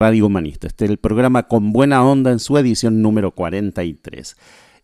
Radio 0.00 0.26
Humanista. 0.26 0.68
Este 0.68 0.84
es 0.84 0.92
el 0.92 0.98
programa 0.98 1.48
Con 1.48 1.72
Buena 1.72 2.04
Onda 2.04 2.30
en 2.30 2.38
su 2.38 2.56
edición 2.56 3.02
número 3.02 3.32
43. 3.32 4.36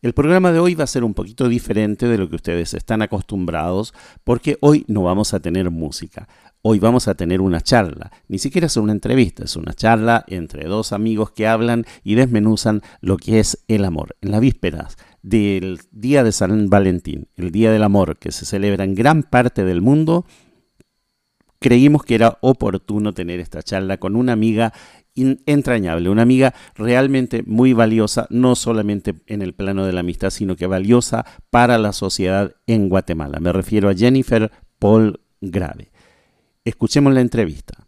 El 0.02 0.12
programa 0.12 0.50
de 0.50 0.58
hoy 0.58 0.74
va 0.74 0.82
a 0.82 0.88
ser 0.88 1.04
un 1.04 1.14
poquito 1.14 1.48
diferente 1.48 2.08
de 2.08 2.18
lo 2.18 2.28
que 2.28 2.34
ustedes 2.34 2.74
están 2.74 3.00
acostumbrados 3.00 3.94
porque 4.24 4.58
hoy 4.60 4.84
no 4.88 5.04
vamos 5.04 5.32
a 5.32 5.38
tener 5.38 5.70
música. 5.70 6.26
Hoy 6.62 6.80
vamos 6.80 7.06
a 7.06 7.14
tener 7.14 7.40
una 7.40 7.60
charla, 7.60 8.10
ni 8.26 8.40
siquiera 8.40 8.66
es 8.66 8.76
una 8.76 8.90
entrevista, 8.90 9.44
es 9.44 9.54
una 9.54 9.72
charla 9.72 10.24
entre 10.26 10.64
dos 10.64 10.92
amigos 10.92 11.30
que 11.30 11.46
hablan 11.46 11.84
y 12.02 12.16
desmenuzan 12.16 12.82
lo 13.00 13.16
que 13.16 13.38
es 13.38 13.64
el 13.68 13.84
amor. 13.84 14.16
En 14.20 14.32
las 14.32 14.40
vísperas 14.40 14.96
del 15.22 15.78
Día 15.92 16.24
de 16.24 16.32
San 16.32 16.68
Valentín, 16.68 17.28
el 17.36 17.52
Día 17.52 17.70
del 17.70 17.84
Amor 17.84 18.16
que 18.16 18.32
se 18.32 18.46
celebra 18.46 18.82
en 18.82 18.96
gran 18.96 19.22
parte 19.22 19.64
del 19.64 19.80
mundo, 19.80 20.26
creímos 21.64 22.02
que 22.02 22.14
era 22.14 22.36
oportuno 22.42 23.14
tener 23.14 23.40
esta 23.40 23.62
charla 23.62 23.96
con 23.96 24.16
una 24.16 24.32
amiga 24.32 24.74
una 25.16 26.22
amiga 26.22 26.54
realmente 26.74 27.42
muy 27.46 27.72
valiosa, 27.72 28.26
no 28.30 28.56
solamente 28.56 29.14
en 29.26 29.42
el 29.42 29.54
plano 29.54 29.86
de 29.86 29.92
la 29.92 30.00
amistad, 30.00 30.30
sino 30.30 30.56
que 30.56 30.66
valiosa 30.66 31.24
para 31.50 31.78
la 31.78 31.92
sociedad 31.92 32.54
en 32.66 32.88
Guatemala. 32.88 33.40
Me 33.40 33.52
refiero 33.52 33.88
a 33.88 33.94
Jennifer 33.94 34.50
Paul 34.78 35.20
Grave. 35.40 35.90
Escuchemos 36.64 37.12
la 37.12 37.20
entrevista. 37.20 37.86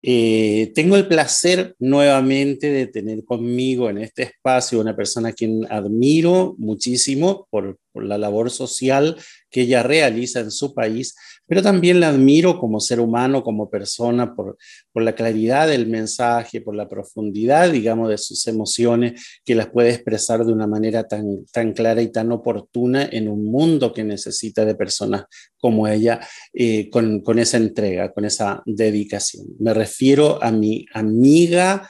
Eh, 0.00 0.70
tengo 0.76 0.96
el 0.96 1.08
placer 1.08 1.74
nuevamente 1.80 2.70
de 2.70 2.86
tener 2.86 3.24
conmigo 3.24 3.90
en 3.90 3.98
este 3.98 4.22
espacio 4.22 4.80
una 4.80 4.94
persona 4.94 5.30
a 5.30 5.32
quien 5.32 5.66
admiro 5.70 6.54
muchísimo 6.56 7.48
por 7.50 7.80
la 7.94 8.16
labor 8.16 8.50
social 8.50 9.16
que 9.50 9.62
ella 9.62 9.82
realiza 9.82 10.38
en 10.38 10.52
su 10.52 10.72
país, 10.72 11.16
pero 11.48 11.62
también 11.62 11.98
la 11.98 12.10
admiro 12.10 12.58
como 12.58 12.78
ser 12.78 13.00
humano, 13.00 13.42
como 13.42 13.70
persona, 13.70 14.34
por, 14.34 14.58
por 14.92 15.02
la 15.02 15.14
claridad 15.14 15.66
del 15.66 15.86
mensaje, 15.86 16.60
por 16.60 16.76
la 16.76 16.88
profundidad, 16.88 17.70
digamos, 17.70 18.10
de 18.10 18.18
sus 18.18 18.46
emociones, 18.46 19.40
que 19.44 19.54
las 19.54 19.68
puede 19.68 19.90
expresar 19.90 20.44
de 20.44 20.52
una 20.52 20.66
manera 20.66 21.08
tan, 21.08 21.46
tan 21.50 21.72
clara 21.72 22.02
y 22.02 22.12
tan 22.12 22.30
oportuna 22.30 23.08
en 23.10 23.28
un 23.28 23.44
mundo 23.46 23.92
que 23.92 24.04
necesita 24.04 24.64
de 24.64 24.74
personas 24.74 25.24
como 25.58 25.88
ella, 25.88 26.20
eh, 26.52 26.90
con, 26.90 27.20
con 27.22 27.38
esa 27.38 27.56
entrega, 27.56 28.12
con 28.12 28.26
esa 28.26 28.62
dedicación. 28.66 29.46
Me 29.58 29.72
refiero 29.72 30.42
a 30.42 30.52
mi 30.52 30.84
amiga, 30.92 31.88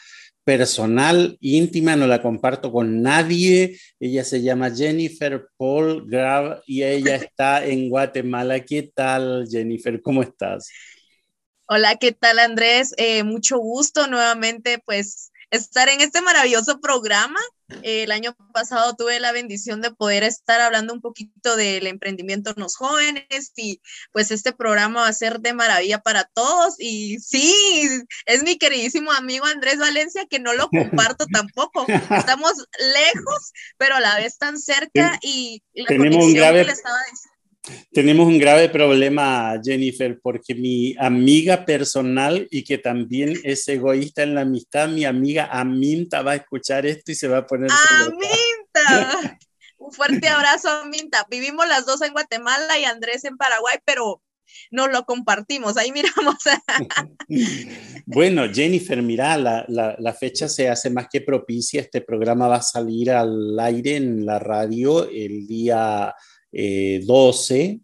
personal, 0.49 1.37
íntima, 1.43 1.95
no 1.95 2.07
la 2.07 2.23
comparto 2.23 2.73
con 2.73 3.03
nadie. 3.03 3.79
Ella 4.01 4.25
se 4.25 4.41
llama 4.41 4.75
Jennifer 4.75 5.47
Paul 5.59 6.09
Grab 6.09 6.63
y 6.67 6.83
ella 6.85 7.17
está 7.17 7.67
en 7.67 7.91
Guatemala. 7.91 8.59
¿Qué 8.61 8.91
tal, 8.95 9.47
Jennifer? 9.47 10.01
¿Cómo 10.01 10.23
estás? 10.23 10.71
Hola, 11.67 11.97
¿qué 11.97 12.13
tal, 12.13 12.39
Andrés? 12.39 12.95
Eh, 12.97 13.25
mucho 13.25 13.59
gusto 13.59 14.07
nuevamente, 14.07 14.79
pues 14.87 15.33
estar 15.51 15.89
en 15.89 16.01
este 16.01 16.21
maravilloso 16.21 16.81
programa. 16.81 17.41
el 17.83 18.11
año 18.13 18.35
pasado 18.55 18.97
tuve 18.97 19.21
la 19.21 19.31
bendición 19.33 19.83
de 19.83 19.91
poder 19.91 20.23
estar 20.23 20.59
hablando 20.61 20.95
un 20.95 21.03
poquito 21.03 21.55
del 21.55 21.87
emprendimiento 21.87 22.51
en 22.51 22.63
los 22.63 22.77
jóvenes 22.77 23.53
y 23.57 23.83
pues 24.11 24.31
este 24.31 24.53
programa 24.53 25.03
va 25.03 25.09
a 25.09 25.13
ser 25.13 25.41
de 25.41 25.53
maravilla 25.53 25.99
para 25.99 26.25
todos. 26.25 26.77
Y 26.79 27.19
sí, 27.19 27.55
es 28.25 28.43
mi 28.43 28.57
queridísimo 28.57 29.13
amigo 29.13 29.45
Andrés 29.45 29.79
Valencia, 29.79 30.27
que 30.29 30.39
no 30.39 30.55
lo 30.55 30.69
comparto 30.71 31.27
tampoco. 31.33 31.87
Estamos 31.89 32.53
lejos, 32.79 33.53
pero 33.77 33.97
a 33.97 34.01
la 34.01 34.17
vez 34.17 34.39
tan 34.39 34.59
cerca 34.59 35.19
y 35.23 35.63
la 35.75 35.87
Tenemos 35.87 36.25
un 36.25 36.35
grave... 36.35 36.65
le 36.65 36.73
estaba 36.73 36.99
diciendo 37.11 37.38
tenemos 37.93 38.27
un 38.27 38.39
grave 38.39 38.69
problema, 38.69 39.59
Jennifer, 39.63 40.19
porque 40.23 40.55
mi 40.55 40.95
amiga 40.99 41.65
personal 41.65 42.47
y 42.51 42.65
que 42.65 42.79
también 42.79 43.39
es 43.45 43.67
egoísta 43.69 44.23
en 44.23 44.35
la 44.35 44.43
amistad, 44.43 44.89
mi 44.89 45.05
amiga 45.05 45.49
Aminta 45.51 46.23
va 46.23 46.33
a 46.33 46.37
escuchar 46.37 46.87
esto 46.87 47.13
y 47.13 47.15
se 47.15 47.29
va 47.29 47.39
a 47.39 47.47
poner... 47.47 47.71
Aminta. 48.01 49.39
un 49.79 49.93
fuerte 49.93 50.29
abrazo, 50.29 50.69
Aminta. 50.69 51.27
Vivimos 51.31 51.67
las 51.69 51.87
dos 51.87 52.03
en 52.03 52.13
Guatemala 52.13 52.79
y 52.79 52.85
Andrés 52.85 53.25
en 53.25 53.37
Paraguay, 53.37 53.79
pero 53.85 54.23
no 54.71 54.89
lo 54.89 55.05
compartimos, 55.05 55.77
ahí 55.77 55.93
miramos. 55.93 56.37
bueno, 58.07 58.45
Jennifer, 58.53 59.01
mira, 59.03 59.37
la, 59.37 59.65
la, 59.69 60.13
fecha 60.15 60.49
se 60.49 60.69
hace 60.69 60.91
más 60.91 61.09
que 61.11 61.21
propicia, 61.21 61.81
este 61.81 62.01
programa 62.01 62.49
va 62.49 62.57
a 62.57 62.63
salir 62.63 63.11
al 63.11 63.59
aire 63.61 63.97
en 63.97 64.27
la 64.27 64.39
radio 64.39 65.09
el 65.09 65.47
día 65.47 66.15
12, 66.15 66.15
eh, 66.53 67.01
12 67.05 67.81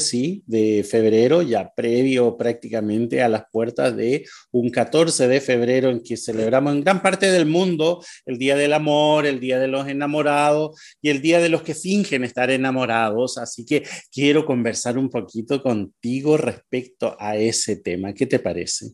sí, 0.00 0.42
de 0.46 0.84
febrero, 0.88 1.42
ya 1.42 1.72
previo 1.74 2.36
prácticamente 2.36 3.22
a 3.22 3.28
las 3.28 3.44
puertas 3.50 3.96
de 3.96 4.26
un 4.52 4.70
14 4.70 5.28
de 5.28 5.40
febrero 5.40 5.90
en 5.90 6.02
que 6.02 6.16
celebramos 6.16 6.74
en 6.74 6.82
gran 6.82 7.02
parte 7.02 7.30
del 7.30 7.46
mundo 7.46 8.02
el 8.24 8.38
Día 8.38 8.56
del 8.56 8.72
Amor, 8.72 9.26
el 9.26 9.40
Día 9.40 9.58
de 9.58 9.68
los 9.68 9.86
Enamorados 9.88 10.80
y 11.02 11.10
el 11.10 11.20
Día 11.20 11.40
de 11.40 11.48
los 11.48 11.62
que 11.62 11.74
fingen 11.74 12.24
estar 12.24 12.50
enamorados. 12.50 13.38
Así 13.38 13.64
que 13.64 13.82
quiero 14.12 14.46
conversar 14.46 14.98
un 14.98 15.10
poquito 15.10 15.62
contigo 15.62 16.36
respecto 16.36 17.16
a 17.18 17.36
ese 17.36 17.76
tema. 17.76 18.14
¿Qué 18.14 18.26
te 18.26 18.38
parece? 18.38 18.92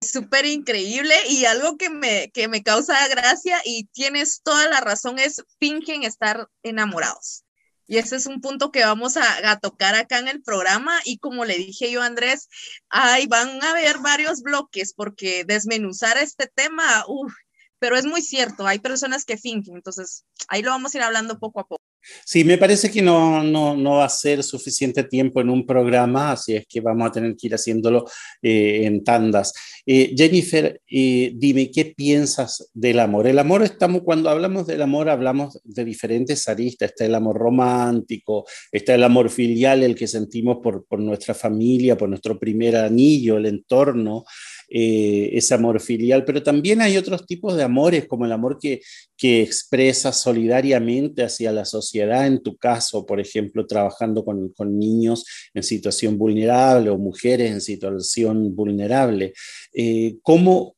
Súper 0.00 0.46
increíble 0.46 1.14
y 1.28 1.44
algo 1.44 1.76
que 1.76 1.90
me, 1.90 2.30
que 2.32 2.48
me 2.48 2.62
causa 2.62 3.06
gracia 3.08 3.60
y 3.64 3.84
tienes 3.92 4.40
toda 4.42 4.68
la 4.68 4.80
razón 4.80 5.18
es 5.18 5.44
fingen 5.58 6.04
estar 6.04 6.48
enamorados. 6.62 7.44
Y 7.86 7.98
ese 7.98 8.16
es 8.16 8.26
un 8.26 8.40
punto 8.40 8.70
que 8.70 8.84
vamos 8.84 9.16
a, 9.16 9.58
tocar 9.58 9.96
acá 9.96 10.18
en 10.20 10.28
el 10.28 10.42
programa 10.42 11.00
y 11.04 11.18
como 11.18 11.44
le 11.44 11.56
dije 11.58 11.90
yo 11.90 12.02
a 12.02 12.06
Andrés, 12.06 12.48
ahí 12.88 13.26
van 13.26 13.62
a 13.62 13.70
haber 13.70 13.98
varios 13.98 14.42
bloques 14.42 14.94
porque 14.94 15.44
desmenuzar 15.44 16.16
este 16.16 16.46
tema, 16.46 17.04
uff, 17.08 17.34
pero 17.80 17.96
es 17.96 18.06
muy 18.06 18.22
cierto, 18.22 18.66
hay 18.66 18.78
personas 18.78 19.24
que 19.24 19.36
fingen, 19.36 19.74
entonces 19.74 20.24
ahí 20.46 20.62
lo 20.62 20.70
vamos 20.70 20.94
a 20.94 20.98
ir 20.98 21.02
hablando 21.02 21.40
poco 21.40 21.60
a 21.60 21.66
poco. 21.66 21.82
Sí, 22.24 22.44
me 22.44 22.58
parece 22.58 22.90
que 22.90 23.02
no, 23.02 23.42
no, 23.42 23.76
no, 23.76 23.96
va 23.96 24.06
a 24.06 24.08
ser 24.08 24.42
suficiente 24.42 25.04
tiempo 25.04 25.40
en 25.40 25.50
un 25.50 25.66
programa, 25.66 26.32
así 26.32 26.54
es 26.54 26.66
que 26.66 26.80
vamos 26.80 27.08
a 27.08 27.12
tener 27.12 27.36
que 27.36 27.46
ir 27.48 27.54
haciéndolo 27.54 28.06
eh, 28.42 28.82
en 28.84 29.04
tandas. 29.04 29.52
Eh, 29.86 30.14
Jennifer, 30.16 30.80
eh, 30.90 31.32
dime, 31.34 31.70
¿qué 31.70 31.86
piensas 31.96 32.70
del 32.72 33.00
amor? 33.00 33.26
El 33.26 33.38
amor, 33.38 33.62
estamos, 33.62 34.02
cuando 34.02 34.30
hablamos 34.30 34.66
del 34.66 34.82
amor, 34.82 35.08
hablamos 35.08 35.60
de 35.64 35.84
diferentes 35.84 36.48
aristas. 36.48 36.90
Está 36.90 37.04
el 37.04 37.14
amor 37.14 37.36
romántico, 37.36 38.46
está 38.72 38.94
el 38.94 39.04
amor 39.04 39.30
filial, 39.30 39.82
el 39.82 39.94
que 39.94 40.06
sentimos 40.06 40.58
por, 40.62 40.86
por 40.86 41.00
nuestra 41.00 41.34
familia, 41.34 41.96
por 41.96 42.08
nuestro 42.08 42.38
primer 42.38 42.76
anillo, 42.76 43.36
el 43.36 43.46
entorno. 43.46 44.24
Eh, 44.72 45.36
ese 45.36 45.52
amor 45.54 45.80
filial, 45.80 46.24
pero 46.24 46.44
también 46.44 46.80
hay 46.80 46.96
otros 46.96 47.26
tipos 47.26 47.56
de 47.56 47.64
amores, 47.64 48.06
como 48.06 48.24
el 48.24 48.30
amor 48.30 48.56
que, 48.56 48.80
que 49.16 49.42
expresa 49.42 50.12
solidariamente 50.12 51.24
hacia 51.24 51.50
la 51.50 51.64
sociedad, 51.64 52.24
en 52.24 52.40
tu 52.40 52.56
caso, 52.56 53.04
por 53.04 53.18
ejemplo, 53.18 53.66
trabajando 53.66 54.24
con, 54.24 54.50
con 54.50 54.78
niños 54.78 55.24
en 55.54 55.64
situación 55.64 56.16
vulnerable 56.16 56.88
o 56.88 56.98
mujeres 56.98 57.50
en 57.50 57.60
situación 57.60 58.54
vulnerable. 58.54 59.32
Eh, 59.74 60.18
¿cómo, 60.22 60.76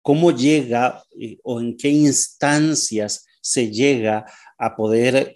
¿Cómo 0.00 0.30
llega 0.30 1.02
eh, 1.20 1.38
o 1.42 1.60
en 1.60 1.76
qué 1.76 1.88
instancias 1.88 3.26
se 3.40 3.68
llega 3.68 4.26
a 4.58 4.76
poder 4.76 5.34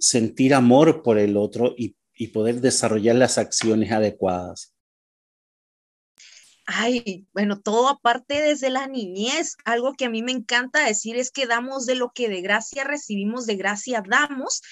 sentir 0.00 0.52
amor 0.52 1.02
por 1.02 1.18
el 1.18 1.38
otro 1.38 1.74
y, 1.78 1.96
y 2.14 2.28
poder 2.28 2.60
desarrollar 2.60 3.16
las 3.16 3.38
acciones 3.38 3.90
adecuadas? 3.90 4.74
Ay, 6.72 7.26
bueno, 7.32 7.58
todo 7.60 7.88
aparte 7.88 8.40
desde 8.40 8.70
la 8.70 8.86
niñez. 8.86 9.56
Algo 9.64 9.94
que 9.94 10.04
a 10.04 10.10
mí 10.10 10.22
me 10.22 10.30
encanta 10.30 10.84
decir 10.84 11.16
es 11.16 11.32
que 11.32 11.46
damos 11.46 11.84
de 11.84 11.96
lo 11.96 12.12
que 12.12 12.28
de 12.28 12.42
gracia 12.42 12.84
recibimos, 12.84 13.46
de 13.46 13.56
gracia 13.56 14.02
damos. 14.06 14.62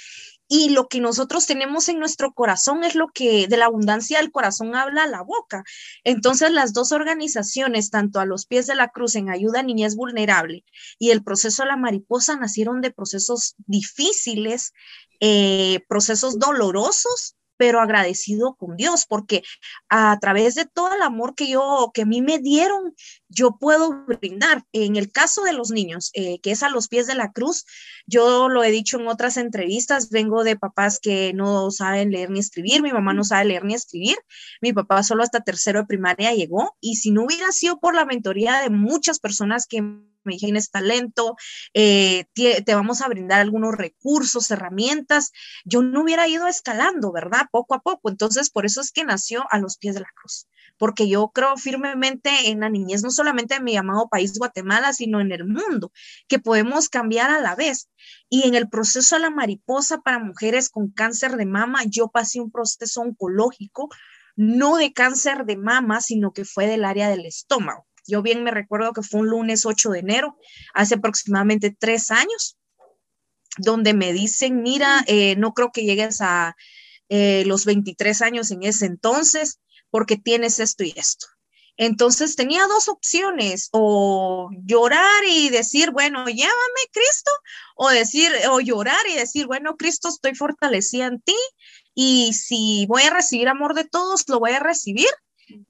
Y 0.46 0.70
lo 0.70 0.88
que 0.88 1.00
nosotros 1.00 1.46
tenemos 1.46 1.88
en 1.88 1.98
nuestro 1.98 2.32
corazón 2.32 2.84
es 2.84 2.94
lo 2.94 3.08
que 3.08 3.48
de 3.48 3.56
la 3.56 3.66
abundancia 3.66 4.18
del 4.18 4.30
corazón 4.30 4.76
habla 4.76 5.06
la 5.08 5.22
boca. 5.22 5.64
Entonces, 6.04 6.52
las 6.52 6.72
dos 6.72 6.92
organizaciones, 6.92 7.90
tanto 7.90 8.20
a 8.20 8.26
los 8.26 8.46
pies 8.46 8.66
de 8.66 8.76
la 8.76 8.88
cruz 8.88 9.16
en 9.16 9.28
ayuda 9.28 9.60
a 9.60 9.64
niñez 9.64 9.96
vulnerable 9.96 10.64
y 10.98 11.10
el 11.10 11.24
proceso 11.24 11.64
de 11.64 11.70
la 11.70 11.76
mariposa, 11.76 12.36
nacieron 12.36 12.80
de 12.80 12.92
procesos 12.92 13.56
difíciles, 13.66 14.72
eh, 15.20 15.80
procesos 15.88 16.38
dolorosos, 16.38 17.36
pero 17.58 17.80
agradecido 17.80 18.54
con 18.54 18.76
Dios, 18.76 19.04
porque 19.06 19.42
a 19.90 20.18
través 20.20 20.54
de 20.54 20.64
todo 20.64 20.94
el 20.94 21.02
amor 21.02 21.34
que 21.34 21.48
yo, 21.48 21.90
que 21.92 22.02
a 22.02 22.06
mí 22.06 22.22
me 22.22 22.38
dieron, 22.38 22.94
yo 23.28 23.56
puedo 23.58 24.04
brindar. 24.06 24.64
En 24.72 24.96
el 24.96 25.10
caso 25.10 25.42
de 25.42 25.52
los 25.52 25.70
niños, 25.70 26.10
eh, 26.14 26.40
que 26.40 26.50
es 26.50 26.62
a 26.62 26.70
los 26.70 26.88
pies 26.88 27.06
de 27.06 27.14
la 27.14 27.32
cruz, 27.32 27.64
yo 28.06 28.48
lo 28.48 28.64
he 28.64 28.70
dicho 28.70 28.98
en 28.98 29.08
otras 29.08 29.36
entrevistas, 29.36 30.10
vengo 30.10 30.44
de 30.44 30.56
papás 30.56 30.98
que 31.00 31.32
no 31.34 31.70
saben 31.70 32.10
leer 32.10 32.30
ni 32.30 32.40
escribir, 32.40 32.82
mi 32.82 32.92
mamá 32.92 33.12
no 33.12 33.24
sabe 33.24 33.46
leer 33.46 33.64
ni 33.64 33.74
escribir, 33.74 34.16
mi 34.60 34.72
papá 34.72 35.02
solo 35.02 35.22
hasta 35.22 35.40
tercero 35.40 35.80
de 35.80 35.86
primaria 35.86 36.32
llegó, 36.32 36.76
y 36.80 36.96
si 36.96 37.10
no 37.10 37.24
hubiera 37.24 37.52
sido 37.52 37.78
por 37.78 37.94
la 37.94 38.04
mentoría 38.04 38.60
de 38.60 38.70
muchas 38.70 39.18
personas 39.18 39.66
que 39.66 39.82
me 40.28 40.34
dijeron 40.34 40.62
talento, 40.70 41.36
eh, 41.74 42.26
te, 42.34 42.74
vamos 42.74 43.00
a 43.00 43.08
brindar 43.08 43.40
algunos 43.40 43.74
recursos, 43.74 44.50
herramientas, 44.50 45.32
yo 45.64 45.82
no 45.82 46.02
hubiera 46.02 46.28
ido 46.28 46.46
escalando, 46.46 47.12
¿verdad? 47.12 47.46
Poco 47.50 47.74
a 47.74 47.80
poco. 47.80 48.10
Entonces, 48.10 48.50
por 48.50 48.66
eso 48.66 48.80
es 48.80 48.92
que 48.92 49.04
nació 49.04 49.44
a 49.50 49.58
los 49.58 49.76
pies 49.76 49.94
de 49.94 50.00
la 50.00 50.12
cruz, 50.14 50.46
porque 50.76 51.08
yo 51.08 51.28
creo 51.28 51.56
firmemente 51.56 52.50
en 52.50 52.60
la 52.60 52.68
niñez, 52.68 53.02
no 53.02 53.10
solamente 53.18 53.56
en 53.56 53.64
mi 53.64 53.76
amado 53.76 54.08
país 54.08 54.38
Guatemala, 54.38 54.92
sino 54.92 55.20
en 55.20 55.32
el 55.32 55.44
mundo, 55.44 55.92
que 56.28 56.38
podemos 56.38 56.88
cambiar 56.88 57.30
a 57.30 57.40
la 57.40 57.54
vez. 57.54 57.88
Y 58.30 58.46
en 58.46 58.54
el 58.54 58.68
proceso 58.68 59.16
a 59.16 59.18
la 59.18 59.30
mariposa 59.30 59.98
para 59.98 60.18
mujeres 60.18 60.70
con 60.70 60.90
cáncer 60.90 61.36
de 61.36 61.46
mama, 61.46 61.82
yo 61.86 62.08
pasé 62.08 62.40
un 62.40 62.50
proceso 62.50 63.00
oncológico 63.00 63.88
no 64.38 64.76
de 64.76 64.92
cáncer 64.92 65.46
de 65.46 65.56
mama, 65.56 66.00
sino 66.00 66.32
que 66.32 66.44
fue 66.44 66.68
del 66.68 66.84
área 66.84 67.10
del 67.10 67.26
estómago. 67.26 67.88
Yo 68.06 68.22
bien 68.22 68.44
me 68.44 68.52
recuerdo 68.52 68.92
que 68.92 69.02
fue 69.02 69.20
un 69.20 69.28
lunes 69.28 69.66
8 69.66 69.90
de 69.90 69.98
enero, 69.98 70.38
hace 70.74 70.94
aproximadamente 70.94 71.76
tres 71.76 72.12
años, 72.12 72.56
donde 73.56 73.94
me 73.94 74.12
dicen, 74.12 74.62
mira, 74.62 75.02
eh, 75.08 75.34
no 75.36 75.54
creo 75.54 75.72
que 75.72 75.82
llegues 75.82 76.20
a 76.20 76.54
eh, 77.08 77.42
los 77.46 77.64
23 77.64 78.22
años 78.22 78.52
en 78.52 78.62
ese 78.62 78.86
entonces, 78.86 79.58
porque 79.90 80.16
tienes 80.16 80.60
esto 80.60 80.84
y 80.84 80.94
esto. 80.96 81.26
Entonces 81.78 82.34
tenía 82.34 82.66
dos 82.66 82.88
opciones, 82.88 83.68
o 83.72 84.50
llorar 84.64 85.24
y 85.26 85.48
decir, 85.48 85.92
bueno, 85.92 86.26
llévame 86.26 86.82
Cristo, 86.92 87.30
o 87.76 87.88
decir, 87.88 88.32
o 88.50 88.60
llorar 88.60 89.06
y 89.08 89.14
decir, 89.14 89.46
bueno, 89.46 89.76
Cristo, 89.76 90.08
estoy 90.08 90.34
fortalecida 90.34 91.06
en 91.06 91.20
ti, 91.20 91.36
y 91.94 92.32
si 92.34 92.84
voy 92.88 93.02
a 93.04 93.10
recibir 93.10 93.48
amor 93.48 93.74
de 93.74 93.84
todos, 93.84 94.28
lo 94.28 94.40
voy 94.40 94.50
a 94.52 94.60
recibir, 94.60 95.08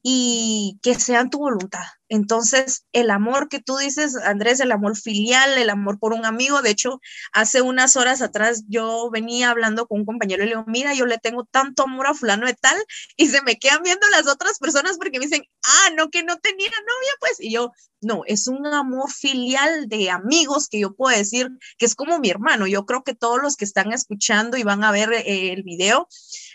y 0.03 0.79
que 0.83 0.95
sean 0.95 1.31
tu 1.31 1.39
voluntad. 1.39 1.85
Entonces, 2.09 2.87
el 2.93 3.11
amor 3.11 3.49
que 3.49 3.61
tú 3.61 3.77
dices, 3.77 4.17
Andrés, 4.17 4.61
el 4.61 4.73
amor 4.73 4.97
filial, 4.97 5.59
el 5.59 5.69
amor 5.69 5.99
por 5.99 6.15
un 6.15 6.25
amigo, 6.25 6.63
de 6.63 6.71
hecho, 6.71 7.01
hace 7.33 7.61
unas 7.61 7.97
horas 7.97 8.23
atrás 8.23 8.65
yo 8.67 9.11
venía 9.11 9.51
hablando 9.51 9.87
con 9.87 10.01
un 10.01 10.07
compañero 10.07 10.43
y 10.43 10.47
le 10.47 10.53
digo, 10.53 10.65
mira, 10.67 10.95
yo 10.95 11.05
le 11.05 11.19
tengo 11.19 11.45
tanto 11.45 11.83
amor 11.83 12.07
a 12.07 12.15
fulano 12.15 12.47
de 12.47 12.55
tal, 12.55 12.77
y 13.17 13.29
se 13.29 13.43
me 13.43 13.59
quedan 13.59 13.83
viendo 13.83 14.07
las 14.11 14.27
otras 14.27 14.59
personas 14.59 14.97
porque 14.97 15.19
me 15.19 15.27
dicen, 15.27 15.45
ah, 15.65 15.91
no, 15.97 16.09
que 16.09 16.23
no 16.23 16.39
tenía 16.39 16.69
novia, 16.69 17.13
pues, 17.21 17.41
y 17.41 17.53
yo, 17.53 17.73
no, 18.01 18.23
es 18.27 18.47
un 18.47 18.67
amor 18.67 19.11
filial 19.11 19.89
de 19.89 20.11
amigos 20.11 20.69
que 20.69 20.81
yo 20.81 20.95
puedo 20.95 21.17
decir 21.17 21.51
que 21.79 21.87
es 21.87 21.95
como 21.95 22.19
mi 22.21 22.31
hermano. 22.31 22.67
Yo 22.67 22.87
creo 22.87 23.03
que 23.03 23.15
todos 23.15 23.41
los 23.43 23.57
que 23.57 23.65
están 23.65 23.93
escuchando 23.93 24.57
y 24.57 24.63
van 24.63 24.85
a 24.85 24.93
ver 24.93 25.13
eh, 25.13 25.53
el 25.53 25.65
video 25.65 26.09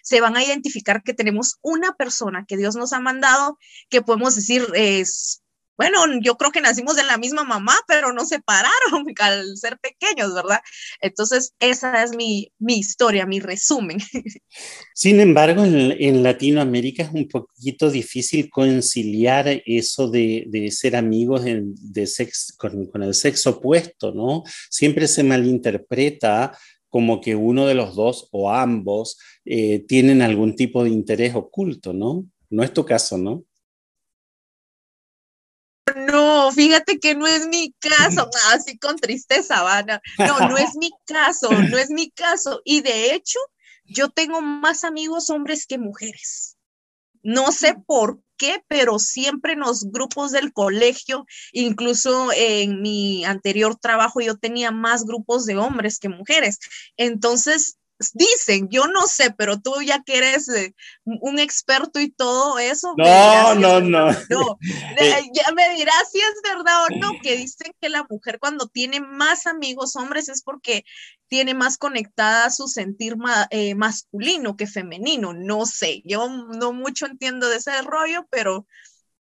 se 0.03 0.21
van 0.21 0.35
a 0.37 0.43
identificar 0.43 1.01
que 1.01 1.15
tenemos 1.15 1.57
una 1.61 1.93
persona 1.93 2.45
que 2.47 2.57
Dios 2.57 2.75
nos 2.75 2.93
ha 2.93 2.99
mandado 2.99 3.57
que 3.89 4.03
podemos 4.03 4.35
decir 4.35 4.67
es 4.75 5.43
bueno, 5.75 5.97
yo 6.21 6.37
creo 6.37 6.51
que 6.51 6.61
nacimos 6.61 6.95
de 6.95 7.03
la 7.03 7.17
misma 7.17 7.43
mamá, 7.43 7.73
pero 7.87 8.13
nos 8.13 8.29
separaron 8.29 9.05
al 9.19 9.57
ser 9.57 9.77
pequeños, 9.79 10.33
¿verdad? 10.33 10.59
Entonces, 11.01 11.53
esa 11.59 12.03
es 12.03 12.15
mi, 12.15 12.51
mi 12.59 12.77
historia, 12.77 13.25
mi 13.25 13.39
resumen. 13.39 13.97
Sin 14.93 15.19
embargo, 15.19 15.63
en, 15.63 16.23
Latinoamérica 16.23 17.03
es 17.03 17.09
un 17.11 17.27
poquito 17.27 17.89
difícil 17.89 18.49
conciliar 18.49 19.47
eso 19.65 20.09
de, 20.09 20.45
de 20.47 20.71
ser 20.71 20.95
amigos 20.95 21.43
de, 21.43 21.63
de 21.63 22.09
con, 22.57 22.85
con, 22.85 23.03
el 23.03 23.13
sexo 23.13 23.49
opuesto, 23.51 24.13
¿no? 24.13 24.43
Siempre 24.69 25.07
se 25.07 25.23
malinterpreta 25.23 26.57
como 26.93 27.21
que 27.21 27.35
uno 27.35 27.65
de 27.65 27.73
los 27.73 27.95
dos 27.95 28.29
o 28.31 28.51
ambos 28.51 29.17
eh, 29.45 29.83
tienen 29.87 30.21
algún 30.21 30.55
tipo 30.55 30.83
de 30.83 30.91
interés 30.91 31.33
oculto, 31.33 31.91
¿no? 31.91 32.27
No 32.51 32.61
es 32.61 32.71
tu 32.71 32.85
caso, 32.85 33.17
¿no? 33.17 33.43
No, 35.95 36.51
fíjate 36.51 36.99
que 36.99 37.15
no 37.15 37.25
es 37.25 37.47
mi 37.47 37.73
caso, 37.79 38.29
así 38.53 38.77
con 38.77 38.97
tristeza, 38.97 39.63
Van. 39.63 39.87
No, 40.19 40.47
no 40.47 40.55
es 40.55 40.75
mi 40.75 40.91
caso, 41.07 41.49
no 41.51 41.79
es 41.79 41.89
mi 41.89 42.11
caso. 42.11 42.61
Y 42.63 42.81
de 42.81 43.15
hecho, 43.15 43.39
yo 43.85 44.09
tengo 44.09 44.41
más 44.41 44.83
amigos 44.83 45.31
hombres 45.31 45.65
que 45.65 45.79
mujeres. 45.79 46.57
No 47.23 47.51
sé 47.51 47.73
por 47.87 48.21
qué, 48.37 48.63
pero 48.67 48.99
siempre 48.99 49.53
en 49.53 49.59
los 49.59 49.85
grupos 49.91 50.31
del 50.31 50.53
colegio, 50.53 51.25
incluso 51.51 52.29
en 52.35 52.81
mi 52.81 53.25
anterior 53.25 53.75
trabajo, 53.75 54.21
yo 54.21 54.37
tenía 54.37 54.71
más 54.71 55.05
grupos 55.05 55.45
de 55.45 55.57
hombres 55.57 55.99
que 55.99 56.09
mujeres. 56.09 56.59
Entonces, 56.97 57.77
dicen, 58.13 58.69
yo 58.69 58.87
no 58.87 59.07
sé, 59.07 59.31
pero 59.31 59.59
tú 59.59 59.81
ya 59.81 60.03
que 60.03 60.17
eres 60.17 60.49
eh, 60.49 60.75
un 61.05 61.39
experto 61.39 61.99
y 61.99 62.11
todo 62.11 62.59
eso. 62.59 62.93
No, 62.97 63.55
no, 63.55 63.79
no. 63.79 64.11
no. 64.29 64.57
Eh, 64.95 65.29
ya 65.33 65.51
me 65.53 65.75
dirás 65.75 66.11
si 66.11 66.19
es 66.19 66.41
verdad 66.43 66.85
o 66.85 66.95
no, 66.97 67.19
que 67.21 67.35
dicen 67.35 67.73
que 67.81 67.89
la 67.89 68.05
mujer 68.09 68.37
cuando 68.39 68.67
tiene 68.67 68.99
más 68.99 69.47
amigos 69.47 69.95
hombres 69.95 70.29
es 70.29 70.43
porque 70.43 70.85
tiene 71.27 71.53
más 71.53 71.77
conectada 71.77 72.49
su 72.51 72.67
sentir 72.67 73.15
eh, 73.49 73.75
masculino 73.75 74.55
que 74.55 74.67
femenino. 74.67 75.33
No 75.33 75.65
sé, 75.65 76.01
yo 76.05 76.29
no 76.29 76.73
mucho 76.73 77.05
entiendo 77.07 77.49
de 77.49 77.57
ese 77.57 77.81
rollo, 77.81 78.27
pero 78.29 78.67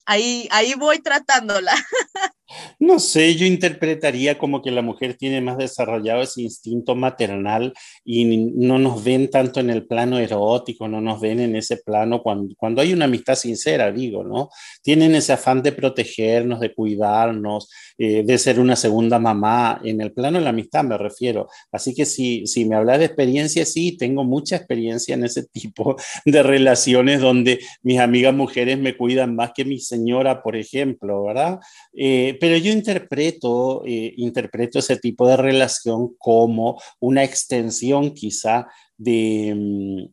ahí, 0.07 0.49
ahí 0.51 0.75
voy 0.75 1.01
tratándola. 1.01 1.75
No 2.79 2.99
sé, 2.99 3.35
yo 3.37 3.47
interpretaría 3.47 4.38
como 4.38 4.62
que 4.62 4.70
la 4.70 4.82
mujer 4.82 5.14
tiene 5.14 5.41
más 5.41 5.58
desarrollado 5.58 6.23
ese 6.23 6.43
instinto 6.43 6.94
maternal 6.94 7.73
y 8.05 8.25
no 8.55 8.79
nos 8.79 9.02
ven 9.05 9.31
tanto 9.31 9.61
en 9.61 9.70
el 9.70 9.87
plano 9.87 10.19
erótico, 10.19 10.88
no 10.88 11.00
nos 11.00 11.20
ven 11.20 11.41
en 11.41 11.56
ese 11.56 11.79
plano 11.79 12.23
cuando, 12.23 12.55
cuando 12.56 12.81
hay 12.81 12.93
una 12.93 13.05
amistad 13.05 13.35
sincera, 13.35 13.93
digo, 13.93 14.25
¿no? 14.25 14.50
Tienen 14.82 15.14
ese 15.14 15.32
afán 15.32 15.62
de 15.62 15.73
protegernos, 15.73 16.61
de 16.61 16.75
cuidarnos, 16.75 17.69
eh, 17.99 18.23
de 18.25 18.38
ser 18.38 18.58
una 18.58 18.76
segunda 18.76 19.19
mamá, 19.19 19.81
en 19.85 20.00
el 20.00 20.12
plano 20.12 20.38
de 20.38 20.44
la 20.44 20.50
amistad 20.50 20.85
me 20.85 20.97
refiero. 20.97 21.49
Así 21.73 21.94
que 21.94 22.06
si, 22.06 22.44
me 22.64 22.76
hablas 22.76 22.99
de 22.99 23.06
experiencia, 23.06 23.64
sí, 23.64 23.97
tengo 23.97 24.25
mucha 24.25 24.56
experiencia 24.56 25.14
en 25.14 25.25
ese 25.25 25.44
tipo 25.44 25.97
de 26.25 26.43
relaciones 26.43 27.20
donde 27.20 27.61
mis 27.82 27.99
amigas 27.99 28.35
mujeres 28.35 28.79
me 28.79 28.97
cuidan 28.97 29.35
más 29.35 29.52
que 29.55 29.64
mi 29.64 29.79
señora, 29.79 30.43
por 30.43 30.56
ejemplo, 30.56 31.25
¿verdad? 31.25 31.61
Eh, 31.93 32.38
pero 32.41 32.57
yo 32.57 32.73
interpreto, 32.73 33.85
eh, 33.87 34.14
interpreto 34.17 34.79
ese 34.79 34.97
tipo 34.97 35.29
de 35.29 35.37
relación 35.37 36.14
como 36.19 36.81
una 37.00 37.25
extensión 37.25 38.12
quizá 38.12 38.67
de... 38.97 39.55
Mm, 39.55 40.11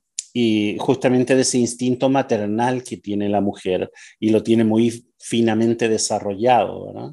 justamente 0.78 1.34
de 1.34 1.42
ese 1.42 1.58
instinto 1.58 2.10
maternal 2.10 2.84
que 2.84 2.98
tiene 2.98 3.28
la 3.28 3.42
mujer 3.42 3.92
y 4.20 4.30
lo 4.30 4.44
tiene 4.44 4.64
muy 4.64 5.08
finamente 5.18 5.90
desarrollado, 5.90 6.86
¿verdad? 6.86 7.12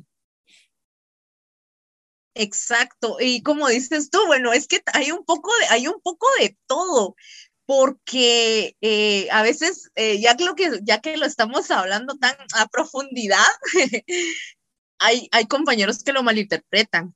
Exacto, 2.34 3.18
y 3.20 3.42
como 3.42 3.68
dices 3.68 4.10
tú, 4.10 4.18
bueno, 4.26 4.52
es 4.52 4.66
que 4.66 4.82
hay 4.92 5.12
un 5.12 5.24
poco 5.24 5.52
de, 5.60 5.66
hay 5.66 5.86
un 5.86 6.00
poco 6.02 6.26
de 6.40 6.56
todo, 6.66 7.14
porque 7.64 8.76
eh, 8.80 9.28
a 9.30 9.42
veces, 9.42 9.90
eh, 9.94 10.20
ya, 10.20 10.36
que 10.36 10.44
que, 10.56 10.80
ya 10.82 11.00
que 11.00 11.16
lo 11.16 11.26
estamos 11.26 11.70
hablando 11.70 12.16
tan 12.16 12.34
a 12.56 12.66
profundidad, 12.66 13.38
hay, 14.98 15.28
hay 15.32 15.46
compañeros 15.46 16.02
que 16.02 16.12
lo 16.12 16.22
malinterpretan. 16.22 17.14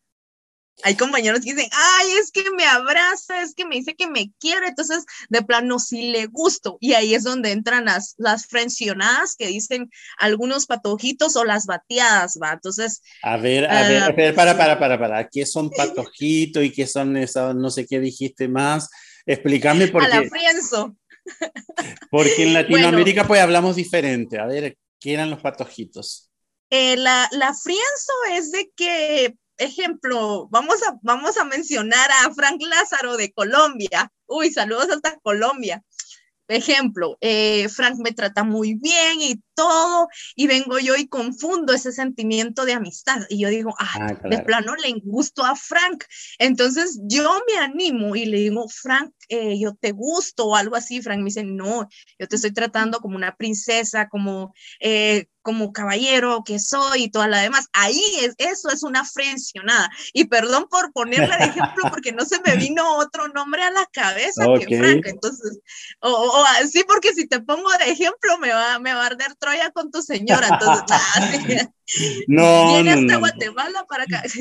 Hay 0.84 0.94
compañeros 0.94 1.40
que 1.40 1.54
dicen, 1.54 1.68
ay, 1.72 2.06
es 2.20 2.30
que 2.30 2.44
me 2.52 2.64
abraza, 2.64 3.42
es 3.42 3.54
que 3.54 3.66
me 3.66 3.74
dice 3.74 3.96
que 3.96 4.06
me 4.06 4.30
quiere, 4.38 4.68
entonces 4.68 5.04
de 5.28 5.42
plano 5.42 5.80
sí 5.80 6.12
le 6.12 6.26
gusto. 6.26 6.78
Y 6.80 6.92
ahí 6.92 7.14
es 7.14 7.24
donde 7.24 7.50
entran 7.50 7.86
las, 7.86 8.14
las 8.16 8.46
frencionadas 8.46 9.34
que 9.36 9.48
dicen 9.48 9.90
algunos 10.18 10.66
patojitos 10.66 11.34
o 11.34 11.44
las 11.44 11.66
bateadas, 11.66 12.38
¿va? 12.40 12.52
Entonces. 12.52 13.02
A 13.22 13.36
ver, 13.36 13.68
a 13.68 13.88
ver, 13.88 14.02
a 14.04 14.12
ver, 14.12 14.34
para, 14.36 14.56
para, 14.56 14.78
para, 14.78 14.98
para. 14.98 15.28
¿Qué 15.28 15.44
son 15.46 15.68
patojitos 15.70 16.62
y 16.62 16.70
qué 16.70 16.86
son 16.86 17.16
esas, 17.16 17.56
no 17.56 17.70
sé 17.70 17.84
qué 17.84 17.98
dijiste 17.98 18.46
más? 18.46 18.88
Explícame 19.26 19.88
por 19.88 20.06
qué. 20.06 20.12
A 20.12 20.22
la 20.22 20.28
frienzo. 20.28 20.96
Porque 22.08 22.44
en 22.44 22.54
Latinoamérica 22.54 23.26
pues 23.26 23.40
hablamos 23.40 23.74
diferente. 23.74 24.38
A 24.38 24.46
ver, 24.46 24.76
¿qué 25.00 25.14
eran 25.14 25.30
los 25.30 25.40
patojitos? 25.40 26.27
Eh, 26.70 26.96
la, 26.96 27.28
la 27.32 27.54
frienzo 27.54 28.12
es 28.32 28.52
de 28.52 28.70
que, 28.76 29.36
ejemplo, 29.56 30.48
vamos 30.50 30.82
a, 30.82 30.98
vamos 31.02 31.38
a 31.38 31.44
mencionar 31.44 32.10
a 32.10 32.34
Frank 32.34 32.60
Lázaro 32.62 33.16
de 33.16 33.32
Colombia. 33.32 34.12
Uy, 34.26 34.52
saludos 34.52 34.88
hasta 34.90 35.18
Colombia. 35.20 35.82
Ejemplo, 36.48 37.18
eh, 37.20 37.68
Frank 37.68 37.96
me 37.98 38.12
trata 38.12 38.42
muy 38.42 38.74
bien 38.74 39.20
y 39.20 39.42
todo, 39.58 40.08
y 40.36 40.46
vengo 40.46 40.78
yo 40.78 40.94
y 40.94 41.08
confundo 41.08 41.72
ese 41.72 41.90
sentimiento 41.90 42.64
de 42.64 42.74
amistad. 42.74 43.22
Y 43.28 43.40
yo 43.40 43.48
digo, 43.48 43.74
ah, 43.80 44.14
de 44.22 44.38
plano 44.38 44.76
le 44.76 44.92
gusto 45.02 45.44
a 45.44 45.56
Frank. 45.56 46.04
Entonces 46.38 47.00
yo 47.02 47.42
me 47.48 47.58
animo 47.58 48.14
y 48.14 48.26
le 48.26 48.38
digo, 48.38 48.68
Frank, 48.68 49.12
eh, 49.28 49.58
yo 49.58 49.74
te 49.74 49.90
gusto 49.90 50.46
o 50.46 50.54
algo 50.54 50.76
así. 50.76 51.02
Frank 51.02 51.18
me 51.18 51.24
dice, 51.24 51.42
no, 51.42 51.88
yo 52.20 52.28
te 52.28 52.36
estoy 52.36 52.52
tratando 52.52 53.00
como 53.00 53.16
una 53.16 53.34
princesa, 53.34 54.08
como 54.08 54.54
eh, 54.78 55.26
como 55.48 55.72
caballero 55.72 56.42
que 56.44 56.58
soy 56.58 57.04
y 57.04 57.10
toda 57.10 57.26
la 57.26 57.40
demás. 57.40 57.68
Ahí 57.72 58.02
es, 58.20 58.34
eso 58.36 58.68
es 58.68 58.82
una 58.82 59.02
frencionada. 59.02 59.88
Y 60.12 60.26
perdón 60.26 60.66
por 60.70 60.92
ponerle 60.92 61.34
de 61.38 61.44
ejemplo 61.44 61.84
porque 61.90 62.12
no 62.12 62.26
se 62.26 62.38
me 62.44 62.56
vino 62.56 62.96
otro 62.98 63.28
nombre 63.28 63.62
a 63.62 63.70
la 63.70 63.86
cabeza 63.86 64.44
que 64.58 64.78
Frank. 64.78 65.06
Entonces, 65.06 65.58
o, 66.00 66.44
así 66.60 66.84
porque 66.84 67.14
si 67.14 67.26
te 67.26 67.40
pongo 67.40 67.70
de 67.78 67.92
ejemplo 67.92 68.36
me 68.38 68.52
va, 68.52 68.78
me 68.78 68.92
va 68.92 69.04
a 69.04 69.06
arder 69.06 69.34
Troya 69.48 69.70
con 69.70 69.90
tu 69.90 70.02
señora. 70.02 70.48
Entonces, 70.48 71.68
no, 72.26 72.82
no, 72.82 73.00
no, 73.00 73.18
Guatemala 73.18 73.84
para 73.88 74.04
acá. 74.04 74.22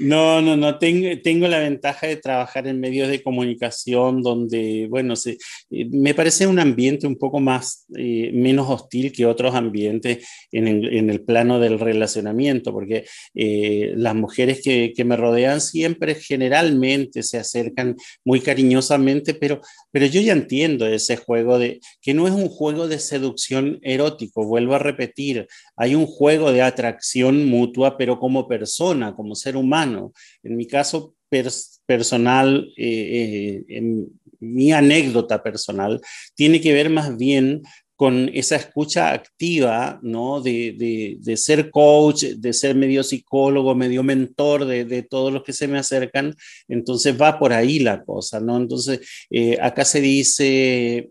No, 0.00 0.40
no, 0.40 0.56
no, 0.56 0.78
tengo, 0.78 1.08
tengo 1.22 1.46
la 1.48 1.58
ventaja 1.58 2.06
de 2.06 2.16
trabajar 2.16 2.66
en 2.66 2.80
medios 2.80 3.08
de 3.08 3.22
comunicación 3.22 4.22
donde, 4.22 4.86
bueno, 4.88 5.16
se, 5.16 5.38
eh, 5.70 5.86
me 5.90 6.14
parece 6.14 6.46
un 6.46 6.58
ambiente 6.58 7.06
un 7.06 7.16
poco 7.16 7.40
más, 7.40 7.86
eh, 7.96 8.30
menos 8.32 8.70
hostil 8.70 9.12
que 9.12 9.26
otros 9.26 9.54
ambientes 9.54 10.26
en 10.50 10.66
el, 10.66 10.96
en 10.96 11.10
el 11.10 11.22
plano 11.22 11.60
del 11.60 11.78
relacionamiento, 11.78 12.72
porque 12.72 13.04
eh, 13.34 13.92
las 13.96 14.14
mujeres 14.14 14.62
que, 14.62 14.92
que, 14.96 15.04
me 15.04 15.16
rodean 15.16 15.60
siempre 15.60 16.14
generalmente 16.14 17.22
se 17.22 17.38
acercan 17.38 17.96
muy 18.24 18.40
cariñosamente, 18.40 19.34
pero, 19.34 19.60
pero 19.90 20.06
yo 20.06 20.20
ya 20.20 20.32
entiendo 20.32 20.86
ese 20.86 21.16
juego 21.16 21.58
de 21.58 21.80
que 22.00 22.14
no 22.14 22.26
es 22.26 22.32
un 22.32 22.48
juego 22.48 22.88
de 22.88 22.98
seducción 22.98 23.78
erótico, 23.82 24.46
vuelvo 24.46 24.74
a 24.74 24.78
repetir, 24.78 25.46
hay 25.82 25.96
un 25.96 26.06
juego 26.06 26.52
de 26.52 26.62
atracción 26.62 27.44
mutua, 27.48 27.98
pero 27.98 28.20
como 28.20 28.46
persona, 28.46 29.16
como 29.16 29.34
ser 29.34 29.56
humano. 29.56 30.12
En 30.44 30.56
mi 30.56 30.68
caso 30.68 31.16
personal, 31.86 32.72
eh, 32.76 33.64
eh, 33.68 33.82
mi 34.38 34.70
anécdota 34.70 35.42
personal, 35.42 36.00
tiene 36.36 36.60
que 36.60 36.72
ver 36.72 36.88
más 36.88 37.16
bien 37.16 37.62
con 37.96 38.30
esa 38.32 38.54
escucha 38.54 39.12
activa, 39.12 39.98
¿no? 40.04 40.40
De, 40.40 41.18
ser 41.34 41.68
coach, 41.70 42.26
de 42.26 42.52
ser 42.52 42.76
medio 42.76 43.02
psicólogo, 43.02 43.74
medio 43.74 44.04
mentor 44.04 44.64
de, 44.64 44.84
de, 44.84 45.02
todos 45.02 45.32
los 45.32 45.42
que 45.42 45.52
se 45.52 45.66
me 45.66 45.78
acercan. 45.78 46.32
Entonces 46.68 47.20
va 47.20 47.40
por 47.40 47.52
ahí 47.52 47.80
la 47.80 48.04
cosa, 48.04 48.38
¿no? 48.38 48.56
Entonces, 48.56 49.00
eh, 49.30 49.58
acá 49.60 49.84
se 49.84 50.00
dice, 50.00 51.10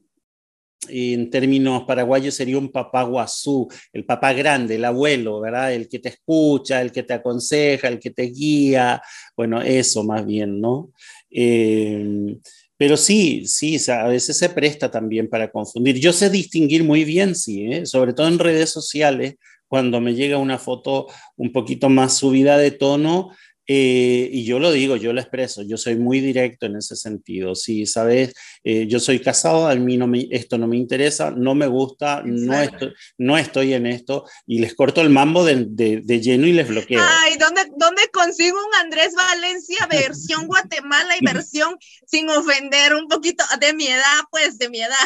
en 0.90 1.30
términos 1.30 1.84
paraguayos 1.84 2.34
sería 2.34 2.58
un 2.58 2.72
papá 2.72 3.04
guazú, 3.04 3.68
el 3.94 4.06
papá 4.06 4.34
grande, 4.34 4.76
el 4.76 4.86
abuelo, 4.86 5.40
¿verdad? 5.40 5.74
El 5.74 5.88
que 5.88 6.00
te 6.00 6.10
escucha, 6.10 6.82
el 6.82 6.92
que 6.92 7.04
te 7.04 7.14
aconseja, 7.14 7.88
el 7.88 8.00
que 8.00 8.10
te 8.12 8.24
guía, 8.24 9.02
bueno, 9.36 9.62
eso 9.62 10.04
más 10.04 10.26
bien, 10.26 10.60
¿no? 10.60 10.92
Eh, 11.30 12.36
pero 12.82 12.98
sí, 12.98 13.44
sí, 13.46 13.78
a 13.92 14.08
veces 14.08 14.40
se 14.40 14.50
presta 14.50 14.90
también 14.90 15.30
para 15.30 15.52
confundir. 15.52 16.00
Yo 16.00 16.12
sé 16.12 16.32
distinguir 16.32 16.84
muy 16.84 17.04
bien, 17.04 17.36
sí, 17.36 17.72
¿eh? 17.72 17.86
sobre 17.86 18.14
todo 18.14 18.28
en 18.28 18.40
redes 18.40 18.72
sociales, 18.72 19.36
cuando 19.68 20.02
me 20.02 20.16
llega 20.16 20.40
una 20.40 20.58
foto 20.58 21.06
un 21.38 21.52
poquito 21.52 21.90
más 21.90 22.18
subida 22.18 22.58
de 22.58 22.72
tono, 22.72 23.30
eh, 23.68 24.30
y 24.32 24.44
yo 24.44 24.60
lo 24.60 24.72
digo, 24.72 24.96
yo 24.96 25.14
lo 25.14 25.22
expreso, 25.22 25.62
yo 25.62 25.78
soy 25.78 25.96
muy 25.96 26.20
directo 26.20 26.66
en 26.66 26.78
ese 26.78 26.96
sentido. 26.96 27.56
Si 27.56 27.86
sabes, 27.86 28.34
eh, 28.64 28.88
yo 28.88 29.00
soy 29.00 29.20
casado, 29.20 29.68
a 29.68 29.76
mí 29.76 29.98
no 29.98 30.08
me, 30.08 30.28
esto 30.32 30.58
no 30.58 30.68
me 30.68 30.78
interesa, 30.78 31.32
no 31.32 31.56
me 31.56 31.68
gusta, 31.68 32.22
no 32.26 32.60
estoy, 32.60 32.94
no 33.18 33.38
estoy 33.38 33.74
en 33.74 33.86
esto 33.86 34.26
y 34.48 34.60
les 34.60 34.76
corto 34.76 35.02
el 35.02 35.10
mambo 35.10 35.46
de, 35.46 35.66
de, 35.68 36.22
lleno 36.22 36.48
y 36.48 36.54
les 36.54 36.68
bloqueo. 36.68 37.02
Ay, 37.02 37.38
¿dónde, 37.38 37.62
¿dónde 37.78 38.02
consigo 38.12 38.58
un 38.58 38.76
Andrés 38.76 39.14
Valencia 39.16 39.88
versión 39.92 40.48
Guatemala 40.48 41.16
y 41.20 41.26
versión 41.26 41.78
sin 42.08 42.30
ofender 42.30 42.96
un 42.96 43.08
poquito 43.08 43.44
de 43.60 43.74
mi 43.74 43.88
edad, 43.88 44.22
pues 44.32 44.58
de 44.58 44.70
mi 44.70 44.82
edad? 44.82 44.98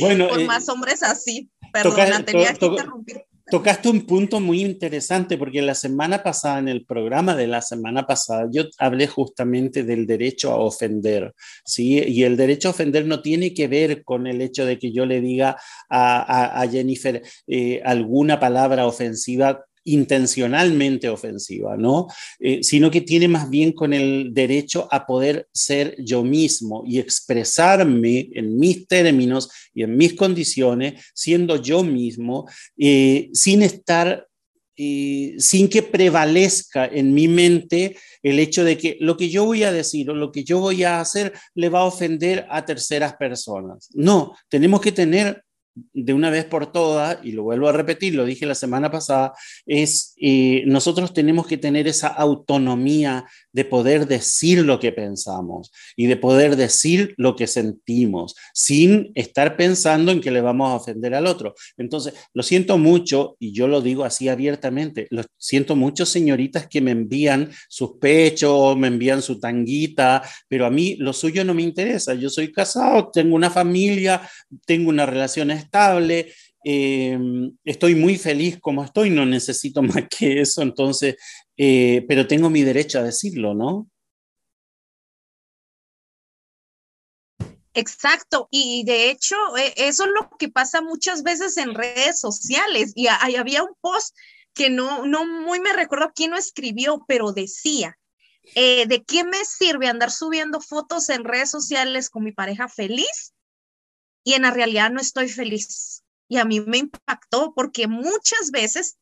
Bueno, 0.00 0.28
por 0.28 0.40
eh, 0.40 0.46
más 0.46 0.68
hombres 0.68 1.02
así. 1.02 1.50
Perdona, 1.72 2.24
tenía 2.24 2.54
que 2.54 2.66
interrumpir. 2.66 3.24
Tocaste 3.48 3.88
un 3.88 4.06
punto 4.06 4.40
muy 4.40 4.62
interesante 4.62 5.36
porque 5.36 5.62
la 5.62 5.74
semana 5.74 6.22
pasada, 6.22 6.58
en 6.58 6.68
el 6.68 6.84
programa 6.84 7.34
de 7.34 7.46
la 7.46 7.62
semana 7.62 8.06
pasada, 8.06 8.48
yo 8.50 8.64
hablé 8.78 9.06
justamente 9.06 9.82
del 9.82 10.06
derecho 10.06 10.52
a 10.52 10.56
ofender, 10.56 11.34
¿sí? 11.64 12.02
Y 12.06 12.24
el 12.24 12.36
derecho 12.36 12.68
a 12.68 12.70
ofender 12.72 13.06
no 13.06 13.22
tiene 13.22 13.52
que 13.54 13.68
ver 13.68 14.04
con 14.04 14.26
el 14.26 14.40
hecho 14.40 14.66
de 14.66 14.78
que 14.78 14.92
yo 14.92 15.06
le 15.06 15.20
diga 15.20 15.56
a, 15.88 16.66
Jennifer 16.70 17.22
eh, 17.46 17.80
alguna 17.84 18.38
palabra 18.38 18.86
ofensiva 18.86 19.64
intencionalmente 19.84 21.08
ofensiva, 21.08 21.76
¿no? 21.76 22.06
Eh, 22.38 22.62
sino 22.62 22.90
que 22.90 23.00
tiene 23.00 23.28
más 23.28 23.48
bien 23.48 23.72
con 23.72 23.92
el 23.92 24.32
derecho 24.32 24.88
a 24.90 25.06
poder 25.06 25.48
ser 25.52 25.96
yo 25.98 26.22
mismo 26.22 26.84
y 26.86 26.98
expresarme 26.98 28.30
en 28.34 28.58
mis 28.58 28.86
términos 28.86 29.50
y 29.74 29.82
en 29.82 29.96
mis 29.96 30.14
condiciones, 30.14 31.04
siendo 31.14 31.56
yo 31.56 31.82
mismo, 31.82 32.46
eh, 32.76 33.30
sin 33.32 33.62
estar, 33.62 34.26
eh, 34.76 35.34
sin 35.38 35.68
que 35.68 35.82
prevalezca 35.82 36.86
en 36.86 37.12
mi 37.12 37.28
mente 37.28 37.96
el 38.22 38.38
hecho 38.38 38.64
de 38.64 38.76
que 38.76 38.96
lo 39.00 39.16
que 39.16 39.28
yo 39.28 39.44
voy 39.44 39.62
a 39.62 39.72
decir 39.72 40.10
o 40.10 40.14
lo 40.14 40.30
que 40.32 40.44
yo 40.44 40.58
voy 40.60 40.84
a 40.84 41.00
hacer 41.00 41.32
le 41.54 41.68
va 41.68 41.80
a 41.80 41.84
ofender 41.84 42.46
a 42.50 42.64
terceras 42.64 43.14
personas. 43.16 43.88
No, 43.94 44.34
tenemos 44.48 44.80
que 44.80 44.92
tener 44.92 45.42
de 45.92 46.14
una 46.14 46.30
vez 46.30 46.44
por 46.44 46.72
todas, 46.72 47.18
y 47.22 47.32
lo 47.32 47.42
vuelvo 47.42 47.68
a 47.68 47.72
repetir, 47.72 48.14
lo 48.14 48.24
dije 48.24 48.46
la 48.46 48.54
semana 48.54 48.90
pasada, 48.90 49.32
es 49.66 50.14
eh, 50.16 50.62
nosotros 50.66 51.12
tenemos 51.12 51.46
que 51.46 51.58
tener 51.58 51.88
esa 51.88 52.08
autonomía 52.08 53.24
de 53.52 53.64
poder 53.64 54.06
decir 54.06 54.64
lo 54.64 54.78
que 54.78 54.92
pensamos 54.92 55.72
y 55.96 56.06
de 56.06 56.16
poder 56.16 56.56
decir 56.56 57.14
lo 57.16 57.36
que 57.36 57.46
sentimos 57.46 58.34
sin 58.54 59.10
estar 59.14 59.56
pensando 59.56 60.12
en 60.12 60.20
que 60.20 60.30
le 60.30 60.40
vamos 60.40 60.70
a 60.70 60.76
ofender 60.76 61.14
al 61.14 61.26
otro. 61.26 61.54
Entonces, 61.76 62.14
lo 62.34 62.42
siento 62.42 62.78
mucho, 62.78 63.36
y 63.38 63.52
yo 63.52 63.68
lo 63.68 63.80
digo 63.80 64.04
así 64.04 64.28
abiertamente, 64.28 65.06
lo 65.10 65.22
siento 65.36 65.76
mucho 65.76 66.06
señoritas 66.06 66.68
que 66.68 66.80
me 66.80 66.90
envían 66.92 67.50
sus 67.68 67.92
pechos, 68.00 68.76
me 68.76 68.88
envían 68.88 69.22
su 69.22 69.40
tanguita, 69.40 70.22
pero 70.48 70.66
a 70.66 70.70
mí 70.70 70.96
lo 70.98 71.12
suyo 71.12 71.44
no 71.44 71.54
me 71.54 71.62
interesa. 71.62 72.14
Yo 72.14 72.30
soy 72.30 72.52
casado, 72.52 73.10
tengo 73.12 73.34
una 73.34 73.50
familia, 73.50 74.22
tengo 74.66 74.90
una 74.90 75.06
relación 75.06 75.50
estable, 75.50 75.69
em, 76.64 77.56
estoy 77.64 77.94
muy 77.94 78.18
feliz 78.18 78.58
como 78.60 78.84
estoy, 78.84 79.10
no 79.10 79.24
necesito 79.26 79.82
más 79.82 80.04
que 80.08 80.40
eso, 80.40 80.62
entonces, 80.62 81.16
eh, 81.56 82.04
pero 82.08 82.26
tengo 82.26 82.50
mi 82.50 82.62
derecho 82.62 82.98
a 82.98 83.04
decirlo, 83.04 83.54
¿no? 83.54 83.88
Exacto, 87.74 88.48
y 88.50 88.84
de 88.84 89.10
hecho 89.10 89.36
e, 89.56 89.72
eso 89.76 90.04
es 90.04 90.10
lo 90.10 90.28
que 90.38 90.48
pasa 90.48 90.82
muchas 90.82 91.22
veces 91.22 91.56
en 91.56 91.74
redes 91.74 92.18
sociales. 92.18 92.92
Y 92.96 93.06
había 93.06 93.62
un 93.62 93.74
post 93.80 94.16
que 94.54 94.70
no, 94.70 95.06
no 95.06 95.24
muy 95.24 95.60
me 95.60 95.72
recuerdo 95.72 96.12
quién 96.14 96.32
lo 96.32 96.36
escribió, 96.36 97.04
pero 97.06 97.32
decía, 97.32 97.96
eh, 98.54 98.86
¿de 98.86 99.04
qué 99.04 99.24
me 99.24 99.44
sirve 99.44 99.86
andar 99.86 100.10
subiendo 100.10 100.60
fotos 100.60 101.08
en 101.08 101.24
redes 101.24 101.50
sociales 101.50 102.10
con 102.10 102.24
mi 102.24 102.32
pareja 102.32 102.68
feliz 102.68 103.32
y 104.30 104.34
en 104.34 104.42
la 104.42 104.52
realidad 104.52 104.90
no 104.90 105.00
estoy 105.00 105.28
feliz. 105.28 106.04
Y 106.28 106.38
a 106.38 106.44
mí 106.44 106.60
me 106.60 106.78
impactó 106.78 107.52
porque 107.52 107.88
muchas 107.88 108.52
veces 108.52 108.96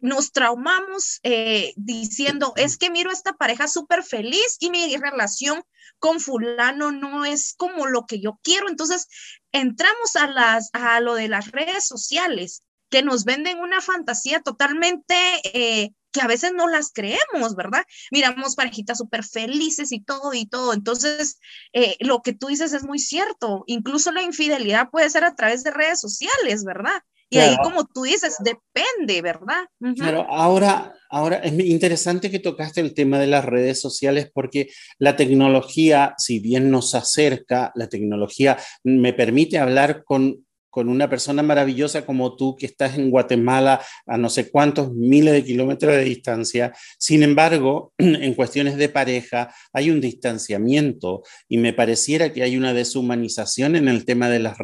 nos 0.00 0.32
traumamos 0.32 1.20
eh, 1.22 1.72
diciendo, 1.76 2.52
es 2.56 2.76
que 2.76 2.90
miro 2.90 3.10
a 3.10 3.12
esta 3.12 3.34
pareja 3.34 3.68
súper 3.68 4.02
feliz 4.02 4.56
y 4.58 4.70
mi 4.70 4.96
relación 4.96 5.62
con 6.00 6.18
fulano 6.18 6.90
no 6.90 7.24
es 7.24 7.54
como 7.56 7.86
lo 7.86 8.06
que 8.06 8.20
yo 8.20 8.40
quiero. 8.42 8.68
Entonces, 8.68 9.06
entramos 9.52 10.16
a, 10.16 10.26
las, 10.26 10.70
a 10.72 10.98
lo 10.98 11.14
de 11.14 11.28
las 11.28 11.52
redes 11.52 11.86
sociales 11.86 12.64
que 12.92 13.02
nos 13.02 13.24
venden 13.24 13.58
una 13.58 13.80
fantasía 13.80 14.40
totalmente 14.40 15.14
eh, 15.54 15.90
que 16.12 16.20
a 16.20 16.26
veces 16.26 16.52
no 16.54 16.68
las 16.68 16.92
creemos, 16.92 17.56
¿verdad? 17.56 17.84
Miramos 18.10 18.54
parejitas 18.54 18.98
súper 18.98 19.24
felices 19.24 19.92
y 19.92 20.00
todo 20.00 20.34
y 20.34 20.44
todo. 20.46 20.74
Entonces, 20.74 21.38
eh, 21.72 21.96
lo 22.00 22.20
que 22.20 22.34
tú 22.34 22.48
dices 22.48 22.74
es 22.74 22.84
muy 22.84 22.98
cierto. 22.98 23.64
Incluso 23.66 24.12
la 24.12 24.22
infidelidad 24.22 24.90
puede 24.90 25.08
ser 25.08 25.24
a 25.24 25.34
través 25.34 25.64
de 25.64 25.70
redes 25.70 26.00
sociales, 26.00 26.64
¿verdad? 26.64 27.00
Y 27.30 27.38
ahí, 27.38 27.56
como 27.62 27.86
tú 27.86 28.02
dices, 28.02 28.36
depende, 28.40 29.22
¿verdad? 29.22 29.64
Claro, 29.96 30.26
ahora, 30.28 30.92
ahora 31.08 31.36
es 31.36 31.54
interesante 31.64 32.30
que 32.30 32.40
tocaste 32.40 32.82
el 32.82 32.92
tema 32.92 33.18
de 33.18 33.26
las 33.26 33.42
redes 33.42 33.80
sociales 33.80 34.30
porque 34.34 34.68
la 34.98 35.16
tecnología, 35.16 36.14
si 36.18 36.40
bien 36.40 36.70
nos 36.70 36.94
acerca, 36.94 37.72
la 37.74 37.88
tecnología 37.88 38.58
me 38.84 39.14
permite 39.14 39.58
hablar 39.58 40.04
con 40.04 40.44
con 40.72 40.88
una 40.88 41.10
persona 41.10 41.42
maravillosa 41.42 42.06
como 42.06 42.34
tú 42.34 42.56
que 42.56 42.64
estás 42.64 42.96
en 42.96 43.10
Guatemala 43.10 43.82
a 44.06 44.16
no 44.16 44.30
sé 44.30 44.50
cuántos 44.50 44.94
miles 44.94 45.34
de 45.34 45.44
kilómetros 45.44 45.94
de 45.94 46.02
distancia. 46.02 46.72
Sin 46.98 47.22
embargo, 47.22 47.92
en 47.98 48.32
cuestiones 48.32 48.78
de 48.78 48.88
pareja 48.88 49.54
hay 49.74 49.90
un 49.90 50.00
distanciamiento 50.00 51.24
y 51.46 51.58
me 51.58 51.74
pareciera 51.74 52.32
que 52.32 52.42
hay 52.42 52.56
una 52.56 52.72
deshumanización 52.72 53.76
en 53.76 53.86
el 53.86 54.06
tema 54.06 54.30
de 54.30 54.38
las, 54.38 54.56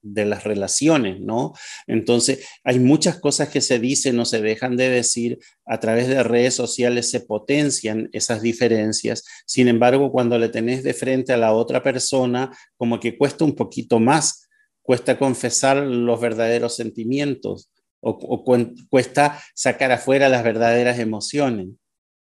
de 0.00 0.24
las 0.24 0.44
relaciones, 0.44 1.20
¿no? 1.20 1.52
Entonces, 1.86 2.46
hay 2.64 2.78
muchas 2.78 3.20
cosas 3.20 3.50
que 3.50 3.60
se 3.60 3.78
dicen 3.78 4.18
o 4.18 4.24
se 4.24 4.40
dejan 4.40 4.78
de 4.78 4.88
decir 4.88 5.40
a 5.66 5.78
través 5.78 6.08
de 6.08 6.22
redes 6.22 6.54
sociales 6.54 7.10
se 7.10 7.20
potencian 7.20 8.08
esas 8.12 8.40
diferencias. 8.40 9.24
Sin 9.44 9.68
embargo, 9.68 10.10
cuando 10.10 10.38
le 10.38 10.48
tenés 10.48 10.82
de 10.82 10.94
frente 10.94 11.34
a 11.34 11.36
la 11.36 11.52
otra 11.52 11.82
persona, 11.82 12.50
como 12.78 12.98
que 12.98 13.18
cuesta 13.18 13.44
un 13.44 13.54
poquito 13.54 14.00
más 14.00 14.48
cuesta 14.82 15.18
confesar 15.18 15.78
los 15.78 16.20
verdaderos 16.20 16.76
sentimientos 16.76 17.70
o, 18.00 18.44
cuesta 18.88 19.42
sacar 19.54 19.92
afuera 19.92 20.28
las 20.28 20.42
verdaderas 20.42 20.98
emociones. 20.98 21.68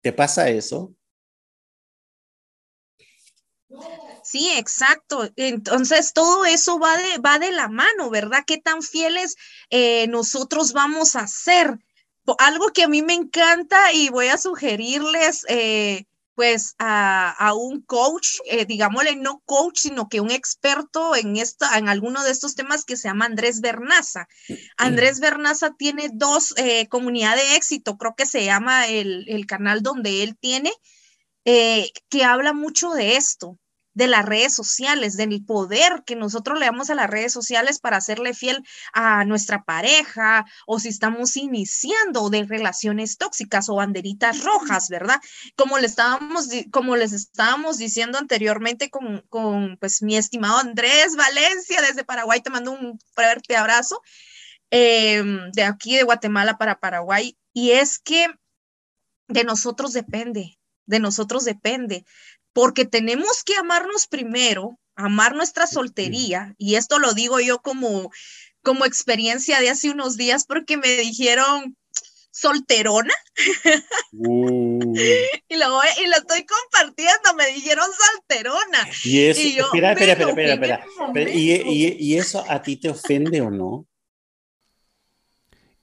¿Te 0.00 0.12
pasa 0.12 0.48
eso? 0.48 0.94
Sí, 4.22 4.50
exacto. 4.56 5.30
Entonces, 5.36 6.12
todo 6.12 6.44
eso 6.44 6.78
va 6.78 6.96
de, 6.96 7.18
va 7.18 7.38
de 7.38 7.52
la 7.52 7.68
mano, 7.68 8.10
¿verdad? 8.10 8.44
¿Qué 8.46 8.58
tan 8.58 8.82
fieles 8.82 9.36
eh, 9.70 10.06
nosotros 10.08 10.72
vamos 10.72 11.14
a 11.14 11.26
ser? 11.26 11.78
Algo 12.38 12.72
que 12.72 12.82
a 12.82 12.88
mí 12.88 13.02
me 13.02 13.14
encanta 13.14 13.92
y 13.92 14.08
voy 14.08 14.26
a 14.26 14.38
sugerirles, 14.38 15.44
eh, 15.48 16.06
pues 16.36 16.74
a, 16.78 17.54
un 17.54 17.80
coach, 17.80 18.40
eh, 18.44 18.66
digámosle 18.66 19.16
no 19.16 19.42
coach, 19.46 19.78
sino 19.78 20.08
que 20.08 20.20
un 20.20 20.30
experto 20.30 21.16
en, 21.16 21.38
esto, 21.38 21.64
en 21.74 21.88
alguno 21.88 22.22
de 22.22 22.30
estos 22.30 22.54
temas 22.54 22.84
que 22.84 22.98
se 22.98 23.08
llama 23.08 23.24
Andrés 23.24 23.62
Bernaza. 23.62 24.28
Andrés 24.76 25.18
Bernaza 25.18 25.74
tiene 25.78 26.10
dos 26.12 26.52
eh, 26.58 26.88
comunidades 26.88 27.42
de 27.42 27.56
éxito, 27.56 27.96
creo 27.96 28.14
que 28.14 28.26
se 28.26 28.44
llama 28.44 28.86
el, 28.86 29.24
el 29.28 29.46
canal 29.46 29.82
donde 29.82 30.22
él 30.22 30.36
tiene, 30.38 30.70
eh, 31.46 31.90
que 32.10 32.22
habla 32.22 32.52
mucho 32.52 32.90
de 32.90 33.16
esto, 33.16 33.58
de 33.96 34.08
las 34.08 34.26
redes 34.26 34.54
sociales, 34.54 35.16
del 35.16 35.42
poder 35.42 36.02
que 36.04 36.16
nosotros 36.16 36.58
le 36.58 36.66
damos 36.66 36.90
a 36.90 36.94
las 36.94 37.08
redes 37.08 37.32
sociales 37.32 37.78
para 37.78 37.96
hacerle 37.96 38.34
fiel 38.34 38.62
a 38.92 39.24
nuestra 39.24 39.64
pareja 39.64 40.44
o 40.66 40.78
si 40.78 40.88
estamos 40.88 41.34
iniciando 41.38 42.28
de 42.28 42.44
relaciones 42.44 43.16
tóxicas 43.16 43.70
o 43.70 43.76
banderitas 43.76 44.44
rojas, 44.44 44.90
¿verdad? 44.90 45.18
Como, 45.56 45.78
le 45.78 45.86
estábamos, 45.86 46.48
como 46.70 46.94
les 46.96 47.14
estábamos 47.14 47.78
diciendo 47.78 48.18
anteriormente 48.18 48.90
con, 48.90 49.24
con 49.30 49.78
pues, 49.78 50.02
mi 50.02 50.18
estimado 50.18 50.58
Andrés 50.58 51.16
Valencia 51.16 51.80
desde 51.80 52.04
Paraguay, 52.04 52.42
te 52.42 52.50
mando 52.50 52.72
un 52.72 52.98
fuerte 53.14 53.56
abrazo. 53.56 54.02
Em, 54.70 55.50
de 55.52 55.62
aquí 55.62 55.96
de 55.96 56.02
Guatemala 56.02 56.58
para 56.58 56.80
Paraguay, 56.80 57.38
y 57.54 57.70
es 57.70 57.98
que 57.98 58.26
de 59.28 59.44
nosotros 59.44 59.94
depende, 59.94 60.58
de 60.84 61.00
nosotros 61.00 61.46
depende 61.46 62.04
porque 62.56 62.86
tenemos 62.86 63.44
que 63.44 63.54
amarnos 63.54 64.06
primero, 64.06 64.78
amar 64.94 65.36
nuestra 65.36 65.66
soltería, 65.66 66.54
y 66.56 66.76
esto 66.76 66.98
lo 66.98 67.12
digo 67.12 67.38
yo 67.38 67.58
como, 67.58 68.10
como 68.62 68.86
experiencia 68.86 69.60
de 69.60 69.68
hace 69.68 69.90
unos 69.90 70.16
días 70.16 70.46
porque 70.46 70.78
me 70.78 70.88
dijeron 70.88 71.76
solterona. 72.30 73.12
Uh. 74.12 74.94
y, 75.48 75.56
lo, 75.56 75.80
y 76.02 76.06
lo 76.06 76.16
estoy 76.16 76.46
compartiendo, 76.46 77.34
me 77.36 77.46
dijeron 77.48 77.84
solterona. 78.14 78.88
Y 79.04 79.24
eso, 79.26 79.66
espera, 79.66 79.92
espera, 79.92 80.12
espera, 80.12 80.54
espera, 80.54 80.86
espera. 81.08 81.30
¿Y, 81.30 81.52
y, 81.52 81.96
y 82.00 82.16
eso 82.16 82.42
a 82.48 82.62
ti 82.62 82.78
te 82.78 82.88
ofende 82.88 83.42
o 83.42 83.50
no? 83.50 83.86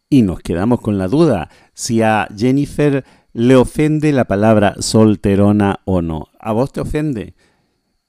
Y 0.10 0.24
nos 0.24 0.40
quedamos 0.40 0.82
con 0.82 0.98
la 0.98 1.08
duda 1.08 1.52
si 1.76 2.02
a 2.02 2.28
Jennifer 2.36 3.06
le 3.32 3.56
ofende 3.58 4.12
la 4.12 4.26
palabra 4.26 4.74
solterona 4.80 5.82
o 5.86 6.02
no. 6.02 6.33
¿A 6.46 6.52
vos 6.52 6.74
te 6.74 6.82
ofende? 6.82 7.36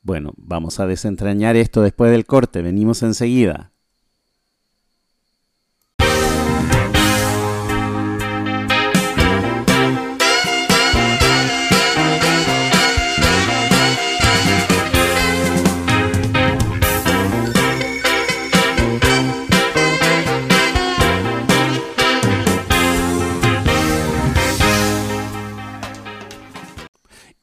Bueno, 0.03 0.33
vamos 0.37 0.81
a 0.81 0.89
desentrañar 0.89 1.55
esto 1.55 1.83
después 1.83 2.11
del 2.11 2.27
corte. 2.27 2.63
Venimos 2.63 3.05
enseguida. 3.05 3.74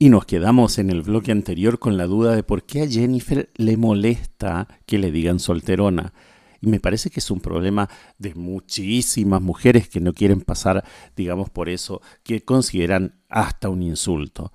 Y 0.02 0.10
nos 0.10 0.26
quedamos 0.26 0.80
en 0.80 0.90
el 0.90 1.04
bloque 1.04 1.32
anterior 1.32 1.78
con 1.78 1.96
la 1.96 2.08
duda 2.08 2.36
de 2.36 2.42
por 2.42 2.64
qué 2.64 2.82
a 2.82 2.88
Jennifer 2.88 3.52
le 3.54 3.78
molesta 3.78 4.68
que 4.88 4.98
le 4.98 5.12
digan 5.12 5.40
solterona. 5.40 6.12
Y 6.60 6.70
me 6.70 6.80
parece 6.80 7.12
que 7.12 7.20
es 7.20 7.30
un 7.30 7.40
problema 7.40 7.88
de 8.18 8.34
muchísimas 8.34 9.44
mujeres 9.44 9.90
que 9.90 10.00
no 10.00 10.14
quieren 10.14 10.42
pasar, 10.42 10.84
digamos, 11.16 11.52
por 11.52 11.70
eso, 11.70 12.02
que 12.24 12.44
consideran 12.44 13.22
hasta 13.30 13.70
un 13.70 13.84
insulto. 13.84 14.54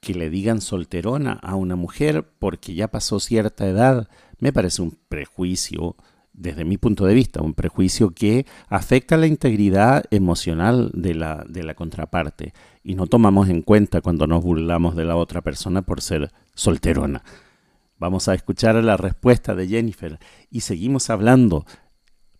Que 0.00 0.14
le 0.14 0.30
digan 0.30 0.62
solterona 0.62 1.34
a 1.42 1.56
una 1.56 1.76
mujer 1.76 2.32
porque 2.38 2.72
ya 2.72 2.88
pasó 2.88 3.20
cierta 3.20 3.66
edad, 3.66 4.08
me 4.38 4.50
parece 4.50 4.80
un 4.80 4.96
prejuicio 5.10 5.96
desde 6.36 6.64
mi 6.64 6.76
punto 6.76 7.06
de 7.06 7.14
vista, 7.14 7.42
un 7.42 7.54
prejuicio 7.54 8.10
que 8.10 8.46
afecta 8.68 9.16
la 9.16 9.26
integridad 9.26 10.04
emocional 10.10 10.90
de 10.92 11.14
la, 11.14 11.44
de 11.48 11.62
la 11.62 11.74
contraparte 11.74 12.52
y 12.82 12.94
no 12.94 13.06
tomamos 13.06 13.48
en 13.48 13.62
cuenta 13.62 14.02
cuando 14.02 14.26
nos 14.26 14.44
burlamos 14.44 14.94
de 14.94 15.06
la 15.06 15.16
otra 15.16 15.40
persona 15.40 15.82
por 15.82 16.02
ser 16.02 16.30
solterona. 16.54 17.24
Vamos 17.96 18.28
a 18.28 18.34
escuchar 18.34 18.74
la 18.76 18.98
respuesta 18.98 19.54
de 19.54 19.66
Jennifer 19.66 20.18
y 20.50 20.60
seguimos 20.60 21.08
hablando 21.08 21.64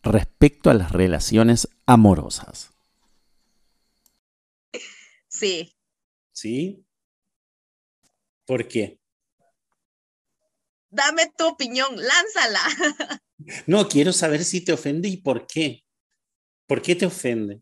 respecto 0.03 0.69
a 0.69 0.75
las 0.75 0.93
relaciones 0.93 1.69
amorosas. 1.87 2.75
Sí. 5.27 5.75
¿Sí? 6.33 6.87
¿Por 8.45 8.69
qué? 8.69 9.01
Dame 10.91 11.33
tu 11.37 11.47
opinión, 11.47 11.89
lánzala. 11.97 13.21
No, 13.67 13.89
quiero 13.89 14.13
saber 14.13 14.45
si 14.45 14.65
te 14.65 14.73
ofende 14.73 15.09
y 15.09 15.19
por 15.19 15.47
qué. 15.47 15.85
¿Por 16.67 16.83
qué 16.83 16.97
te 16.97 17.07
ofende? 17.07 17.61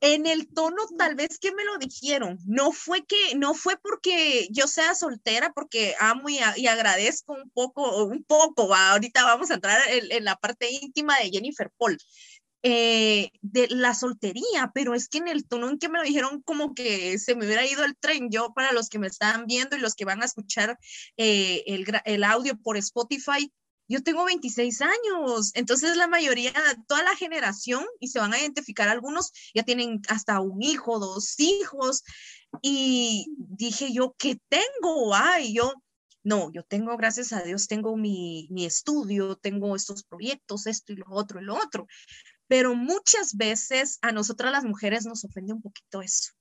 En 0.00 0.26
el 0.26 0.48
tono 0.52 0.76
tal 0.96 1.16
vez 1.16 1.38
que 1.40 1.52
me 1.52 1.64
lo 1.64 1.76
dijeron, 1.76 2.38
no 2.46 2.70
fue 2.70 3.04
que, 3.04 3.34
no 3.34 3.54
fue 3.54 3.76
porque 3.78 4.46
yo 4.50 4.68
sea 4.68 4.94
soltera, 4.94 5.52
porque 5.52 5.96
amo 5.98 6.28
y, 6.28 6.38
agradezco 6.38 7.32
un 7.32 7.50
poco, 7.50 8.04
un 8.04 8.22
poco, 8.22 8.72
ahorita 8.72 9.24
vamos 9.24 9.50
a 9.50 9.54
entrar 9.54 9.80
en, 9.88 10.24
la 10.24 10.36
parte 10.36 10.70
íntima 10.70 11.18
de 11.18 11.30
Jennifer 11.30 11.72
Paul, 11.76 11.98
eh, 12.62 13.30
de 13.40 13.68
la 13.68 13.94
soltería, 13.94 14.72
pero 14.74 14.94
es 14.94 15.08
que 15.08 15.18
en 15.18 15.28
el 15.28 15.46
tono 15.46 15.68
en 15.68 15.78
que 15.78 15.88
me 15.88 15.98
lo 15.98 16.04
dijeron 16.04 16.42
como 16.42 16.74
que 16.74 17.18
se 17.18 17.36
me 17.36 17.46
hubiera 17.46 17.66
ido 17.66 17.84
el 17.84 17.96
tren, 17.96 18.30
yo 18.30 18.52
para 18.54 18.72
los 18.72 18.88
que 18.88 18.98
me 18.98 19.06
están 19.06 19.46
viendo 19.46 19.76
y 19.76 19.80
los 19.80 19.94
que 19.94 20.04
van 20.04 20.22
a 20.22 20.26
escuchar 20.26 20.78
eh, 21.16 21.62
el, 21.66 21.86
el 22.04 22.24
audio 22.24 22.56
por 22.60 22.76
Spotify, 22.76 23.52
yo 23.88 24.02
tengo 24.02 24.24
26 24.24 24.82
años, 24.82 25.52
entonces 25.54 25.96
la 25.96 26.08
mayoría, 26.08 26.52
toda 26.86 27.02
la 27.02 27.16
generación, 27.16 27.86
y 28.00 28.08
se 28.08 28.18
van 28.18 28.34
a 28.34 28.38
identificar 28.38 28.88
algunos, 28.88 29.32
ya 29.54 29.62
tienen 29.62 30.02
hasta 30.08 30.40
un 30.40 30.62
hijo, 30.62 30.98
dos 30.98 31.40
hijos, 31.40 32.02
y 32.60 33.28
dije 33.36 33.92
yo, 33.92 34.14
¿qué 34.18 34.38
tengo? 34.48 35.14
Ay, 35.14 35.54
yo, 35.54 35.72
no, 36.22 36.52
yo 36.52 36.64
tengo, 36.64 36.96
gracias 36.98 37.32
a 37.32 37.40
Dios, 37.40 37.66
tengo 37.66 37.96
mi, 37.96 38.46
mi 38.50 38.66
estudio, 38.66 39.36
tengo 39.36 39.74
estos 39.74 40.04
proyectos, 40.04 40.66
esto 40.66 40.92
y 40.92 40.96
lo 40.96 41.06
otro 41.08 41.40
y 41.40 41.44
lo 41.44 41.56
otro, 41.56 41.86
pero 42.48 42.74
muchas 42.74 43.36
veces 43.36 43.98
a 44.02 44.12
nosotras 44.12 44.50
las 44.50 44.64
mujeres 44.64 45.06
nos 45.06 45.24
ofende 45.24 45.52
un 45.52 45.62
poquito 45.62 46.02
eso 46.02 46.32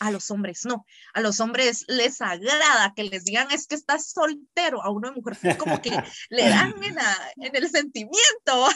a 0.00 0.10
los 0.10 0.30
hombres 0.30 0.64
no. 0.64 0.86
A 1.12 1.20
los 1.20 1.40
hombres 1.40 1.84
les 1.88 2.20
agrada 2.20 2.92
que 2.94 3.04
les 3.04 3.24
digan 3.24 3.48
es 3.50 3.66
que 3.66 3.74
estás 3.74 4.10
soltero. 4.10 4.82
A 4.82 4.90
una 4.90 5.12
mujer 5.12 5.56
como 5.58 5.80
que 5.80 5.90
le 6.30 6.42
dan 6.48 6.74
en, 7.36 7.56
el 7.56 7.68
sentimiento. 7.68 8.68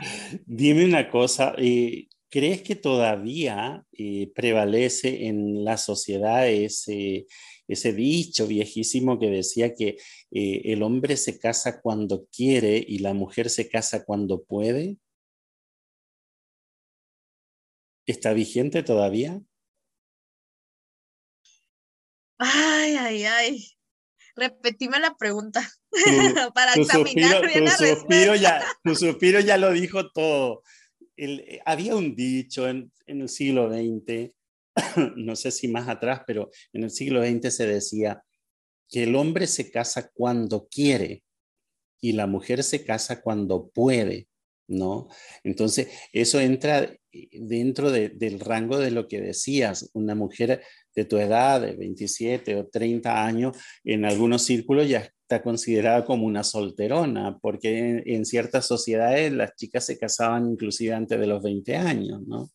Dime 0.46 0.84
una 0.84 1.10
cosa, 1.10 1.54
eh, 1.58 2.08
¿crees 2.28 2.62
que 2.62 2.76
todavía 2.76 3.84
eh, 3.92 4.30
prevalece 4.34 5.26
en 5.26 5.64
la 5.64 5.76
sociedad 5.76 6.48
ese, 6.48 7.26
ese 7.68 7.92
dicho 7.92 8.46
viejísimo 8.46 9.18
que 9.18 9.30
decía 9.30 9.74
que 9.74 9.98
eh, 10.30 10.62
el 10.64 10.82
hombre 10.82 11.16
se 11.16 11.38
casa 11.38 11.80
cuando 11.80 12.26
quiere 12.26 12.82
y 12.86 12.98
la 12.98 13.14
mujer 13.14 13.50
se 13.50 13.68
casa 13.68 14.04
cuando 14.04 14.42
puede? 14.42 14.96
¿Está 18.10 18.32
vigente 18.32 18.82
todavía? 18.82 19.40
Ay, 22.38 22.96
ay, 22.96 23.24
ay. 23.24 23.66
repetime 24.34 24.98
la 24.98 25.14
pregunta 25.16 25.60
para 26.54 26.74
examinar 26.74 27.46
bien 27.46 27.66
tu 27.66 27.70
suspiro 27.70 28.34
ya, 28.34 28.64
tu 28.82 28.96
suspiro 28.96 29.38
ya 29.38 29.56
lo 29.58 29.70
dijo 29.70 30.10
todo. 30.10 30.64
El, 31.16 31.60
había 31.64 31.94
un 31.94 32.16
dicho 32.16 32.66
en, 32.66 32.90
en 33.06 33.20
el 33.20 33.28
siglo 33.28 33.70
XX, 33.70 34.34
no 35.14 35.36
sé 35.36 35.52
si 35.52 35.68
más 35.68 35.88
atrás, 35.88 36.22
pero 36.26 36.50
en 36.72 36.82
el 36.82 36.90
siglo 36.90 37.24
XX 37.24 37.54
se 37.54 37.66
decía 37.68 38.24
que 38.88 39.04
el 39.04 39.14
hombre 39.14 39.46
se 39.46 39.70
casa 39.70 40.10
cuando 40.12 40.66
quiere 40.66 41.22
y 42.00 42.10
la 42.14 42.26
mujer 42.26 42.64
se 42.64 42.84
casa 42.84 43.22
cuando 43.22 43.68
puede. 43.68 44.26
¿no? 44.70 45.08
Entonces, 45.42 45.88
eso 46.12 46.40
entra 46.40 46.96
eh, 47.12 47.28
dentro 47.32 47.90
del 47.90 48.40
rango 48.40 48.78
de 48.78 48.90
lo 48.90 49.08
que 49.08 49.20
decías, 49.20 49.90
una 49.94 50.14
mujer 50.14 50.62
de 50.94 51.04
tu 51.04 51.18
edad, 51.18 51.60
de 51.60 51.76
27 51.76 52.56
o 52.56 52.66
30 52.68 53.24
años, 53.24 53.56
en 53.84 54.04
algunos 54.04 54.42
círculos 54.42 54.88
ya 54.88 54.98
está 55.22 55.42
considerada 55.42 56.04
como 56.04 56.26
una 56.26 56.42
solterona, 56.44 57.38
porque 57.40 57.78
en, 57.78 58.02
en 58.06 58.24
ciertas 58.24 58.66
sociedades 58.66 59.32
las 59.32 59.54
chicas 59.54 59.86
se 59.86 59.98
casaban 59.98 60.50
inclusive 60.50 60.94
antes 60.94 61.18
de 61.18 61.26
los 61.26 61.42
20 61.42 61.76
años, 61.76 62.22
¿no? 62.26 62.50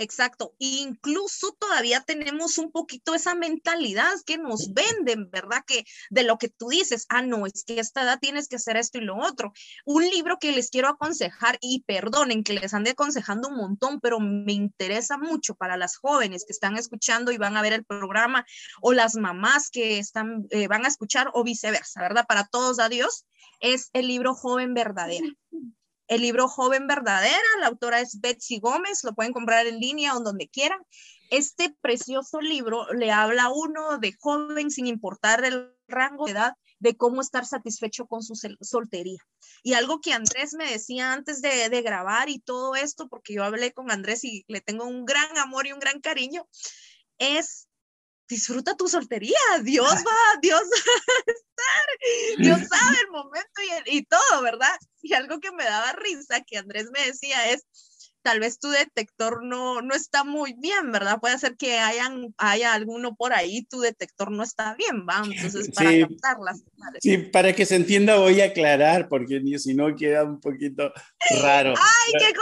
Exacto. 0.00 0.54
Incluso 0.58 1.56
todavía 1.58 2.00
tenemos 2.02 2.56
un 2.56 2.70
poquito 2.70 3.16
esa 3.16 3.34
mentalidad 3.34 4.14
que 4.24 4.38
nos 4.38 4.72
venden, 4.72 5.28
¿verdad? 5.28 5.64
Que 5.66 5.84
de 6.08 6.22
lo 6.22 6.38
que 6.38 6.48
tú 6.48 6.68
dices, 6.68 7.04
ah, 7.08 7.20
no, 7.20 7.46
es 7.46 7.64
que 7.64 7.78
a 7.78 7.80
esta 7.80 8.02
edad 8.02 8.20
tienes 8.20 8.46
que 8.46 8.56
hacer 8.56 8.76
esto 8.76 8.98
y 8.98 9.00
lo 9.00 9.16
otro. 9.16 9.52
Un 9.84 10.08
libro 10.08 10.38
que 10.38 10.52
les 10.52 10.70
quiero 10.70 10.88
aconsejar, 10.88 11.58
y 11.60 11.82
perdonen 11.82 12.44
que 12.44 12.52
les 12.52 12.74
ande 12.74 12.90
aconsejando 12.90 13.48
un 13.48 13.56
montón, 13.56 14.00
pero 14.00 14.20
me 14.20 14.52
interesa 14.52 15.18
mucho 15.18 15.56
para 15.56 15.76
las 15.76 15.96
jóvenes 15.96 16.44
que 16.46 16.52
están 16.52 16.76
escuchando 16.76 17.32
y 17.32 17.38
van 17.38 17.56
a 17.56 17.62
ver 17.62 17.72
el 17.72 17.84
programa, 17.84 18.46
o 18.80 18.92
las 18.92 19.16
mamás 19.16 19.68
que 19.68 19.98
están, 19.98 20.46
eh, 20.50 20.68
van 20.68 20.84
a 20.84 20.88
escuchar, 20.88 21.28
o 21.34 21.42
viceversa, 21.42 22.02
¿verdad? 22.02 22.24
Para 22.28 22.46
todos, 22.46 22.78
adiós, 22.78 23.26
es 23.58 23.90
el 23.94 24.06
libro 24.06 24.34
Joven 24.34 24.74
Verdadera 24.74 25.26
el 26.08 26.22
libro 26.22 26.48
Joven 26.48 26.86
Verdadera, 26.86 27.38
la 27.60 27.68
autora 27.68 28.00
es 28.00 28.20
Betsy 28.20 28.58
Gómez, 28.58 29.04
lo 29.04 29.14
pueden 29.14 29.32
comprar 29.32 29.66
en 29.66 29.78
línea 29.78 30.16
o 30.16 30.20
donde 30.20 30.48
quieran. 30.48 30.80
Este 31.30 31.76
precioso 31.82 32.40
libro 32.40 32.90
le 32.94 33.12
habla 33.12 33.44
a 33.44 33.52
uno 33.52 33.98
de 33.98 34.14
joven 34.18 34.70
sin 34.70 34.86
importar 34.86 35.44
el 35.44 35.74
rango 35.86 36.24
de 36.24 36.32
edad 36.32 36.54
de 36.78 36.96
cómo 36.96 37.20
estar 37.20 37.44
satisfecho 37.44 38.06
con 38.06 38.22
su 38.22 38.34
soltería. 38.60 39.20
Y 39.62 39.74
algo 39.74 40.00
que 40.00 40.14
Andrés 40.14 40.54
me 40.54 40.70
decía 40.70 41.12
antes 41.12 41.42
de, 41.42 41.68
de 41.68 41.82
grabar 41.82 42.30
y 42.30 42.38
todo 42.38 42.74
esto, 42.74 43.08
porque 43.08 43.34
yo 43.34 43.44
hablé 43.44 43.72
con 43.72 43.90
Andrés 43.90 44.24
y 44.24 44.44
le 44.48 44.60
tengo 44.62 44.86
un 44.86 45.04
gran 45.04 45.36
amor 45.36 45.66
y 45.66 45.72
un 45.72 45.80
gran 45.80 46.00
cariño, 46.00 46.48
es 47.18 47.67
disfruta 48.28 48.76
tu 48.76 48.88
soltería, 48.88 49.38
Dios 49.62 49.90
va, 50.06 50.38
Dios 50.40 50.62
va 50.62 51.14
a 51.16 51.30
estar, 51.32 52.38
Dios 52.38 52.68
sabe 52.68 53.00
el 53.00 53.10
momento 53.10 53.62
y, 53.86 53.98
y, 53.98 54.04
todo, 54.04 54.42
¿verdad? 54.42 54.76
Y 55.02 55.14
algo 55.14 55.40
que 55.40 55.50
me 55.52 55.64
daba 55.64 55.92
risa 55.92 56.42
que 56.42 56.58
Andrés 56.58 56.88
me 56.92 57.06
decía 57.06 57.50
es, 57.50 57.66
tal 58.28 58.40
vez 58.40 58.58
tu 58.58 58.68
detector 58.68 59.42
no, 59.42 59.80
no 59.80 59.94
está 59.94 60.22
muy 60.22 60.52
bien, 60.52 60.92
¿verdad? 60.92 61.18
Puede 61.18 61.38
ser 61.38 61.56
que 61.56 61.78
hayan, 61.78 62.34
haya 62.36 62.74
alguno 62.74 63.16
por 63.16 63.32
ahí, 63.32 63.62
tu 63.64 63.80
detector 63.80 64.30
no 64.30 64.42
está 64.42 64.74
bien, 64.74 65.06
¿va? 65.08 65.22
Entonces, 65.24 65.70
para 65.74 65.90
sí, 65.90 66.00
captar 66.00 66.36
las 66.44 66.62
Sí, 67.00 67.16
para 67.16 67.54
que 67.54 67.64
se 67.64 67.76
entienda 67.76 68.16
voy 68.16 68.42
a 68.42 68.46
aclarar, 68.46 69.08
porque 69.08 69.40
si 69.58 69.74
no 69.74 69.96
queda 69.96 70.24
un 70.24 70.40
poquito 70.40 70.92
raro. 71.40 71.72
¡Ay, 71.78 72.12
qué 72.18 72.34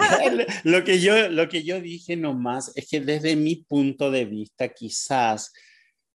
controversia! 0.00 0.62
lo, 0.64 0.82
que 0.82 0.98
yo, 0.98 1.28
lo 1.28 1.46
que 1.50 1.62
yo 1.62 1.78
dije 1.82 2.16
nomás 2.16 2.72
es 2.74 2.88
que 2.88 3.02
desde 3.02 3.36
mi 3.36 3.56
punto 3.56 4.10
de 4.10 4.24
vista, 4.24 4.70
quizás, 4.70 5.52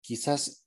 quizás 0.02 0.66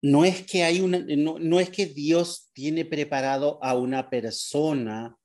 no 0.00 0.24
es 0.24 0.40
que 0.46 0.64
hay 0.64 0.80
una, 0.80 1.04
no, 1.18 1.38
no 1.38 1.60
es 1.60 1.68
que 1.68 1.84
Dios 1.84 2.48
tiene 2.54 2.86
preparado 2.86 3.62
a 3.62 3.74
una 3.74 4.08
persona 4.08 5.18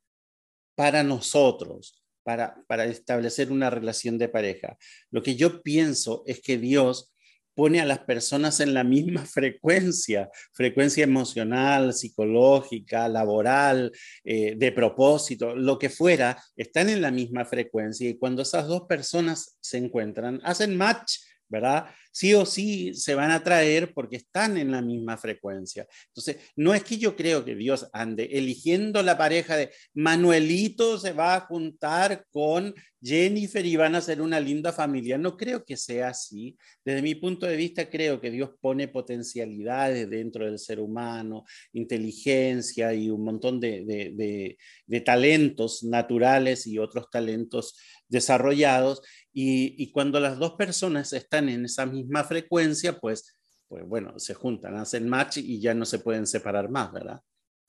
para 0.80 1.04
nosotros, 1.04 2.02
para, 2.24 2.64
para 2.66 2.86
establecer 2.86 3.52
una 3.52 3.70
relación 3.70 4.18
de 4.18 4.30
pareja. 4.30 4.78
Lo 5.12 5.22
que 5.22 5.36
yo 5.36 5.62
pienso 5.62 6.24
es 6.26 6.40
que 6.40 6.58
Dios 6.58 7.12
pone 7.54 7.82
a 7.82 7.86
las 7.86 8.00
personas 8.00 8.62
en 8.62 8.74
la 8.74 8.86
misma 8.86 9.26
frecuencia, 9.26 10.30
frecuencia 10.54 11.04
emocional, 11.04 11.94
psicológica, 11.94 13.10
laboral, 13.10 13.92
eh, 14.24 14.56
de 14.56 14.72
propósito, 14.72 15.54
lo 15.54 15.78
que 15.78 15.90
fuera, 15.90 16.42
están 16.56 16.88
en 16.88 17.02
la 17.02 17.12
misma 17.12 17.44
frecuencia 17.44 18.10
y 18.10 18.18
cuando 18.18 18.44
esas 18.44 18.66
dos 18.66 18.84
personas 18.88 19.58
se 19.60 19.80
encuentran, 19.80 20.40
hacen 20.46 20.78
match, 20.78 21.18
¿verdad? 21.50 21.88
sí 22.12 22.34
o 22.34 22.46
sí 22.46 22.94
se 22.94 23.16
van 23.16 23.32
a 23.32 23.44
traer 23.44 23.94
porque 23.94 24.18
están 24.18 24.58
en 24.58 24.72
la 24.72 24.82
misma 24.82 25.18
frecuencia. 25.18 25.88
Entonces, 26.08 26.38
no 26.56 26.74
es 26.74 26.84
que 26.84 26.98
yo 26.98 27.16
creo 27.16 27.46
que 27.46 27.56
Dios 27.56 27.88
ande 27.94 28.30
eligiendo 28.34 29.02
la 29.04 29.18
pareja 29.18 29.56
de 29.56 29.72
Manuelito 29.94 31.00
se 31.00 31.14
va 31.14 31.36
a 31.36 31.42
juntar 31.42 32.26
con 32.32 32.74
Jennifer 33.02 33.66
y 33.66 33.78
van 33.78 33.96
a 33.96 34.02
ser 34.02 34.22
una 34.22 34.40
linda 34.40 34.74
familia. 34.74 35.18
No 35.18 35.38
creo 35.38 35.64
que 35.64 35.78
sea 35.78 36.10
así. 36.10 36.58
Desde 36.84 37.02
mi 37.02 37.16
punto 37.16 37.46
de 37.46 37.56
vista, 37.56 37.90
creo 37.90 38.20
que 38.20 38.32
Dios 38.32 38.52
pone 38.60 38.90
potencialidades 38.90 40.10
dentro 40.10 40.46
del 40.46 40.60
ser 40.60 40.80
humano, 40.80 41.46
inteligencia 41.72 42.94
y 42.94 43.10
un 43.10 43.24
montón 43.24 43.60
de, 43.60 43.86
de, 43.86 45.02
talentos 45.02 45.84
naturales 45.84 46.68
y 46.68 46.78
otros 46.78 47.10
talentos 47.10 47.78
desarrollados. 48.10 49.02
Y, 49.32 49.82
y 49.82 49.92
cuando 49.92 50.20
las 50.20 50.38
dos 50.38 50.54
personas 50.54 51.14
están 51.14 51.48
en 51.50 51.66
esa 51.66 51.86
misma 51.86 52.24
frecuencia, 52.24 53.00
pues, 53.00 53.38
pues 53.68 53.86
bueno, 53.86 54.20
se 54.20 54.34
juntan, 54.34 54.76
hacen 54.76 55.08
match 55.08 55.38
y 55.38 55.62
ya 55.62 55.74
no 55.74 55.86
se 55.86 56.00
pueden 56.00 56.28
separar 56.28 56.70
más, 56.70 56.92
¿verdad? 56.92 57.22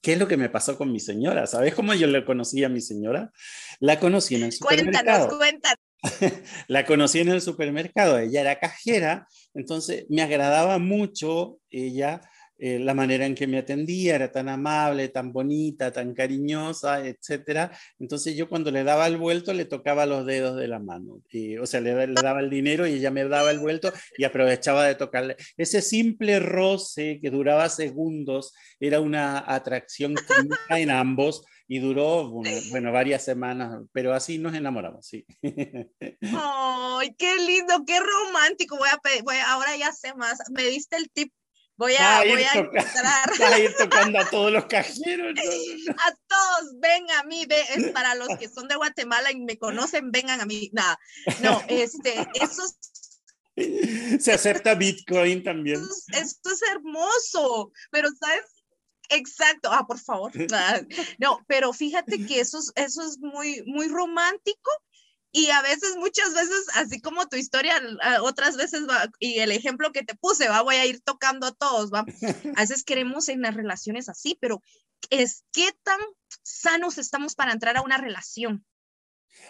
¿Qué 0.03 0.15
es 0.15 0.19
lo 0.19 0.27
que 0.27 0.39
me 0.39 0.49
pasó 0.49 0.79
con 0.79 0.91
mi 0.91 0.99
señora? 0.99 1.47
¿Sabes 1.47 1.75
cómo 1.75 1.93
yo 1.93 2.07
le 2.07 2.25
conocí 2.25 2.65
a 2.65 2.71
mi 2.71 2.81
señora? 2.81 3.31
La 3.81 4.01
conocí 4.01 4.35
en 4.35 4.45
el 4.45 4.53
supermercado. 4.53 5.29
Cuéntanos, 5.29 5.39
cuéntanos. 5.39 5.81
la 6.69 6.87
conocí 6.87 7.21
en 7.21 7.29
el 7.29 7.43
supermercado, 7.43 8.19
ella 8.19 8.41
era 8.41 8.59
cajera, 8.59 9.29
entonces 9.53 10.07
me 10.09 10.23
agradaba 10.23 10.79
mucho 10.79 11.59
ella 11.69 12.23
eh, 12.63 12.79
la 12.79 12.93
manera 12.93 13.25
en 13.25 13.35
que 13.35 13.47
me 13.47 13.59
atendía, 13.59 14.17
era 14.17 14.31
tan 14.31 14.51
amable, 14.51 15.09
tan 15.09 15.33
bonita, 15.33 15.91
tan 15.91 16.13
cariñosa, 16.13 17.07
etcétera. 17.07 17.71
Entonces 17.99 18.37
yo 18.37 18.51
cuando 18.51 18.71
le 18.71 18.85
daba 18.85 19.07
el 19.07 19.17
vuelto 19.17 19.55
le 19.55 19.65
tocaba 19.65 20.05
los 20.05 20.27
dedos 20.27 20.57
de 20.57 20.69
la 20.69 20.79
mano, 20.79 21.23
o 21.61 21.67
sea, 21.67 21.81
le, 21.81 22.07
le, 22.07 22.15
daba 22.15 22.41
el 22.41 22.51
dinero 22.51 22.87
y 22.87 22.95
ella 22.95 23.11
me 23.11 23.25
daba 23.25 23.51
el 23.51 23.61
vuelto 23.61 23.91
y 24.19 24.25
aprovechaba 24.25 24.85
de 24.85 24.95
tocarle. 24.95 25.37
Ese 25.57 25.81
simple 25.81 26.39
roce 26.39 27.19
que 27.23 27.31
duraba 27.31 27.69
segundos 27.71 28.53
era 28.79 29.01
una 29.01 29.43
atracción 29.47 30.15
química 30.15 30.79
en 30.79 30.91
ambos 30.91 31.43
y 31.67 31.79
duró, 31.79 32.29
bueno, 32.29 32.91
varias 32.91 33.25
semanas, 33.25 33.85
pero 33.93 34.13
así 34.13 34.39
nos 34.39 34.55
enamoramos, 34.55 35.07
sí. 35.07 35.25
¡Ay, 36.21 37.15
qué 37.17 37.37
lindo, 37.37 37.85
qué 37.87 38.01
romántico! 38.01 38.77
Voy 38.77 38.89
a, 38.89 38.99
voy 39.23 39.37
ahora 39.47 39.77
ya 39.77 39.93
sé 39.93 40.13
más. 40.15 40.41
Me 40.51 40.65
diste 40.65 40.97
el 40.97 41.09
tip 41.11 41.33
Voy 41.81 41.95
a, 41.99 42.19
voy 42.19 42.43
a, 42.43 42.53
entrar. 42.53 42.85
a 43.55 43.59
ir 43.59 43.75
tocando 43.75 44.19
a 44.19 44.29
todos 44.29 44.53
los 44.53 44.67
cajeros. 44.67 45.33
A 45.97 46.15
todos, 46.29 46.79
ven 46.79 47.11
a 47.11 47.23
mí, 47.25 47.47
ve, 47.47 47.59
es 47.75 47.91
para 47.93 48.15
los 48.15 48.29
que 48.39 48.51
son 48.51 48.69
de 48.69 48.77
Guatemala 48.77 49.33
y 49.33 49.41
me 49.41 49.57
conocen, 49.57 50.11
vengan 50.11 50.43
a 50.43 50.47
mí. 50.47 50.69
Nada, 50.75 50.99
no, 51.41 51.63
este, 51.69 52.29
eso 52.35 52.63
Se 54.21 54.33
acepta 54.33 54.75
Bitcoin 54.75 55.43
también. 55.43 55.81
Esto, 56.13 56.51
es 56.51 56.63
hermoso, 56.71 57.73
pero 57.91 58.11
¿sabes? 58.21 58.45
Exacto, 59.09 59.71
ah, 59.73 59.87
por 59.87 59.99
favor. 59.99 60.33
No, 61.19 61.43
pero 61.49 61.73
fíjate 61.73 62.27
que 62.27 62.41
eso 62.41 62.59
es, 62.59 62.73
eso 62.77 63.03
es 63.03 63.19
muy, 63.21 63.63
muy 63.65 63.89
romántico 63.89 64.71
y 65.33 65.51
a 65.51 65.63
veces, 65.63 65.97
muchas 65.97 66.35
veces, 66.35 66.67
así 66.75 67.01
como 67.01 67.29
tu 67.29 67.37
historia, 67.37 67.81
otras 68.23 68.57
veces 68.57 68.89
va, 68.89 69.09
y 69.21 69.39
el 69.39 69.53
ejemplo 69.53 69.93
que 69.93 70.03
te 70.03 70.17
puse, 70.17 70.49
va, 70.49 70.63
voy 70.63 70.77
a 70.77 70.87
ir 70.87 71.01
tocando 71.01 71.47
a 71.47 71.53
todos, 71.53 71.93
va. 71.93 72.05
A 72.57 72.61
veces 72.61 72.85
queremos 72.85 73.29
en 73.29 73.43
las 73.43 73.55
relaciones 73.55 74.09
así, 74.09 74.37
pero 74.41 74.63
es 75.09 75.45
qué 75.53 75.71
tan 75.83 76.01
sanos 76.43 76.99
estamos 76.99 77.35
para 77.35 77.53
entrar 77.53 77.77
a 77.77 77.83
una 77.83 77.97
relación. 77.97 78.67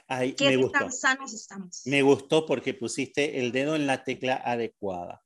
Ay, 0.07 0.35
¿Qué 0.35 0.59
me 0.59 0.69
tan 0.69 0.93
sanos 0.93 1.33
estamos? 1.33 1.83
Me 1.87 2.03
gustó 2.03 2.45
porque 2.45 2.75
pusiste 2.75 3.41
el 3.41 3.51
dedo 3.51 3.75
en 3.75 3.87
la 3.87 4.05
tecla 4.05 4.35
adecuada. 4.45 5.25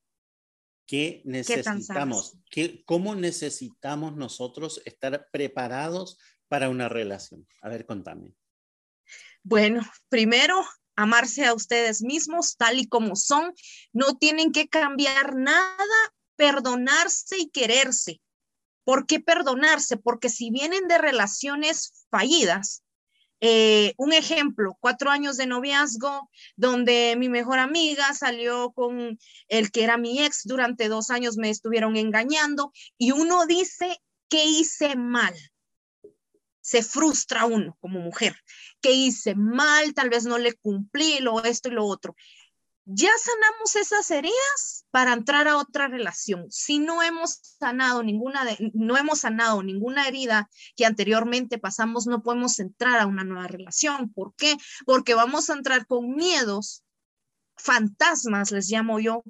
¿Qué 0.87 1.23
necesitamos? 1.25 2.39
¿Qué, 2.51 2.85
¿Cómo 2.85 3.17
necesitamos 3.17 4.15
nosotros 4.17 4.81
estar 4.85 5.29
preparados 5.33 6.19
para 6.47 6.69
una 6.69 6.89
relación? 6.89 7.49
A 7.61 7.69
ver, 7.69 7.87
contame. 7.87 8.35
Bueno, 9.45 9.83
primero, 10.09 10.65
amarse 10.97 11.45
a 11.45 11.55
ustedes 11.55 12.03
mismos 12.03 12.57
tal 12.57 12.79
y 12.79 12.89
como 12.89 13.15
son. 13.15 13.55
No 13.93 14.17
tienen 14.17 14.53
que 14.53 14.69
cambiar 14.69 15.37
nada, 15.37 16.15
perdonarse 16.37 17.39
y 17.39 17.51
quererse. 17.51 18.21
¿Por 18.85 19.07
qué 19.07 19.21
perdonarse? 19.21 19.97
Porque 19.97 20.29
si 20.29 20.51
vienen 20.51 20.89
de 20.89 20.99
relaciones 20.99 22.07
fallidas, 22.11 22.83
Eh, 23.47 23.93
un 23.99 24.15
ejemplo, 24.15 24.79
cuatro 24.81 25.11
años 25.11 25.37
de 25.37 25.47
noviazgo, 25.47 26.31
donde 26.57 27.15
mi 27.19 27.29
mejor 27.29 27.59
amiga 27.59 28.15
salió 28.15 28.73
con 28.73 29.19
el 29.49 29.71
que 29.71 29.83
era 29.83 29.99
mi 29.99 30.23
ex, 30.25 30.45
durante 30.45 30.89
dos 30.89 31.11
años 31.11 31.37
me 31.37 31.51
estuvieron 31.51 31.97
engañando 31.97 32.73
y 32.97 33.11
uno 33.11 33.45
dice, 33.45 34.01
¿qué 34.31 34.45
hice 34.47 34.97
mal? 34.97 35.35
Se 36.65 36.83
frustra 36.83 37.45
uno 37.45 37.77
como 37.79 38.01
mujer, 38.01 38.35
¿qué 38.81 38.93
hice 38.93 39.35
mal? 39.35 39.93
Tal 39.93 40.09
vez 40.09 40.25
no 40.25 40.39
le 40.39 40.55
cumplí 40.55 41.19
lo 41.21 41.45
esto 41.45 41.69
y 41.69 41.73
lo 41.73 41.85
otro 41.85 42.17
ya 42.87 43.11
sanamos 43.19 43.77
esas 43.77 44.11
heridas 44.11 44.87
para 44.91 45.15
entrar 45.15 45.49
a 45.49 45.57
otra 45.57 45.89
relación. 45.89 46.51
Si 46.51 46.79
no 46.79 47.03
hemos 47.03 47.39
sanado 47.59 48.03
ninguna 48.03 48.45
de, 48.45 48.73
no 48.75 48.97
hemos 48.97 49.21
sanado 49.21 49.63
ninguna 49.63 50.07
herida 50.07 50.51
que 50.77 50.85
anteriormente 50.85 51.59
pasamos, 51.59 52.07
no 52.07 52.23
podemos 52.23 52.59
entrar 52.61 53.01
a 53.01 53.07
una 53.07 53.25
nueva 53.25 53.47
relación. 53.47 54.13
¿Por 54.13 54.35
qué? 54.35 54.57
Porque 54.85 55.15
vamos 55.15 55.49
a 55.49 55.55
entrar 55.55 55.87
con 55.87 56.15
miedos, 56.15 56.85
fantasmas, 57.57 58.51
les 58.51 58.69
llamo 58.69 59.01
yo, 59.01 59.25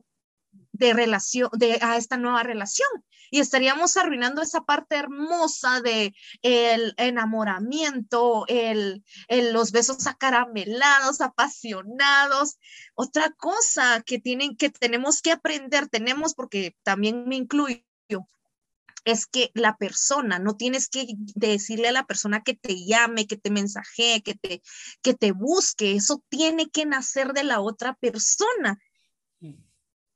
de 0.72 0.92
relación, 0.92 1.48
de 1.52 1.78
a 1.80 1.96
esta 1.96 2.16
nueva 2.16 2.42
relación 2.42 2.88
y 3.30 3.40
estaríamos 3.40 3.96
arruinando 3.96 4.42
esa 4.42 4.62
parte 4.62 4.96
hermosa 4.96 5.80
de 5.80 6.14
el 6.42 6.94
enamoramiento, 6.96 8.44
el, 8.48 9.04
el, 9.28 9.52
los 9.52 9.72
besos 9.72 10.06
acaramelados, 10.06 11.20
apasionados. 11.20 12.58
Otra 12.94 13.30
cosa 13.30 14.02
que 14.04 14.18
tienen 14.18 14.56
que 14.56 14.70
tenemos 14.70 15.22
que 15.22 15.32
aprender, 15.32 15.88
tenemos 15.88 16.34
porque 16.34 16.76
también 16.82 17.26
me 17.28 17.36
incluyo 17.36 17.82
es 19.04 19.26
que 19.26 19.50
la 19.54 19.76
persona, 19.76 20.38
no 20.38 20.56
tienes 20.56 20.88
que 20.88 21.06
decirle 21.34 21.88
a 21.88 21.92
la 21.92 22.06
persona 22.06 22.42
que 22.42 22.54
te 22.54 22.84
llame, 22.84 23.26
que 23.26 23.36
te 23.36 23.50
mensajee, 23.50 24.22
que 24.22 24.34
te, 24.34 24.62
que 25.02 25.14
te 25.14 25.32
busque, 25.32 25.94
eso 25.94 26.22
tiene 26.28 26.70
que 26.70 26.86
nacer 26.86 27.32
de 27.32 27.44
la 27.44 27.60
otra 27.60 27.94
persona 27.94 28.78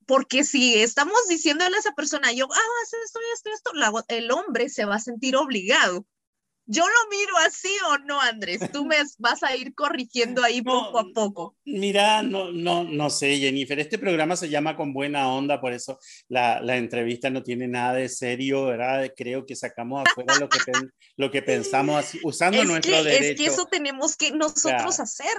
porque 0.09 0.42
si 0.42 0.75
estamos 0.75 1.29
diciéndole 1.29 1.77
a 1.77 1.81
esa 1.81 1.92
persona, 1.92 2.33
yo, 2.33 2.49
ah, 2.51 2.83
esto 3.05 3.21
y 3.21 3.33
esto, 3.35 3.51
esto, 3.53 4.05
el 4.09 4.31
hombre 4.31 4.71
se 4.71 4.87
va 4.87 4.94
a 4.94 5.01
sentir 5.01 5.37
obligado. 5.37 6.07
Yo 6.64 6.83
lo 6.83 7.11
miro 7.11 7.33
así 7.47 7.71
o 7.90 7.99
no, 7.99 8.18
Andrés. 8.21 8.61
Tú 8.73 8.87
me 8.87 8.97
vas 9.18 9.42
a 9.42 9.55
ir 9.55 9.75
corrigiendo 9.75 10.42
ahí 10.42 10.62
poco 10.62 10.99
a 10.99 11.05
poco. 11.14 11.57
Mira, 11.66 12.23
no, 12.23 12.51
no, 12.53 12.85
no 12.85 13.11
sé, 13.11 13.38
Jennifer. 13.38 13.79
Este 13.79 13.99
programa 13.99 14.35
se 14.35 14.49
llama 14.49 14.77
Con 14.77 14.94
Buena 14.94 15.31
Onda, 15.31 15.61
por 15.61 15.75
eso 15.75 15.99
la, 16.29 16.61
la 16.62 16.77
entrevista 16.77 17.29
no 17.29 17.42
tiene 17.42 17.68
nada 17.68 17.92
de 17.94 18.09
serio, 18.09 18.64
¿verdad? 18.64 19.12
Creo 19.14 19.44
que 19.44 19.57
sacamos 19.57 20.05
afuera 20.07 20.38
lo 20.38 20.49
que, 20.49 20.59
lo 21.16 21.31
que 21.31 21.42
pensamos 21.42 22.16
usando 22.23 22.64
nuestro 22.64 23.05
derecho. 23.05 23.25
Es 23.25 23.37
que 23.37 23.47
eso 23.47 23.66
tenemos 23.66 24.16
que 24.16 24.33
nosotros 24.33 25.01
hacer. 25.01 25.37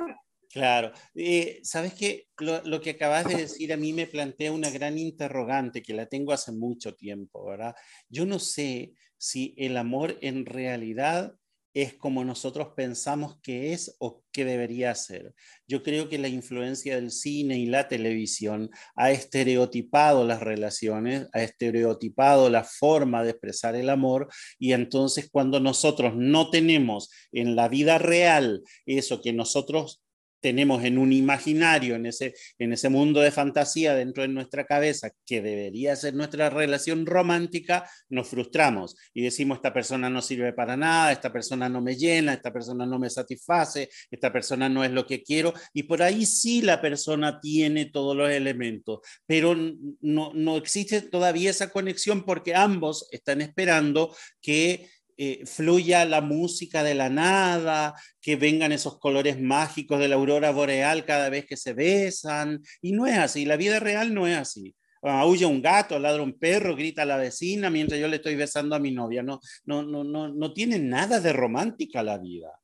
Claro. 0.51 0.91
Eh, 1.13 1.59
Sabes 1.63 1.93
que 1.93 2.27
lo, 2.39 2.63
lo, 2.63 2.81
que 2.81 2.91
acabas 2.91 3.27
de 3.27 3.35
decir 3.35 3.71
a 3.71 3.77
mí 3.77 3.93
me 3.93 4.07
plantea 4.07 4.51
una 4.51 4.71
gran 4.71 4.97
interrogante 4.97 5.83
que 5.83 5.93
la 5.93 6.07
tengo 6.07 6.33
hace 6.33 6.51
mucho 6.51 6.95
tiempo, 6.95 7.45
¿verdad? 7.45 7.75
Yo 8.09 8.25
no 8.25 8.39
sé 8.39 8.93
si 9.17 9.53
el 9.57 9.77
amor 9.77 10.17
en 10.21 10.45
realidad 10.45 11.35
es 11.73 11.93
como 11.93 12.25
nosotros 12.25 12.69
pensamos 12.75 13.39
que 13.41 13.73
es 13.73 13.95
o 13.99 14.23
que 14.31 14.43
debería 14.43 14.93
ser. 14.95 15.33
Yo 15.67 15.83
creo 15.83 16.09
que 16.09 16.17
la 16.17 16.27
influencia 16.27 16.95
del 16.95 17.11
cine 17.11 17.57
y 17.57 17.67
la 17.67 17.87
televisión 17.87 18.69
ha 18.95 19.11
estereotipado 19.11 20.25
las 20.25 20.41
relaciones, 20.41 21.27
ha 21.33 21.43
estereotipado 21.43 22.49
la 22.49 22.63
forma 22.63 23.23
de 23.23 23.31
expresar 23.31 23.75
el 23.75 23.89
amor 23.89 24.29
y 24.57 24.73
entonces 24.73 25.29
cuando 25.31 25.59
nosotros 25.59 26.13
no 26.15 26.49
tenemos 26.49 27.11
en 27.31 27.55
la 27.55 27.67
vida 27.67 27.97
real 27.97 28.63
eso 28.85 29.21
que 29.21 29.33
nosotros 29.33 30.01
tenemos 30.39 30.83
en 30.83 30.97
un 30.97 31.13
imaginario, 31.13 31.95
en 31.95 32.05
ese, 32.05 32.33
en 32.57 32.73
ese 32.73 32.89
mundo 32.89 33.19
de 33.19 33.31
fantasía 33.31 33.95
dentro 33.95 34.23
de 34.23 34.29
nuestra 34.29 34.65
cabeza, 34.65 35.11
que 35.25 35.41
debería 35.41 35.95
ser 35.95 36.13
nuestra 36.13 36.49
relación 36.49 37.05
romántica, 37.05 37.89
nos 38.09 38.27
frustramos 38.29 38.95
y 39.13 39.21
decimos, 39.21 39.57
esta 39.57 39.73
persona 39.73 40.09
no 40.09 40.21
sirve 40.21 40.53
para 40.53 40.77
nada, 40.77 41.11
esta 41.11 41.31
persona 41.31 41.69
no 41.69 41.81
me 41.81 41.95
llena, 41.95 42.33
esta 42.33 42.51
persona 42.51 42.85
no 42.85 42.99
me 42.99 43.09
satisface, 43.09 43.89
esta 44.09 44.31
persona 44.31 44.69
no 44.69 44.83
es 44.83 44.91
lo 44.91 45.05
que 45.05 45.23
quiero, 45.23 45.53
y 45.73 45.83
por 45.83 46.01
ahí 46.01 46.25
sí 46.25 46.61
la 46.61 46.81
persona 46.81 47.39
tiene 47.39 47.85
todos 47.85 48.15
los 48.15 48.29
elementos, 48.29 48.99
pero 49.25 49.55
no, 49.55 50.31
no 50.33 50.57
existe 50.57 51.01
todavía 51.01 51.49
esa 51.49 51.69
conexión 51.69 52.23
porque 52.23 52.55
ambos 52.55 53.07
están 53.11 53.41
esperando 53.41 54.15
que 54.41 54.87
eh, 55.21 55.45
fluya 55.45 56.05
la 56.05 56.21
música 56.21 56.81
de 56.81 56.95
la 56.95 57.09
nada, 57.09 57.93
que 58.21 58.37
vengan 58.37 58.71
esos 58.71 58.99
colores 58.99 59.37
mágicos 59.37 59.99
de 59.99 60.07
la 60.07 60.15
aurora 60.15 60.51
boreal 60.51 61.03
cada 61.03 61.29
vez 61.29 61.45
que 61.45 61.57
se 61.57 61.73
besan. 61.73 62.63
Y 62.81 62.93
no 62.93 63.05
es 63.05 63.17
así, 63.17 63.43
la 63.43 63.57
vida 63.57 63.81
real 63.81 64.13
no 64.13 64.27
es 64.27 64.37
así. 64.37 64.73
Aúlla 65.01 65.47
un 65.47 65.61
gato, 65.61 65.99
ladra 65.99 66.23
un 66.23 66.39
perro, 66.39 66.73
grita 66.73 67.03
la 67.03 67.17
vecina 67.17 67.69
mientras 67.69 67.99
yo 67.99 68.07
le 68.07 68.15
estoy 68.15 68.35
besando 68.35 68.77
a 68.77 68.79
mi 68.79 68.91
novia. 68.91 69.21
No, 69.21 69.41
no, 69.65 69.83
no, 69.83 70.05
no, 70.05 70.29
no 70.29 70.53
tiene 70.53 70.79
nada 70.79 71.19
de 71.19 71.33
romántica 71.33 72.01
la 72.01 72.17
vida. 72.17 72.57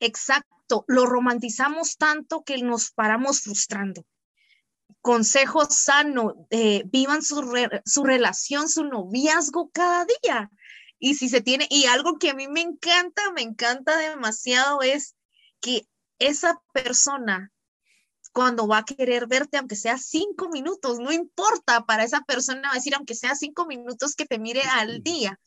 Exacto, 0.00 0.86
lo 0.88 1.04
romantizamos 1.04 1.98
tanto 1.98 2.44
que 2.44 2.62
nos 2.62 2.92
paramos 2.92 3.42
frustrando 3.42 4.06
consejo 5.00 5.64
sano, 5.68 6.46
eh, 6.50 6.82
vivan 6.86 7.22
su, 7.22 7.42
su 7.84 8.04
relación, 8.04 8.68
su 8.68 8.84
noviazgo 8.84 9.70
cada 9.70 10.06
día. 10.22 10.50
Y 10.98 11.14
si 11.14 11.28
se 11.28 11.42
tiene, 11.42 11.66
y 11.70 11.86
algo 11.86 12.18
que 12.18 12.30
a 12.30 12.34
mí 12.34 12.48
me 12.48 12.62
encanta, 12.62 13.30
me 13.32 13.42
encanta 13.42 13.96
demasiado 13.98 14.80
es 14.82 15.14
que 15.60 15.86
esa 16.18 16.60
persona 16.72 17.52
cuando 18.34 18.66
va 18.66 18.78
a 18.78 18.84
querer 18.84 19.28
verte, 19.28 19.58
aunque 19.58 19.76
sea 19.76 19.96
cinco 19.96 20.48
minutos, 20.48 20.98
no 20.98 21.12
importa, 21.12 21.84
para 21.86 22.02
esa 22.02 22.22
persona 22.22 22.62
va 22.62 22.72
a 22.72 22.74
decir, 22.74 22.94
aunque 22.96 23.14
sea 23.14 23.36
cinco 23.36 23.64
minutos 23.64 24.16
que 24.16 24.26
te 24.26 24.40
mire 24.40 24.62
al 24.62 25.04
día, 25.04 25.38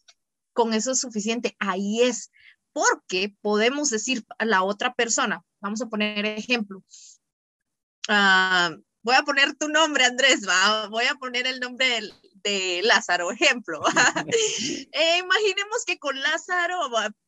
con 0.54 0.74
eso 0.74 0.92
es 0.92 1.00
suficiente. 1.02 1.58
Ahí 1.60 2.02
es, 2.02 2.32
porque 2.72 3.36
podemos 3.42 3.90
decir 3.90 4.24
a 4.40 4.46
la 4.46 4.64
otra 4.64 4.94
persona, 4.94 5.44
vamos 5.60 5.82
a 5.82 5.88
poner 5.88 6.26
ejemplo, 6.26 6.82
uh, 8.08 8.82
voy 9.08 9.16
a 9.16 9.24
poner 9.24 9.56
tu 9.56 9.70
nombre, 9.70 10.04
Andrés, 10.04 10.46
va, 10.46 10.90
voy 10.90 11.06
a 11.06 11.16
poner 11.16 11.48
el 11.48 11.62
nombre 11.62 12.02
de, 12.44 12.82
Lázaro, 12.84 13.32
ejemplo. 13.32 13.82
Eh, 14.92 15.18
imaginemos 15.20 15.86
que 15.86 15.98
con 16.00 16.20
Lázaro, 16.20 16.80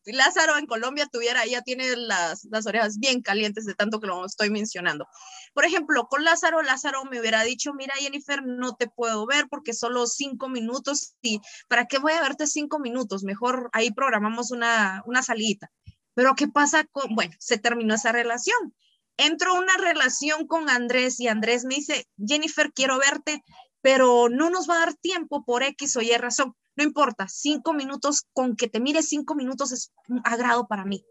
Lázaro 0.05 0.57
en 0.57 0.65
Colombia 0.65 1.07
tuviera, 1.11 1.45
ya 1.45 1.61
tiene 1.61 1.95
las, 1.95 2.45
las 2.45 2.65
orejas 2.65 2.97
bien 2.97 3.21
calientes 3.21 3.65
de 3.65 3.75
tanto 3.75 3.99
que 3.99 4.07
lo 4.07 4.25
estoy 4.25 4.49
mencionando. 4.49 5.07
Por 5.53 5.65
ejemplo, 5.65 6.07
con 6.07 6.23
Lázaro, 6.23 6.61
Lázaro 6.61 7.05
me 7.05 7.19
hubiera 7.19 7.43
dicho, 7.43 7.73
mira 7.73 7.93
Jennifer, 7.95 8.43
no 8.45 8.75
te 8.75 8.87
puedo 8.87 9.25
ver 9.25 9.47
porque 9.49 9.73
solo 9.73 10.07
cinco 10.07 10.49
minutos 10.49 11.15
y 11.21 11.39
¿para 11.67 11.85
qué 11.85 11.99
voy 11.99 12.13
a 12.13 12.21
verte 12.21 12.47
cinco 12.47 12.79
minutos? 12.79 13.23
Mejor 13.23 13.69
ahí 13.71 13.91
programamos 13.91 14.51
una, 14.51 15.03
una 15.05 15.21
salida. 15.21 15.71
Pero 16.13 16.33
¿qué 16.35 16.47
pasa 16.47 16.85
con, 16.85 17.15
bueno, 17.15 17.35
se 17.39 17.57
terminó 17.57 17.95
esa 17.95 18.11
relación 18.11 18.73
entro 19.19 19.51
a 19.51 19.59
una 19.59 19.77
relación 19.77 20.47
con 20.47 20.69
Andrés 20.69 21.19
y 21.19 21.27
Andrés 21.27 21.65
me 21.65 21.75
dice, 21.75 22.07
Jennifer, 22.17 22.71
quiero 22.73 22.97
verte, 22.97 23.43
pero 23.81 24.29
no 24.29 24.49
nos 24.49 24.69
va 24.69 24.75
a 24.75 24.79
dar 24.79 24.93
tiempo 24.95 25.43
por 25.43 25.61
X 25.63 25.97
o 25.97 26.01
Y 26.01 26.11
razón. 26.17 26.55
No 26.75 26.83
importa, 26.83 27.27
cinco 27.27 27.73
minutos, 27.73 28.25
con 28.31 28.55
que 28.55 28.69
te 28.69 28.79
mire 28.79 29.03
cinco 29.03 29.35
minutos 29.35 29.73
es 29.73 29.91
un 30.07 30.21
agrado 30.23 30.67
para 30.67 30.85
mí. 30.85 31.05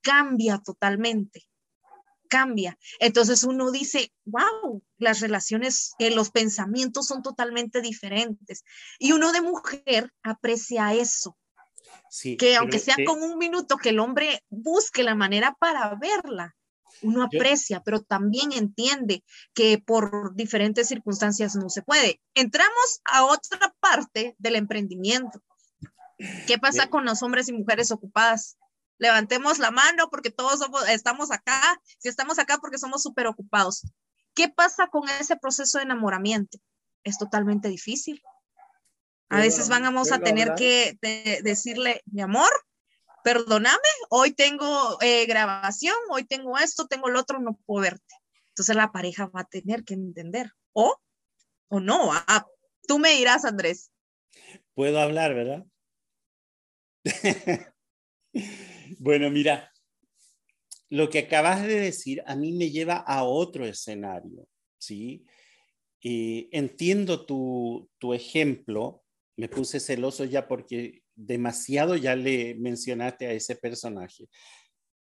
Cambia 0.00 0.58
totalmente, 0.58 1.48
cambia. 2.28 2.78
Entonces 3.00 3.42
uno 3.42 3.72
dice, 3.72 4.12
wow, 4.24 4.82
las 4.98 5.20
relaciones, 5.20 5.94
eh, 5.98 6.14
los 6.14 6.30
pensamientos 6.30 7.06
son 7.06 7.22
totalmente 7.22 7.82
diferentes. 7.82 8.62
Y 9.00 9.12
uno 9.12 9.32
de 9.32 9.40
mujer 9.40 10.12
aprecia 10.22 10.94
eso. 10.94 11.36
Sí, 12.08 12.36
que 12.36 12.56
aunque 12.56 12.78
sea 12.78 12.96
con 13.04 13.22
un 13.22 13.38
minuto, 13.38 13.76
que 13.76 13.90
el 13.90 13.98
hombre 13.98 14.44
busque 14.48 15.02
la 15.02 15.16
manera 15.16 15.56
para 15.58 15.94
verla 15.96 16.56
uno 17.02 17.24
aprecia, 17.24 17.82
pero 17.84 18.02
también 18.02 18.52
entiende 18.52 19.24
que 19.54 19.78
por 19.78 20.34
diferentes 20.34 20.88
circunstancias 20.88 21.56
no 21.56 21.68
se 21.68 21.82
puede. 21.82 22.20
Entramos 22.34 23.00
a 23.04 23.24
otra 23.24 23.74
parte 23.80 24.34
del 24.38 24.56
emprendimiento. 24.56 25.42
¿Qué 26.46 26.58
pasa 26.58 26.88
con 26.88 27.04
los 27.04 27.22
hombres 27.22 27.48
y 27.48 27.52
mujeres 27.52 27.90
ocupadas? 27.90 28.58
Levantemos 28.98 29.58
la 29.58 29.70
mano 29.70 30.10
porque 30.10 30.30
todos 30.30 30.60
estamos 30.88 31.30
acá. 31.30 31.80
Si 31.98 32.08
estamos 32.08 32.38
acá 32.38 32.58
porque 32.60 32.78
somos 32.78 33.02
súper 33.02 33.26
ocupados. 33.26 33.86
¿Qué 34.34 34.48
pasa 34.48 34.88
con 34.88 35.08
ese 35.08 35.36
proceso 35.36 35.78
de 35.78 35.84
enamoramiento? 35.84 36.58
Es 37.02 37.18
totalmente 37.18 37.68
difícil. 37.68 38.22
A 39.30 39.38
veces 39.38 39.68
vamos 39.68 40.12
a 40.12 40.18
tener 40.18 40.54
que 40.54 40.98
decirle, 41.42 42.02
mi 42.06 42.20
amor, 42.20 42.50
perdóname, 43.22 43.78
hoy 44.08 44.32
tengo 44.32 44.98
eh, 45.00 45.26
grabación, 45.26 45.96
hoy 46.10 46.24
tengo 46.24 46.58
esto, 46.58 46.86
tengo 46.86 47.08
lo 47.08 47.20
otro, 47.20 47.38
no 47.40 47.58
puedo 47.66 47.82
verte. 47.82 48.14
Entonces 48.48 48.76
la 48.76 48.92
pareja 48.92 49.26
va 49.26 49.40
a 49.42 49.48
tener 49.48 49.84
que 49.84 49.94
entender, 49.94 50.52
o, 50.72 50.96
o 51.68 51.80
no, 51.80 52.10
ah, 52.12 52.46
tú 52.86 52.98
me 52.98 53.10
dirás, 53.12 53.44
Andrés. 53.44 53.90
Puedo 54.74 55.00
hablar, 55.00 55.34
¿verdad? 55.34 55.64
bueno, 58.98 59.30
mira, 59.30 59.72
lo 60.88 61.08
que 61.08 61.20
acabas 61.20 61.62
de 61.62 61.80
decir 61.80 62.22
a 62.26 62.36
mí 62.36 62.52
me 62.52 62.70
lleva 62.70 62.96
a 62.96 63.24
otro 63.24 63.64
escenario, 63.64 64.46
¿sí? 64.78 65.24
Eh, 66.02 66.48
entiendo 66.52 67.26
tu, 67.26 67.88
tu 67.98 68.14
ejemplo, 68.14 69.02
me 69.36 69.48
puse 69.48 69.80
celoso 69.80 70.24
ya 70.24 70.48
porque 70.48 70.99
demasiado 71.26 71.96
ya 71.96 72.16
le 72.16 72.54
mencionaste 72.54 73.26
a 73.26 73.32
ese 73.32 73.56
personaje. 73.56 74.28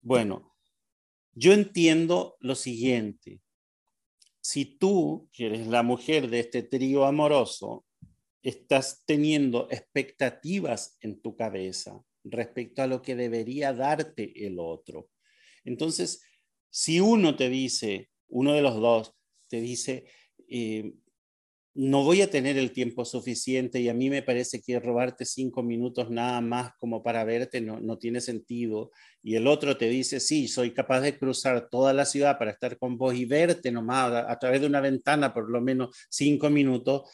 Bueno, 0.00 0.54
yo 1.32 1.52
entiendo 1.52 2.36
lo 2.40 2.54
siguiente. 2.54 3.40
Si 4.40 4.64
tú, 4.64 5.28
que 5.32 5.46
eres 5.46 5.66
la 5.66 5.82
mujer 5.82 6.28
de 6.28 6.40
este 6.40 6.62
trío 6.62 7.04
amoroso, 7.04 7.84
estás 8.42 9.04
teniendo 9.06 9.68
expectativas 9.70 10.96
en 11.00 11.20
tu 11.20 11.36
cabeza 11.36 12.02
respecto 12.24 12.82
a 12.82 12.86
lo 12.86 13.02
que 13.02 13.14
debería 13.14 13.72
darte 13.72 14.46
el 14.46 14.58
otro. 14.58 15.10
Entonces, 15.64 16.22
si 16.70 17.00
uno 17.00 17.36
te 17.36 17.48
dice, 17.48 18.10
uno 18.28 18.52
de 18.52 18.62
los 18.62 18.76
dos 18.76 19.14
te 19.48 19.60
dice, 19.60 20.06
eh, 20.48 20.92
no 21.78 22.02
voy 22.02 22.22
a 22.22 22.30
tener 22.30 22.58
el 22.58 22.72
tiempo 22.72 23.04
suficiente 23.04 23.78
y 23.78 23.88
a 23.88 23.94
mí 23.94 24.10
me 24.10 24.24
parece 24.24 24.60
que 24.60 24.80
robarte 24.80 25.24
cinco 25.24 25.62
minutos 25.62 26.10
nada 26.10 26.40
más 26.40 26.72
como 26.76 27.04
para 27.04 27.22
verte 27.22 27.60
no, 27.60 27.78
no, 27.78 27.98
tiene 27.98 28.20
sentido. 28.20 28.90
Y 29.22 29.36
el 29.36 29.46
otro 29.46 29.76
te 29.76 29.88
dice, 29.88 30.18
sí, 30.18 30.48
soy 30.48 30.74
capaz 30.74 31.02
de 31.02 31.16
cruzar 31.16 31.68
toda 31.70 31.92
la 31.92 32.04
ciudad 32.04 32.36
para 32.36 32.50
estar 32.50 32.78
con 32.78 32.98
vos 32.98 33.14
y 33.14 33.26
verte 33.26 33.70
nomás 33.70 34.10
a, 34.10 34.32
a 34.32 34.38
través 34.40 34.60
de 34.60 34.66
una 34.66 34.80
ventana 34.80 35.32
por 35.32 35.48
lo 35.48 35.60
menos 35.60 35.96
cinco 36.10 36.50
minutos. 36.50 37.08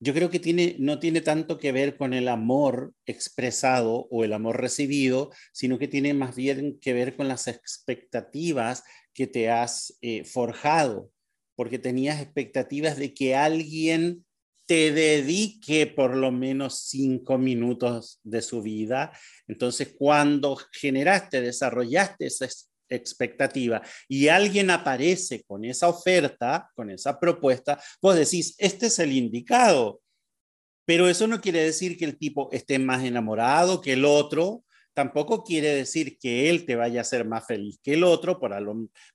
Yo 0.00 0.12
creo 0.12 0.28
que 0.28 0.40
tiene, 0.40 0.74
no 0.80 0.98
tiene 0.98 1.20
tanto 1.20 1.56
que 1.56 1.70
ver 1.70 1.96
con 1.96 2.14
el 2.14 2.26
amor 2.26 2.92
expresado 3.06 4.08
o 4.10 4.24
el 4.24 4.32
amor 4.32 4.60
recibido, 4.60 5.30
sino 5.52 5.78
que 5.78 5.86
tiene 5.86 6.14
más 6.14 6.34
bien 6.34 6.80
que 6.80 6.94
ver 6.94 7.14
con 7.14 7.28
las 7.28 7.46
expectativas 7.46 8.82
que 9.12 9.28
te 9.28 9.50
has 9.50 9.96
eh, 10.02 10.24
forjado 10.24 11.13
porque 11.54 11.78
tenías 11.78 12.20
expectativas 12.20 12.96
de 12.96 13.14
que 13.14 13.34
alguien 13.34 14.24
te 14.66 14.92
dedique 14.92 15.86
por 15.86 16.16
lo 16.16 16.32
menos 16.32 16.86
cinco 16.88 17.38
minutos 17.38 18.20
de 18.22 18.40
su 18.40 18.62
vida. 18.62 19.12
Entonces, 19.46 19.94
cuando 19.96 20.56
generaste, 20.72 21.40
desarrollaste 21.40 22.26
esa 22.26 22.48
expectativa 22.88 23.82
y 24.08 24.28
alguien 24.28 24.70
aparece 24.70 25.42
con 25.44 25.64
esa 25.64 25.88
oferta, 25.88 26.70
con 26.74 26.90
esa 26.90 27.18
propuesta, 27.18 27.82
vos 28.00 28.16
decís, 28.16 28.54
este 28.58 28.86
es 28.86 28.98
el 28.98 29.12
indicado. 29.12 30.00
Pero 30.86 31.08
eso 31.08 31.26
no 31.26 31.40
quiere 31.40 31.60
decir 31.60 31.96
que 31.96 32.04
el 32.04 32.18
tipo 32.18 32.50
esté 32.52 32.78
más 32.78 33.04
enamorado 33.04 33.80
que 33.80 33.94
el 33.94 34.04
otro, 34.04 34.64
tampoco 34.94 35.42
quiere 35.42 35.74
decir 35.74 36.18
que 36.18 36.48
él 36.48 36.64
te 36.64 36.76
vaya 36.76 37.00
a 37.00 37.02
hacer 37.02 37.26
más 37.26 37.46
feliz 37.46 37.78
que 37.82 37.94
el 37.94 38.04
otro, 38.04 38.38
por, 38.38 38.54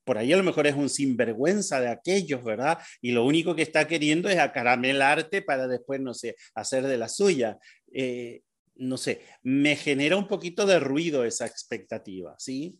por 0.03 0.17
ahí 0.17 0.33
a 0.33 0.37
lo 0.37 0.43
mejor 0.43 0.67
es 0.67 0.75
un 0.75 0.89
sinvergüenza 0.89 1.79
de 1.79 1.89
aquellos, 1.89 2.43
¿verdad? 2.43 2.77
Y 3.01 3.11
lo 3.11 3.25
único 3.25 3.55
que 3.55 3.63
está 3.63 3.87
queriendo 3.87 4.29
es 4.29 4.37
acaramelarte 4.37 5.41
para 5.41 5.67
después, 5.67 6.01
no 6.01 6.13
sé, 6.13 6.35
hacer 6.53 6.85
de 6.85 6.97
la 6.97 7.09
suya. 7.09 7.57
Eh, 7.91 8.41
no 8.75 8.97
sé, 8.97 9.21
me 9.41 9.75
genera 9.75 10.17
un 10.17 10.27
poquito 10.27 10.65
de 10.65 10.79
ruido 10.79 11.25
esa 11.25 11.45
expectativa, 11.45 12.35
¿sí? 12.37 12.79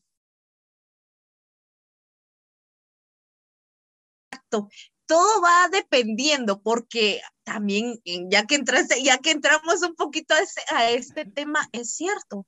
Exacto. 4.32 4.70
Todo 5.06 5.42
va 5.42 5.70
dependiendo 5.72 6.62
porque 6.62 7.22
también, 7.44 8.00
ya 8.30 8.46
que 8.46 8.56
entraste, 8.56 9.02
ya 9.04 9.18
que 9.18 9.32
entramos 9.32 9.82
un 9.82 9.96
poquito 9.96 10.36
a 10.72 10.92
este 10.92 11.26
tema, 11.34 11.68
es 11.72 11.96
cierto, 11.96 12.46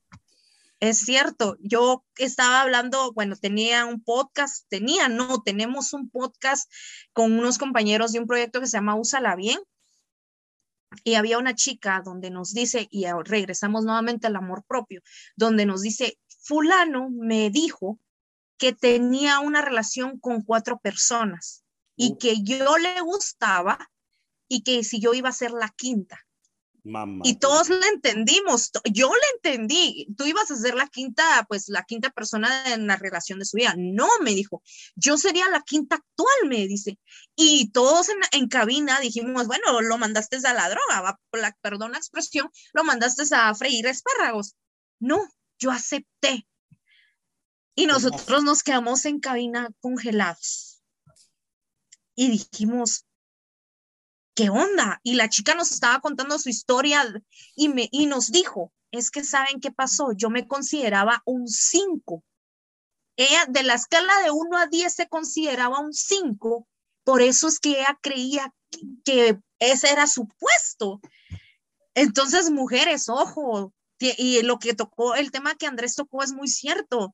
es 0.81 0.97
cierto, 0.97 1.57
yo 1.61 2.03
estaba 2.17 2.61
hablando, 2.61 3.13
bueno, 3.13 3.35
tenía 3.35 3.85
un 3.85 4.03
podcast, 4.03 4.67
tenía, 4.67 5.09
no, 5.09 5.43
tenemos 5.43 5.93
un 5.93 6.09
podcast 6.09 6.69
con 7.13 7.33
unos 7.33 7.59
compañeros 7.59 8.11
de 8.11 8.19
un 8.19 8.25
proyecto 8.25 8.59
que 8.59 8.65
se 8.65 8.77
llama 8.77 8.95
Úsala 8.95 9.35
Bien. 9.35 9.59
Y 11.03 11.13
había 11.13 11.37
una 11.37 11.53
chica 11.53 12.01
donde 12.03 12.31
nos 12.31 12.53
dice, 12.53 12.87
y 12.89 13.05
regresamos 13.25 13.85
nuevamente 13.85 14.25
al 14.25 14.35
amor 14.35 14.63
propio, 14.67 15.01
donde 15.35 15.67
nos 15.67 15.83
dice, 15.83 16.17
fulano 16.39 17.09
me 17.11 17.51
dijo 17.51 17.99
que 18.57 18.73
tenía 18.73 19.39
una 19.39 19.61
relación 19.61 20.19
con 20.19 20.41
cuatro 20.41 20.79
personas 20.79 21.63
y 21.95 22.17
que 22.17 22.41
yo 22.41 22.79
le 22.79 23.01
gustaba 23.01 23.91
y 24.47 24.63
que 24.63 24.83
si 24.83 24.99
yo 24.99 25.13
iba 25.13 25.29
a 25.29 25.33
ser 25.33 25.51
la 25.51 25.69
quinta. 25.69 26.25
Y 27.23 27.35
todos 27.35 27.69
le 27.69 27.87
entendimos, 27.87 28.71
yo 28.91 29.11
le 29.13 29.51
entendí, 29.51 30.07
tú 30.17 30.25
ibas 30.25 30.49
a 30.49 30.55
ser 30.55 30.73
la 30.73 30.87
quinta, 30.87 31.45
pues 31.47 31.69
la 31.69 31.83
quinta 31.83 32.09
persona 32.09 32.73
en 32.73 32.87
la 32.87 32.95
relación 32.95 33.37
de 33.37 33.45
su 33.45 33.57
vida. 33.57 33.75
No, 33.77 34.07
me 34.21 34.31
dijo, 34.31 34.63
yo 34.95 35.17
sería 35.17 35.47
la 35.49 35.61
quinta 35.61 35.97
actual, 35.97 36.49
me 36.49 36.67
dice. 36.67 36.97
Y 37.35 37.71
todos 37.71 38.09
en, 38.09 38.17
en 38.31 38.47
cabina 38.47 38.99
dijimos, 38.99 39.45
bueno, 39.45 39.81
lo 39.81 39.97
mandaste 39.99 40.37
a 40.37 40.53
la 40.53 40.69
droga, 40.69 41.01
va, 41.01 41.19
la, 41.33 41.55
perdón 41.61 41.91
la 41.91 41.99
expresión, 41.99 42.49
lo 42.73 42.83
mandaste 42.83 43.23
a 43.35 43.53
freír 43.53 43.85
espárragos. 43.85 44.55
No, 44.99 45.19
yo 45.59 45.69
acepté. 45.69 46.47
Y 47.75 47.85
nosotros 47.85 48.43
nos 48.43 48.63
quedamos 48.63 49.05
en 49.05 49.19
cabina 49.19 49.69
congelados. 49.81 50.81
Y 52.15 52.29
dijimos, 52.29 53.05
¿qué 54.41 54.49
onda? 54.49 54.99
Y 55.03 55.13
la 55.15 55.29
chica 55.29 55.53
nos 55.53 55.71
estaba 55.71 55.99
contando 55.99 56.39
su 56.39 56.49
historia 56.49 57.03
y, 57.55 57.69
me, 57.69 57.87
y 57.91 58.07
nos 58.07 58.31
dijo, 58.31 58.73
es 58.89 59.11
que 59.11 59.23
saben 59.23 59.59
qué 59.59 59.71
pasó, 59.71 60.13
yo 60.13 60.31
me 60.31 60.47
consideraba 60.47 61.21
un 61.25 61.47
5. 61.47 62.23
Ella 63.17 63.45
de 63.47 63.61
la 63.61 63.75
escala 63.75 64.11
de 64.23 64.31
1 64.31 64.57
a 64.57 64.65
10 64.65 64.93
se 64.93 65.07
consideraba 65.07 65.79
un 65.79 65.93
5, 65.93 66.67
por 67.03 67.21
eso 67.21 67.47
es 67.47 67.59
que 67.59 67.81
ella 67.81 67.99
creía 68.01 68.51
que, 69.05 69.39
ese 69.59 69.91
era 69.91 70.07
su 70.07 70.27
puesto. 70.27 71.01
Entonces, 71.93 72.49
mujeres, 72.49 73.09
ojo, 73.09 73.73
y 73.99 74.41
lo 74.41 74.57
que 74.57 74.73
tocó, 74.73 75.13
el 75.13 75.29
tema 75.29 75.53
que 75.53 75.67
Andrés 75.67 75.93
tocó 75.93 76.23
es 76.23 76.33
muy 76.33 76.47
cierto. 76.47 77.13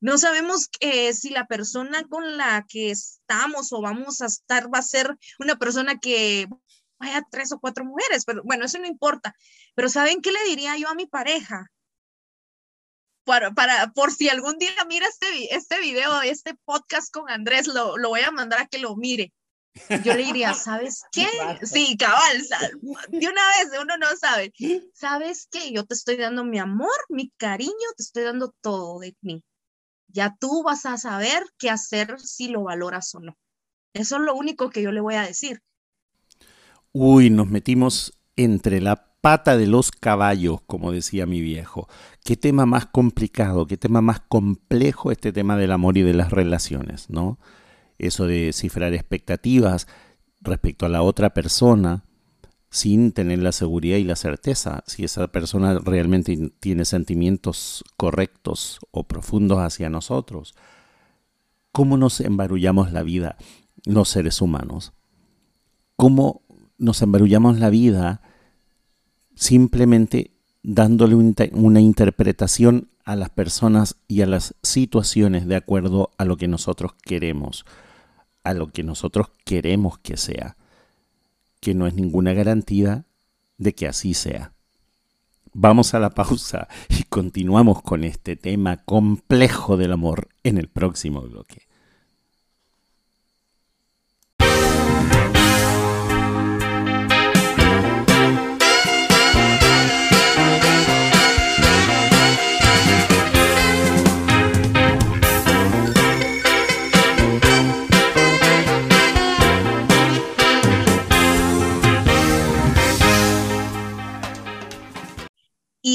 No 0.00 0.16
sabemos 0.16 0.68
eh, 0.80 1.12
si 1.12 1.30
la 1.30 1.46
persona 1.46 2.04
con 2.04 2.36
la 2.36 2.64
que 2.68 2.90
estamos 2.90 3.72
o 3.72 3.80
vamos 3.80 4.20
a 4.20 4.26
estar 4.26 4.72
va 4.72 4.78
a 4.78 4.82
ser 4.82 5.16
una 5.40 5.56
persona 5.56 5.98
que 5.98 6.48
vaya 6.98 7.24
tres 7.30 7.52
o 7.52 7.58
cuatro 7.58 7.84
mujeres, 7.84 8.24
pero 8.24 8.42
bueno, 8.44 8.64
eso 8.64 8.78
no 8.78 8.86
importa. 8.86 9.34
Pero 9.74 9.88
¿saben 9.88 10.20
qué 10.20 10.30
le 10.30 10.44
diría 10.44 10.76
yo 10.76 10.88
a 10.88 10.94
mi 10.94 11.06
pareja? 11.06 11.66
Para, 13.24 13.52
para, 13.52 13.92
por 13.92 14.12
si 14.12 14.28
algún 14.28 14.58
día 14.58 14.70
mira 14.88 15.06
este, 15.06 15.54
este 15.54 15.80
video, 15.80 16.22
este 16.22 16.54
podcast 16.64 17.12
con 17.12 17.28
Andrés, 17.28 17.66
lo, 17.66 17.98
lo 17.98 18.08
voy 18.08 18.20
a 18.20 18.30
mandar 18.30 18.60
a 18.60 18.66
que 18.66 18.78
lo 18.78 18.96
mire. 18.96 19.32
Yo 20.04 20.14
le 20.14 20.24
diría, 20.24 20.54
¿sabes 20.54 21.02
qué? 21.12 21.28
Sí, 21.62 21.96
cabal, 21.96 22.42
de 23.08 23.28
una 23.28 23.42
vez 23.48 23.80
uno 23.80 23.96
no 23.98 24.06
sabe. 24.16 24.52
¿Sabes 24.94 25.48
qué? 25.50 25.72
Yo 25.72 25.84
te 25.84 25.94
estoy 25.94 26.16
dando 26.16 26.44
mi 26.44 26.58
amor, 26.58 26.96
mi 27.08 27.30
cariño, 27.36 27.74
te 27.96 28.02
estoy 28.02 28.22
dando 28.24 28.54
todo 28.60 29.00
de 29.00 29.14
mí 29.20 29.44
ya 30.18 30.36
tú 30.40 30.64
vas 30.64 30.84
a 30.84 30.96
saber 30.96 31.44
qué 31.58 31.70
hacer 31.70 32.18
si 32.18 32.48
lo 32.48 32.64
valoras 32.64 33.14
o 33.14 33.20
no. 33.20 33.38
Eso 33.94 34.16
es 34.16 34.22
lo 34.22 34.34
único 34.34 34.68
que 34.68 34.82
yo 34.82 34.90
le 34.90 35.00
voy 35.00 35.14
a 35.14 35.22
decir. 35.22 35.62
Uy, 36.90 37.30
nos 37.30 37.46
metimos 37.48 38.18
entre 38.34 38.80
la 38.80 39.12
pata 39.20 39.56
de 39.56 39.68
los 39.68 39.92
caballos, 39.92 40.60
como 40.66 40.90
decía 40.90 41.24
mi 41.24 41.40
viejo. 41.40 41.88
Qué 42.24 42.36
tema 42.36 42.66
más 42.66 42.86
complicado, 42.86 43.68
qué 43.68 43.76
tema 43.76 44.00
más 44.00 44.18
complejo 44.18 45.12
este 45.12 45.32
tema 45.32 45.56
del 45.56 45.70
amor 45.70 45.96
y 45.96 46.02
de 46.02 46.14
las 46.14 46.32
relaciones, 46.32 47.08
¿no? 47.10 47.38
Eso 47.98 48.26
de 48.26 48.52
cifrar 48.52 48.94
expectativas 48.94 49.86
respecto 50.40 50.84
a 50.84 50.88
la 50.88 51.02
otra 51.02 51.32
persona, 51.32 52.04
sin 52.70 53.12
tener 53.12 53.38
la 53.38 53.52
seguridad 53.52 53.96
y 53.96 54.04
la 54.04 54.16
certeza 54.16 54.82
si 54.86 55.04
esa 55.04 55.28
persona 55.28 55.78
realmente 55.78 56.52
tiene 56.60 56.84
sentimientos 56.84 57.84
correctos 57.96 58.80
o 58.90 59.04
profundos 59.04 59.58
hacia 59.58 59.88
nosotros. 59.88 60.54
¿Cómo 61.72 61.96
nos 61.96 62.20
embarullamos 62.20 62.92
la 62.92 63.02
vida 63.02 63.36
los 63.84 64.08
seres 64.10 64.42
humanos? 64.42 64.92
¿Cómo 65.96 66.42
nos 66.76 67.00
embarullamos 67.02 67.58
la 67.58 67.70
vida 67.70 68.22
simplemente 69.34 70.32
dándole 70.62 71.14
una 71.14 71.80
interpretación 71.80 72.90
a 73.04 73.16
las 73.16 73.30
personas 73.30 73.96
y 74.06 74.20
a 74.20 74.26
las 74.26 74.54
situaciones 74.62 75.46
de 75.46 75.56
acuerdo 75.56 76.10
a 76.18 76.24
lo 76.24 76.36
que 76.36 76.48
nosotros 76.48 76.92
queremos, 77.02 77.64
a 78.44 78.52
lo 78.52 78.70
que 78.70 78.82
nosotros 78.82 79.28
queremos 79.44 79.98
que 79.98 80.16
sea? 80.16 80.58
Que 81.60 81.74
no 81.74 81.86
es 81.86 81.94
ninguna 81.94 82.32
garantía 82.32 83.06
de 83.56 83.74
que 83.74 83.86
así 83.86 84.14
sea. 84.14 84.52
Vamos 85.52 85.94
a 85.94 85.98
la 85.98 86.10
pausa 86.10 86.68
y 86.88 87.04
continuamos 87.04 87.82
con 87.82 88.04
este 88.04 88.36
tema 88.36 88.76
complejo 88.78 89.76
del 89.76 89.92
amor 89.92 90.28
en 90.44 90.58
el 90.58 90.68
próximo 90.68 91.20
bloque. 91.22 91.67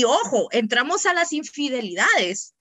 Y 0.04 0.06
ojo, 0.06 0.50
entramos 0.52 1.06
a 1.06 1.14
las 1.14 1.32
infidelidades. 1.32 2.54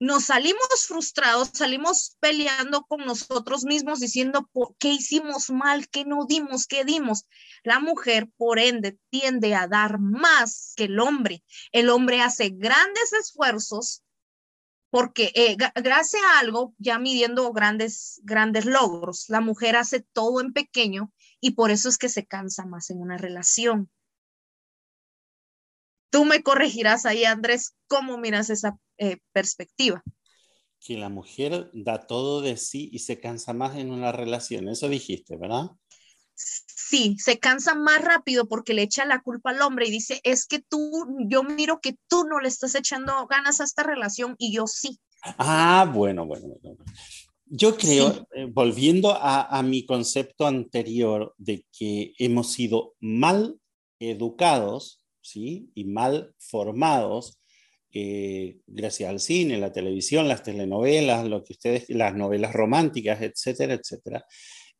Nos 0.00 0.24
salimos 0.24 0.86
frustrados, 0.88 1.50
salimos 1.52 2.16
peleando 2.18 2.84
con 2.84 3.04
nosotros 3.04 3.64
mismos 3.64 4.00
diciendo 4.00 4.48
por 4.50 4.74
qué 4.78 4.88
hicimos 4.88 5.50
mal, 5.50 5.86
qué 5.90 6.06
no 6.06 6.24
dimos, 6.24 6.66
qué 6.66 6.86
dimos. 6.86 7.26
La 7.62 7.78
mujer, 7.78 8.30
por 8.38 8.58
ende, 8.58 8.98
tiende 9.10 9.54
a 9.54 9.68
dar 9.68 9.98
más 9.98 10.72
que 10.76 10.84
el 10.84 10.98
hombre. 10.98 11.44
El 11.72 11.90
hombre 11.90 12.22
hace 12.22 12.48
grandes 12.48 13.12
esfuerzos 13.12 14.02
porque 14.88 15.30
eh, 15.34 15.58
gracias 15.74 16.22
a 16.22 16.38
algo, 16.38 16.74
ya 16.78 16.98
midiendo 16.98 17.52
grandes, 17.52 18.22
grandes 18.22 18.64
logros, 18.64 19.26
la 19.28 19.42
mujer 19.42 19.76
hace 19.76 20.00
todo 20.00 20.40
en 20.40 20.54
pequeño 20.54 21.12
y 21.38 21.50
por 21.50 21.70
eso 21.70 21.90
es 21.90 21.98
que 21.98 22.08
se 22.08 22.24
cansa 22.24 22.64
más 22.64 22.88
en 22.88 23.02
una 23.02 23.18
relación. 23.18 23.90
Tú 26.14 26.24
me 26.24 26.44
corregirás 26.44 27.06
ahí, 27.06 27.24
Andrés, 27.24 27.74
¿cómo 27.88 28.18
miras 28.18 28.48
esa 28.48 28.78
eh, 28.98 29.16
perspectiva? 29.32 30.04
Que 30.78 30.96
la 30.96 31.08
mujer 31.08 31.72
da 31.72 32.06
todo 32.06 32.40
de 32.40 32.56
sí 32.56 32.88
y 32.92 33.00
se 33.00 33.18
cansa 33.18 33.52
más 33.52 33.76
en 33.76 33.90
una 33.90 34.12
relación, 34.12 34.68
eso 34.68 34.88
dijiste, 34.88 35.36
¿verdad? 35.36 35.72
Sí, 36.36 37.16
se 37.18 37.40
cansa 37.40 37.74
más 37.74 38.00
rápido 38.00 38.46
porque 38.46 38.74
le 38.74 38.82
echa 38.82 39.04
la 39.04 39.22
culpa 39.22 39.50
al 39.50 39.60
hombre 39.62 39.88
y 39.88 39.90
dice, 39.90 40.20
es 40.22 40.46
que 40.46 40.60
tú, 40.60 40.88
yo 41.28 41.42
miro 41.42 41.80
que 41.80 41.96
tú 42.06 42.22
no 42.30 42.38
le 42.38 42.46
estás 42.46 42.76
echando 42.76 43.26
ganas 43.26 43.60
a 43.60 43.64
esta 43.64 43.82
relación 43.82 44.36
y 44.38 44.54
yo 44.54 44.68
sí. 44.68 45.00
Ah, 45.20 45.90
bueno, 45.92 46.26
bueno, 46.26 46.46
bueno. 46.62 46.84
Yo 47.46 47.76
creo, 47.76 48.28
eh, 48.36 48.46
volviendo 48.48 49.10
a, 49.10 49.42
a, 49.46 49.64
mi 49.64 49.84
concepto 49.84 50.46
anterior 50.46 51.34
de 51.38 51.66
que 51.76 52.14
hemos 52.18 52.52
sido 52.52 52.94
mal 53.00 53.58
educados 53.98 55.03
¿sí? 55.24 55.70
y 55.74 55.84
mal 55.84 56.34
formados, 56.38 57.40
eh, 57.92 58.58
gracias 58.66 59.10
al 59.10 59.20
cine, 59.20 59.58
la 59.58 59.72
televisión, 59.72 60.28
las 60.28 60.42
telenovelas, 60.42 61.26
lo 61.26 61.42
que 61.44 61.54
ustedes, 61.54 61.88
las 61.88 62.14
novelas 62.14 62.52
románticas, 62.52 63.22
etcétera, 63.22 63.74
etcétera. 63.74 64.24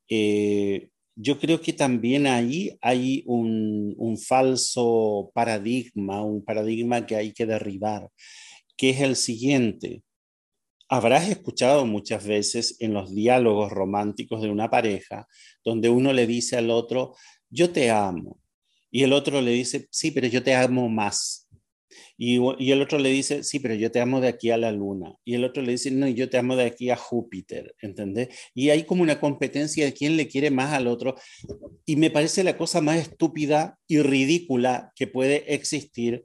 Eh, 0.09 0.89
yo 1.17 1.39
creo 1.39 1.61
que 1.61 1.73
también 1.73 2.27
ahí 2.27 2.77
hay 2.81 3.23
un, 3.27 3.95
un, 3.99 4.19
falso 4.19 5.31
paradigma, 5.33 6.23
un 6.23 6.45
paradigma 6.45 7.07
que 7.07 7.17
hay 7.17 7.33
que 7.33 7.47
derribar, 7.47 8.09
que 8.77 8.91
es 8.91 9.01
el 9.01 9.17
siguiente. 9.17 10.03
Habrás 10.89 11.29
escuchado 11.29 11.87
muchas 11.87 12.27
veces 12.27 12.77
en 12.81 12.95
los 12.95 13.15
diálogos 13.15 13.73
románticos 13.73 14.43
de 14.43 14.51
una 14.51 14.71
pareja, 14.71 15.27
donde 15.65 15.89
uno 15.89 16.13
le 16.13 16.27
dice 16.27 16.57
al 16.57 16.71
otro, 16.71 17.15
yo 17.49 17.71
te 17.71 17.91
amo, 17.91 18.41
y 18.95 19.03
el 19.03 19.13
otro 19.13 19.43
le 19.43 19.51
dice, 19.51 19.89
sí, 19.91 20.13
pero 20.13 20.29
yo 20.29 20.45
te 20.45 20.55
amo 20.55 20.89
más. 20.89 21.49
Y, 22.17 22.39
y, 22.61 22.71
el 22.71 22.81
otro 22.81 22.97
le 23.01 23.09
dice, 23.09 23.43
sí, 23.43 23.59
pero 23.59 23.75
yo 23.75 23.91
te 23.91 24.01
amo 24.01 24.21
de 24.21 24.29
aquí 24.29 24.53
a 24.53 24.57
la 24.57 24.71
luna. 24.71 25.17
Y 25.25 25.35
el 25.35 25.43
otro 25.43 25.65
le 25.65 25.73
dice, 25.73 25.91
no, 25.91 26.07
yo 26.07 26.31
te 26.31 26.39
amo 26.39 26.55
de 26.55 26.67
aquí 26.67 26.91
a 26.91 26.97
Júpiter, 26.97 27.75
¿entendés? 27.81 28.29
Y 28.55 28.71
hay 28.71 28.85
como 28.85 29.03
una 29.03 29.19
competencia 29.19 29.85
de 29.85 29.95
quién 29.95 30.17
le 30.17 30.29
quiere 30.29 30.53
más 30.53 30.73
al 30.73 30.87
otro. 30.87 31.17
Y 31.85 31.97
me 31.97 32.13
parece 32.13 32.45
la 32.45 32.57
cosa 32.57 32.81
más 32.81 32.99
estúpida 32.99 33.81
y 33.89 34.01
ridícula 34.01 34.93
que 34.95 35.09
puede 35.09 35.53
existir 35.53 36.25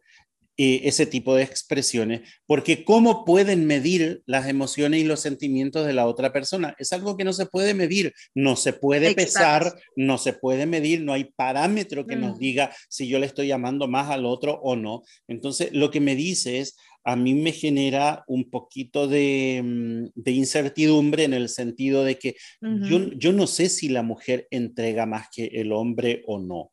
ese 0.61 1.05
tipo 1.05 1.35
de 1.35 1.43
expresiones, 1.43 2.21
porque 2.45 2.83
¿cómo 2.83 3.23
pueden 3.23 3.65
medir 3.65 4.21
las 4.25 4.47
emociones 4.47 4.99
y 4.99 5.05
los 5.05 5.21
sentimientos 5.21 5.87
de 5.87 5.93
la 5.93 6.05
otra 6.05 6.33
persona? 6.33 6.75
Es 6.79 6.91
algo 6.91 7.15
que 7.15 7.23
no 7.23 7.31
se 7.31 7.45
puede 7.45 7.73
medir, 7.73 8.13
no 8.35 8.57
se 8.57 8.73
puede 8.73 9.15
pesar, 9.15 9.73
no 9.95 10.17
se 10.17 10.33
puede 10.33 10.65
medir, 10.65 11.01
no 11.01 11.13
hay 11.13 11.25
parámetro 11.35 12.05
que 12.05 12.17
nos 12.17 12.35
mm. 12.35 12.39
diga 12.39 12.75
si 12.89 13.07
yo 13.07 13.19
le 13.19 13.25
estoy 13.25 13.47
llamando 13.47 13.87
más 13.87 14.09
al 14.09 14.25
otro 14.25 14.59
o 14.61 14.75
no. 14.75 15.03
Entonces, 15.29 15.69
lo 15.71 15.91
que 15.91 16.01
me 16.01 16.15
dice 16.15 16.59
es, 16.59 16.75
a 17.05 17.15
mí 17.15 17.35
me 17.35 17.53
genera 17.53 18.25
un 18.27 18.49
poquito 18.49 19.07
de, 19.07 19.61
mm, 19.63 20.29
incertidumbre 20.29 21.23
en 21.23 21.33
el 21.33 21.47
sentido 21.47 22.03
de 22.03 22.19
que 22.19 22.35
yo, 22.61 23.11
yo 23.13 23.31
no 23.31 23.47
sé 23.47 23.69
si 23.69 23.87
la 23.87 24.03
mujer 24.03 24.47
entrega 24.51 25.05
más 25.05 25.27
que 25.33 25.45
el 25.45 25.71
hombre 25.71 26.21
o 26.27 26.37
no. 26.37 26.71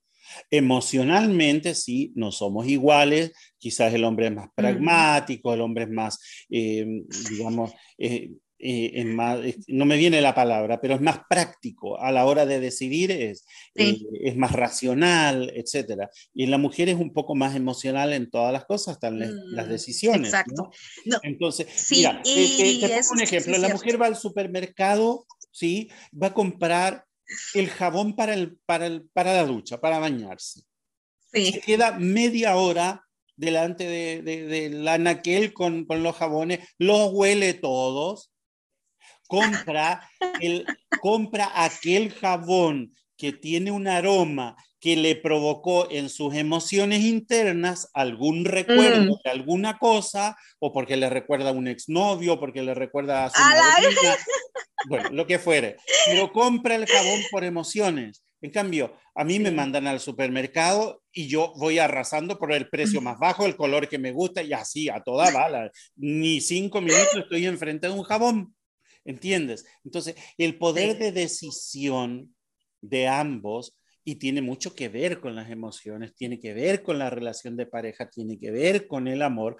Emocionalmente, 0.51 1.74
sí, 1.74 2.12
no 2.14 2.32
somos 2.32 2.66
iguales, 2.66 3.32
quizás 3.59 3.93
el 3.95 4.05
hombre 4.05 4.26
es 4.26 4.32
más 4.32 4.49
pragmático, 4.55 5.53
el 5.53 5.61
hombre 5.61 5.84
es 5.84 5.91
más, 5.91 6.20
eh, 6.51 6.87
digamos, 7.30 7.72
eh, 7.99 8.30
eh, 8.59 9.05
más, 9.05 9.41
no 9.68 9.84
me 9.84 9.99
viene 9.99 10.20
la 10.22 10.34
palabra, 10.34 10.80
pero 10.80 10.95
es 10.95 11.01
más 11.03 11.20
práctico 11.28 12.01
a 12.01 12.11
la 12.11 12.24
hora 12.24 12.47
de 12.47 12.59
decidir, 12.59 13.11
es, 13.11 13.45
es 13.74 14.37
más 14.37 14.53
racional, 14.53 15.53
etc. 15.55 16.09
Y 16.32 16.47
la 16.47 16.57
mujer 16.57 16.89
es 16.89 16.97
un 16.97 17.12
poco 17.12 17.34
más 17.34 17.55
emocional 17.55 18.14
en 18.14 18.30
todas 18.30 18.55
las 18.55 18.64
cosas, 18.64 18.95
hasta 18.95 19.11
las 19.11 19.66
mm, 19.66 19.68
decisiones. 19.68 20.28
Exacto. 20.28 20.70
Entonces, 21.22 21.66
mira, 21.91 22.22
te, 22.22 23.01
un 23.12 23.20
ejemplo, 23.20 23.59
la 23.59 23.68
mujer 23.68 24.01
va 24.01 24.07
al 24.07 24.16
supermercado, 24.16 25.26
¿sí? 25.51 25.91
va 26.11 26.28
a 26.28 26.34
comprar 26.34 27.06
el 27.55 27.68
jabón 27.68 28.14
para, 28.14 28.35
el, 28.35 28.59
para, 28.66 28.87
el, 28.87 29.09
para 29.11 29.35
la 29.35 29.45
ducha, 29.45 29.81
para 29.81 29.99
bañarse. 29.99 30.62
Se 31.33 31.61
queda 31.61 31.99
media 31.99 32.57
hora 32.57 33.07
delante 33.37 33.85
de, 33.85 34.22
de, 34.22 34.70
la 34.70 34.97
naquel 34.97 35.53
con, 35.53 35.85
con, 35.85 36.03
los 36.03 36.16
jabones, 36.16 36.61
los 36.79 37.11
huele 37.12 37.53
todos, 37.53 38.33
compra, 39.27 40.09
el, 40.41 40.64
compra 41.01 41.53
aquel 41.55 42.12
jabón 42.12 42.95
que 43.16 43.33
tiene 43.33 43.70
un 43.70 43.89
aroma 43.89 44.57
que 44.81 44.97
le 44.97 45.16
provocó 45.16 45.91
en 45.91 46.09
sus 46.09 46.35
emociones 46.35 47.01
internas 47.01 47.91
algún 47.95 48.45
recuerdo 48.45 49.16
mm. 49.16 49.20
de 49.24 49.31
alguna 49.31 49.79
cosa, 49.79 50.37
o 50.59 50.72
porque 50.72 50.97
le 50.97 51.11
recuerda 51.11 51.51
a 51.51 51.53
un 51.53 51.66
exnovio, 51.66 52.39
porque 52.39 52.62
le 52.62 52.74
recuerda 52.74 53.24
a 53.24 53.31
su 53.31 53.43
bueno, 54.89 55.11
lo 55.11 55.27
que 55.27 55.39
fuere, 55.39 55.77
pero 56.07 56.33
compra 56.33 56.77
el 56.77 56.87
jabón 56.87 57.20
por 57.31 57.45
emociones. 57.45 58.22
En 58.43 58.51
cambio, 58.51 58.95
a 59.14 59.24
mí 59.24 59.39
me 59.39 59.51
mandan 59.51 59.87
al 59.87 59.99
supermercado 59.99 61.03
y 61.11 61.27
yo 61.27 61.53
voy 61.57 61.79
arrasando 61.79 62.39
por 62.39 62.53
el 62.53 62.68
precio 62.68 63.01
más 63.01 63.18
bajo, 63.18 63.47
el 63.47 63.57
color 63.57 63.89
que 63.89 63.99
me 63.99 64.12
gusta 64.12 64.43
y 64.43 64.53
así, 64.53 64.89
a 64.89 65.03
toda 65.03 65.31
bala. 65.31 65.70
Ni 65.97 66.41
cinco 66.41 66.81
minutos 66.81 67.16
estoy 67.16 67.47
enfrente 67.47 67.87
de 67.87 67.95
un 67.95 68.03
jabón. 68.03 68.55
¿Entiendes? 69.05 69.64
Entonces, 69.85 70.16
el 70.37 70.59
poder 70.59 70.99
de 70.99 71.12
decisión 71.12 72.35
de 72.81 73.09
ambos 73.09 73.79
y 74.05 74.16
tiene 74.16 74.41
mucho 74.41 74.74
que 74.74 74.89
ver 74.89 75.20
con 75.20 75.35
las 75.35 75.51
emociones, 75.51 76.14
tiene 76.14 76.39
que 76.39 76.55
ver 76.55 76.83
con 76.83 76.99
la 76.99 77.11
relación 77.11 77.57
de 77.57 77.66
pareja, 77.66 78.09
tiene 78.09 78.39
que 78.39 78.53
ver 78.53 78.87
con 78.87 79.09
el 79.09 79.22
amor, 79.22 79.57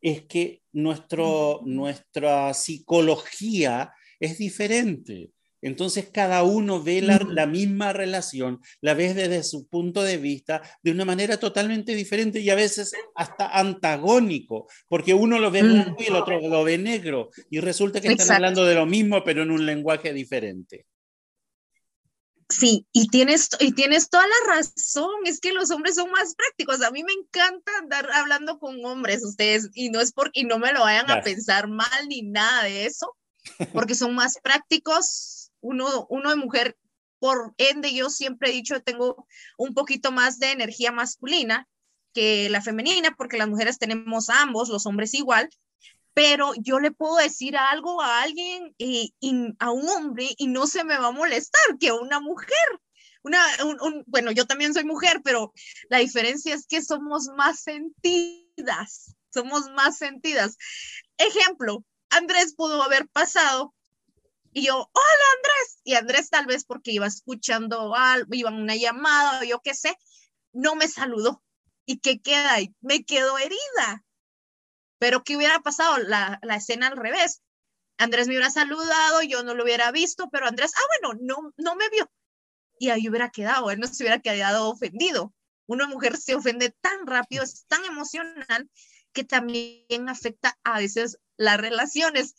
es 0.00 0.22
que 0.22 0.62
nuestro, 0.72 1.60
nuestra 1.66 2.54
psicología 2.54 3.92
es 4.20 4.38
diferente. 4.38 5.30
Entonces 5.62 6.08
cada 6.10 6.42
uno 6.42 6.82
ve 6.82 7.02
la, 7.02 7.46
misma 7.46 7.92
relación, 7.92 8.60
la 8.80 8.94
ve 8.94 9.12
desde 9.12 9.42
su 9.42 9.66
punto 9.68 10.02
de 10.02 10.16
vista 10.16 10.62
de 10.82 10.90
una 10.90 11.04
manera 11.04 11.38
totalmente 11.38 11.94
diferente 11.94 12.40
y 12.40 12.48
a 12.48 12.54
veces 12.54 12.92
hasta 13.14 13.46
antagónico, 13.48 14.68
porque 14.88 15.12
uno 15.12 15.38
lo 15.38 15.50
ve 15.50 15.62
blanco 15.62 16.02
y 16.02 16.06
el 16.06 16.16
otro 16.16 16.40
lo 16.40 16.64
ve 16.64 16.78
negro 16.78 17.30
y 17.50 17.60
resulta 17.60 18.00
que 18.00 18.08
están 18.08 18.36
hablando 18.36 18.64
de 18.64 18.74
lo 18.74 18.86
mismo 18.86 19.22
pero 19.22 19.42
en 19.42 19.50
un 19.50 19.66
lenguaje 19.66 20.14
diferente. 20.14 20.86
Sí, 22.48 22.84
y 22.92 23.06
tienes, 23.08 23.48
y 23.60 23.72
tienes 23.72 24.10
toda 24.10 24.26
la 24.26 24.54
razón, 24.56 25.10
es 25.24 25.38
que 25.38 25.52
los 25.52 25.70
hombres 25.70 25.94
son 25.94 26.10
más 26.10 26.34
prácticos, 26.34 26.82
a 26.82 26.90
mí 26.90 27.04
me 27.04 27.12
encanta 27.12 27.70
andar 27.78 28.10
hablando 28.12 28.58
con 28.58 28.84
hombres, 28.84 29.24
ustedes, 29.24 29.70
y 29.72 29.90
no 29.90 30.00
es 30.00 30.12
porque 30.12 30.42
no 30.42 30.58
me 30.58 30.72
lo 30.72 30.80
vayan 30.80 31.08
a 31.12 31.22
pensar 31.22 31.68
mal 31.68 32.08
ni 32.08 32.22
nada 32.22 32.64
de 32.64 32.86
eso, 32.86 33.16
porque 33.72 33.94
son 33.94 34.14
más 34.14 34.38
prácticos, 34.42 35.52
uno, 35.60 36.06
uno 36.08 36.30
de 36.30 36.36
mujer, 36.36 36.76
por 37.18 37.54
ende 37.58 37.94
yo 37.94 38.10
siempre 38.10 38.50
he 38.50 38.52
dicho, 38.52 38.80
tengo 38.82 39.26
un 39.58 39.74
poquito 39.74 40.10
más 40.10 40.38
de 40.38 40.52
energía 40.52 40.90
masculina 40.92 41.68
que 42.12 42.48
la 42.50 42.62
femenina, 42.62 43.14
porque 43.16 43.38
las 43.38 43.48
mujeres 43.48 43.78
tenemos 43.78 44.30
ambos, 44.30 44.68
los 44.68 44.86
hombres 44.86 45.14
igual, 45.14 45.48
pero 46.14 46.52
yo 46.56 46.80
le 46.80 46.90
puedo 46.90 47.16
decir 47.16 47.56
algo 47.56 48.02
a 48.02 48.22
alguien 48.22 48.74
y, 48.78 49.14
a 49.58 49.70
un 49.70 49.88
hombre 49.88 50.28
y 50.36 50.48
no 50.48 50.66
se 50.66 50.84
me 50.84 50.98
va 50.98 51.08
a 51.08 51.12
molestar 51.12 51.78
que 51.78 51.88
a 51.88 51.94
una 51.94 52.20
mujer. 52.20 52.48
Una, 53.22 53.44
bueno, 54.06 54.32
yo 54.32 54.46
también 54.46 54.72
soy 54.72 54.84
mujer, 54.84 55.20
pero 55.22 55.52
la 55.88 55.98
diferencia 55.98 56.54
es 56.54 56.66
que 56.66 56.82
somos 56.82 57.28
más 57.36 57.60
sentidas, 57.60 59.14
somos 59.32 59.70
más 59.76 59.98
sentidas. 59.98 60.56
Ejemplo, 61.18 61.84
Andrés 62.10 62.54
pudo 62.54 62.82
haber 62.82 63.08
pasado 63.08 63.74
y 64.52 64.66
yo, 64.66 64.74
hola 64.74 65.24
Andrés, 65.36 65.80
y 65.84 65.94
Andrés 65.94 66.28
tal 66.30 66.46
vez 66.46 66.64
porque 66.64 66.92
iba 66.92 67.06
escuchando 67.06 67.94
algo, 67.94 68.28
iba 68.32 68.50
una 68.50 68.76
llamada 68.76 69.40
o 69.40 69.44
yo 69.44 69.60
qué 69.60 69.74
sé, 69.74 69.96
no 70.52 70.74
me 70.74 70.88
saludó. 70.88 71.42
¿Y 71.86 71.98
qué 71.98 72.20
queda 72.20 72.54
ahí? 72.54 72.74
Me 72.80 73.04
quedo 73.04 73.38
herida 73.38 74.04
pero 75.00 75.24
¿qué 75.24 75.36
hubiera 75.36 75.58
pasado? 75.60 75.96
La, 75.98 76.38
la 76.42 76.56
escena 76.56 76.88
al 76.88 76.96
revés. 76.96 77.42
Andrés 77.96 78.28
me 78.28 78.34
hubiera 78.34 78.50
saludado, 78.50 79.22
yo 79.22 79.42
no 79.42 79.54
lo 79.54 79.64
hubiera 79.64 79.90
visto, 79.90 80.28
pero 80.30 80.46
Andrés, 80.46 80.72
ah, 80.76 81.00
bueno, 81.00 81.20
no, 81.22 81.54
no 81.56 81.74
me 81.74 81.88
vio. 81.88 82.08
Y 82.78 82.90
ahí 82.90 83.08
hubiera 83.08 83.30
quedado, 83.30 83.70
él 83.70 83.80
no 83.80 83.86
se 83.88 84.04
hubiera 84.04 84.20
quedado 84.20 84.68
ofendido. 84.68 85.34
una 85.66 85.86
mujer 85.86 86.18
se 86.18 86.34
ofende 86.34 86.74
tan 86.82 87.06
rápido, 87.06 87.42
es 87.42 87.64
tan 87.66 87.82
emocional 87.86 88.70
que 89.12 89.24
también 89.24 90.08
afecta 90.08 90.58
a 90.64 90.78
veces 90.78 91.18
las 91.36 91.58
relaciones. 91.58 92.34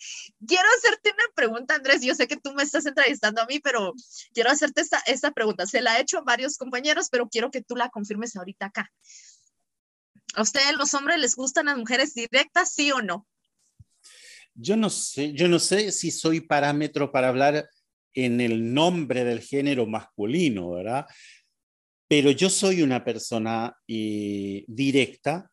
Quiero 0.46 0.68
hacerte 0.78 1.12
una 1.12 1.34
pregunta, 1.36 1.76
Andrés. 1.76 2.02
Yo 2.02 2.14
sé 2.16 2.28
que 2.28 2.38
tú 2.38 2.54
me 2.54 2.64
estás 2.64 2.86
entrevistando 2.86 3.42
a 3.42 3.46
mí, 3.46 3.60
pero 3.60 3.94
quiero 4.34 4.52
hacerte 4.52 4.82
esta, 4.82 5.00
esta 5.08 5.32
pregunta. 5.32 5.66
Se 5.66 5.82
la 5.82 5.98
he 5.98 6.02
hecho 6.02 6.20
a 6.20 6.24
varios 6.24 6.58
compañeros, 6.58 7.08
pero 7.10 7.28
quiero 7.28 7.52
que 7.52 7.62
tú 7.62 7.76
la 7.76 7.90
confirmes 7.90 8.36
ahorita 8.36 8.68
acá. 8.68 8.92
¿A 10.36 10.42
ustedes 10.42 10.76
los 10.78 10.94
hombres 10.94 11.20
les 11.20 11.36
gustan 11.36 11.66
las 11.66 11.78
mujeres 11.78 12.14
directas, 12.14 12.74
sí 12.74 12.92
o 12.92 13.02
no? 13.02 13.28
Yo 14.54 14.78
no 14.78 14.90
sé, 14.90 15.34
yo 15.34 15.48
no 15.48 15.60
sé 15.60 15.92
si 15.92 16.12
soy 16.12 16.42
parámetro 16.42 17.12
para 17.12 17.30
hablar 17.30 17.68
en 18.14 18.42
el 18.42 18.74
nombre 18.74 19.24
del 19.24 19.42
género 19.42 19.88
masculino, 19.88 20.72
¿verdad? 20.72 21.06
Pero 22.08 22.32
yo 22.32 22.50
soy 22.50 22.82
una 22.82 23.04
persona 23.04 23.76
eh, 23.88 24.64
directa. 24.68 25.51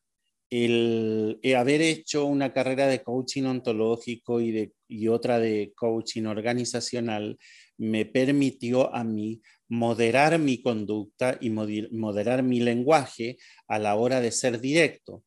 El, 0.50 1.38
haber 1.56 1.82
hecho 1.82 2.24
una 2.24 2.52
carrera 2.52 2.86
de 2.86 3.02
coaching 3.02 3.44
ontológico 3.44 4.40
y, 4.40 4.52
de, 4.52 4.72
y 4.88 5.08
otra 5.08 5.38
de 5.38 5.72
coaching 5.76 6.24
organizacional 6.24 7.38
me 7.76 8.06
permitió 8.06 8.94
a 8.94 9.04
mí 9.04 9.40
moderar 9.68 10.38
mi 10.38 10.62
conducta 10.62 11.38
y 11.40 11.50
moderar 11.50 12.42
mi 12.42 12.60
lenguaje 12.60 13.36
a 13.66 13.78
la 13.78 13.94
hora 13.94 14.20
de 14.20 14.32
ser 14.32 14.60
directo. 14.60 15.24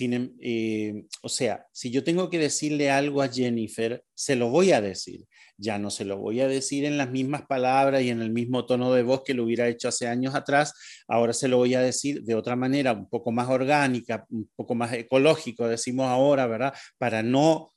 Em, 0.00 0.34
eh, 0.40 1.04
o 1.22 1.28
sea, 1.28 1.66
si 1.72 1.90
yo 1.90 2.04
tengo 2.04 2.28
que 2.28 2.38
decirle 2.38 2.90
algo 2.90 3.22
a 3.22 3.28
Jennifer, 3.28 4.02
se 4.14 4.36
lo 4.36 4.50
voy 4.50 4.72
a 4.72 4.80
decir. 4.80 5.24
Ya 5.58 5.78
no 5.78 5.90
se 5.90 6.04
lo 6.04 6.18
voy 6.18 6.40
a 6.40 6.48
decir 6.48 6.84
en 6.84 6.96
las 6.96 7.10
mismas 7.10 7.42
palabras 7.46 8.02
y 8.02 8.10
en 8.10 8.22
el 8.22 8.30
mismo 8.30 8.64
tono 8.64 8.92
de 8.92 9.02
voz 9.02 9.22
que 9.24 9.34
lo 9.34 9.44
hubiera 9.44 9.68
hecho 9.68 9.88
hace 9.88 10.06
años 10.06 10.34
atrás. 10.34 10.72
Ahora 11.08 11.32
se 11.32 11.48
lo 11.48 11.56
voy 11.56 11.74
a 11.74 11.80
decir 11.80 12.22
de 12.22 12.36
otra 12.36 12.54
manera, 12.54 12.92
un 12.92 13.08
poco 13.08 13.32
más 13.32 13.48
orgánica, 13.48 14.24
un 14.30 14.48
poco 14.54 14.74
más 14.74 14.92
ecológico, 14.92 15.66
decimos 15.66 16.06
ahora, 16.06 16.46
¿verdad? 16.46 16.72
Para 16.96 17.22
no 17.22 17.74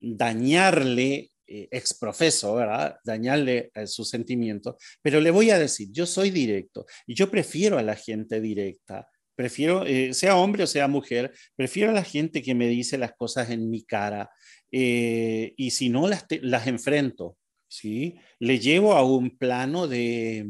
dañarle 0.00 1.32
eh, 1.46 1.68
exprofeso, 1.72 2.54
¿verdad? 2.54 2.96
Dañarle 3.04 3.72
eh, 3.74 3.86
sus 3.88 4.08
sentimientos. 4.08 4.76
Pero 5.02 5.20
le 5.20 5.32
voy 5.32 5.50
a 5.50 5.58
decir, 5.58 5.88
yo 5.90 6.06
soy 6.06 6.30
directo 6.30 6.86
y 7.06 7.14
yo 7.14 7.30
prefiero 7.30 7.76
a 7.76 7.82
la 7.82 7.96
gente 7.96 8.40
directa 8.40 9.08
Prefiero, 9.40 9.86
eh, 9.86 10.12
sea 10.12 10.36
hombre 10.36 10.64
o 10.64 10.66
sea 10.66 10.86
mujer, 10.86 11.32
prefiero 11.56 11.92
a 11.92 11.94
la 11.94 12.04
gente 12.04 12.42
que 12.42 12.54
me 12.54 12.68
dice 12.68 12.98
las 12.98 13.12
cosas 13.14 13.48
en 13.48 13.70
mi 13.70 13.82
cara 13.82 14.28
eh, 14.72 15.54
y 15.56 15.70
si 15.70 15.88
no 15.88 16.08
las, 16.08 16.26
las 16.42 16.66
enfrento. 16.66 17.36
¿sí? 17.70 18.16
Le 18.40 18.58
llevo 18.58 18.94
a 18.94 19.04
un 19.04 19.30
plano 19.38 19.86
de 19.86 20.46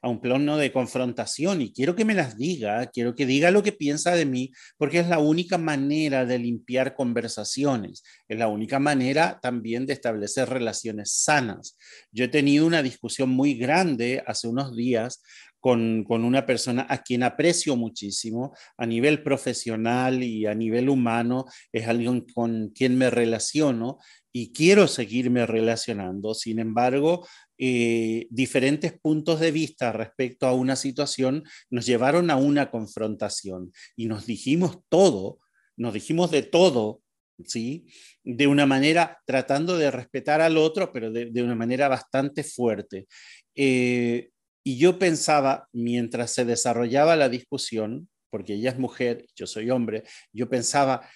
a 0.00 0.08
un 0.08 0.20
plano 0.20 0.56
de 0.56 0.72
confrontación 0.72 1.60
y 1.60 1.72
quiero 1.72 1.94
que 1.94 2.04
me 2.04 2.14
las 2.14 2.38
diga, 2.38 2.86
quiero 2.86 3.14
que 3.14 3.26
diga 3.26 3.50
lo 3.50 3.62
que 3.62 3.72
piensa 3.72 4.14
de 4.14 4.24
mí, 4.24 4.50
porque 4.76 5.00
es 5.00 5.08
la 5.08 5.18
única 5.18 5.58
manera 5.58 6.24
de 6.24 6.38
limpiar 6.38 6.94
conversaciones, 6.94 8.02
es 8.28 8.38
la 8.38 8.48
única 8.48 8.78
manera 8.78 9.38
también 9.42 9.86
de 9.86 9.92
establecer 9.92 10.48
relaciones 10.48 11.12
sanas. 11.12 11.76
Yo 12.12 12.24
he 12.24 12.28
tenido 12.28 12.66
una 12.66 12.82
discusión 12.82 13.28
muy 13.28 13.54
grande 13.54 14.22
hace 14.26 14.48
unos 14.48 14.74
días 14.74 15.22
con, 15.60 16.06
una 16.08 16.46
persona 16.46 16.86
a 16.88 17.02
quien 17.02 17.22
aprecio 17.22 17.76
muchísimo 17.76 18.54
a 18.76 18.86
nivel 18.86 19.22
profesional 19.22 20.22
y 20.22 20.46
a 20.46 20.54
nivel 20.54 20.88
humano, 20.88 21.46
es 21.72 21.88
alguien 21.88 22.26
con 22.34 22.70
quien 22.70 22.96
me 22.96 23.10
relaciono 23.10 23.98
y 24.32 24.52
quiero 24.52 24.86
seguirme 24.86 25.46
relacionando. 25.46 26.34
Sin 26.34 26.58
embargo, 26.58 27.26
eh, 27.58 28.26
diferentes 28.30 28.98
puntos 28.98 29.40
de 29.40 29.50
vista 29.50 29.92
respecto 29.92 30.46
a 30.46 30.52
una 30.52 30.76
situación 30.76 31.44
nos 31.70 31.86
llevaron 31.86 32.30
a 32.30 32.36
una 32.36 32.70
confrontación 32.70 33.72
y 33.96 34.06
nos 34.06 34.26
dijimos 34.26 34.78
todo, 34.88 35.38
nos 35.76 35.94
dijimos 35.94 36.30
de 36.30 36.42
todo 36.42 37.02
¿sí? 37.44 37.86
De 38.24 38.46
una 38.46 38.66
manera 38.66 39.20
tratando 39.26 39.78
de 39.78 39.90
respetar 39.90 40.40
al 40.40 40.56
otro, 40.56 40.92
pero 40.92 41.10
de, 41.10 41.42
una 41.42 41.54
manera 41.54 41.88
bastante 41.88 42.42
fuerte. 42.42 43.06
Eh, 43.54 44.30
y 44.68 44.76
yo 44.76 44.98
pensaba, 44.98 45.66
mientras 45.72 46.34
se 46.34 46.44
desarrollaba 46.44 47.16
la 47.16 47.30
discusión, 47.30 48.10
porque 48.28 48.52
ella 48.52 48.72
es 48.72 48.78
mujer, 48.78 49.24
yo 49.34 49.46
soy 49.46 49.70
hombre, 49.70 50.02
yo 50.30 50.50
pensaba, 50.50 51.08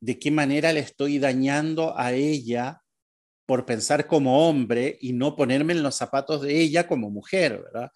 ¿de 0.00 0.20
qué 0.20 0.30
manera 0.30 0.72
le 0.72 0.78
estoy 0.78 1.18
dañando 1.18 1.98
a 1.98 2.12
ella 2.12 2.80
por 3.44 3.66
pensar 3.66 4.06
como 4.06 4.48
hombre 4.48 4.96
y 5.00 5.14
no 5.14 5.34
ponerme 5.34 5.72
en 5.72 5.82
los 5.82 5.96
zapatos 5.96 6.42
de 6.42 6.60
ella 6.60 6.86
como 6.86 7.10
mujer, 7.10 7.60
¿verdad? 7.60 7.90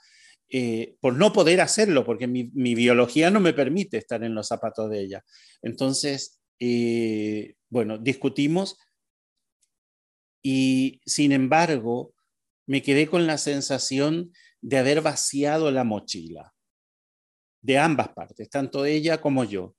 Eh, 0.48 0.96
por 0.98 1.14
no 1.14 1.32
poder 1.32 1.60
hacerlo, 1.60 2.04
porque 2.04 2.26
mi, 2.26 2.74
biología 2.74 3.30
no 3.30 3.38
me 3.38 3.52
permite 3.52 3.96
estar 3.96 4.24
en 4.24 4.34
los 4.34 4.48
zapatos 4.48 4.90
de 4.90 5.02
ella. 5.02 5.24
Entonces, 5.62 6.40
eh, 6.58 7.54
bueno, 7.68 7.96
discutimos 7.96 8.76
y 10.42 11.00
sin 11.06 11.30
embargo, 11.30 12.12
me 12.66 12.82
quedé 12.82 13.06
con 13.06 13.28
la 13.28 13.38
sensación 13.38 14.32
de 14.64 14.78
haber 14.78 15.02
vaciado 15.02 15.70
la 15.70 15.84
mochila, 15.84 16.54
de 17.60 17.78
ambas 17.78 18.08
partes, 18.08 18.48
tanto 18.48 18.86
ella 18.86 19.20
como 19.20 19.44
yo. 19.44 19.74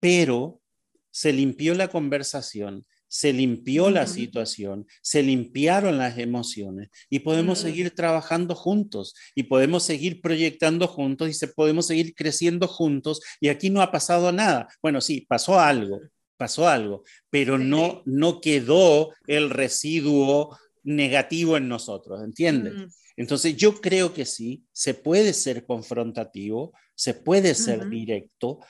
Pero 0.00 0.62
se 1.10 1.30
limpió 1.30 1.74
la 1.74 1.88
conversación, 1.88 2.86
se 3.06 3.34
limpió 3.34 3.90
la 3.90 4.06
situación, 4.06 4.86
se 5.02 5.22
limpiaron 5.22 5.98
las 5.98 6.16
emociones 6.16 6.88
y 7.10 7.18
podemos 7.18 7.58
seguir 7.58 7.94
trabajando 7.94 8.54
juntos 8.54 9.14
y 9.34 9.42
podemos 9.42 9.82
seguir 9.82 10.22
proyectando 10.22 10.86
juntos 10.86 11.28
y 11.28 11.34
se, 11.34 11.48
podemos 11.48 11.86
seguir 11.86 12.14
creciendo 12.14 12.66
juntos 12.66 13.20
y 13.40 13.48
aquí 13.48 13.68
no 13.68 13.82
ha 13.82 13.92
pasado 13.92 14.32
nada. 14.32 14.68
Bueno, 14.80 15.02
sí, 15.02 15.26
pasó 15.28 15.60
algo, 15.60 16.00
pasó 16.38 16.66
algo, 16.66 17.04
pero 17.28 17.58
no, 17.58 18.02
no 18.06 18.40
quedó 18.40 19.12
el 19.26 19.50
residuo 19.50 20.58
negativo 20.82 21.58
en 21.58 21.68
nosotros, 21.68 22.22
¿entiendes? 22.22 22.74
Entonces 23.18 23.56
yo 23.56 23.80
creo 23.80 24.14
que 24.14 24.24
sí, 24.24 24.64
se 24.70 24.94
puede 24.94 25.32
ser 25.32 25.66
confrontativo, 25.66 26.72
se 26.94 27.14
puede 27.14 27.56
ser 27.56 27.88
directo, 27.88 28.60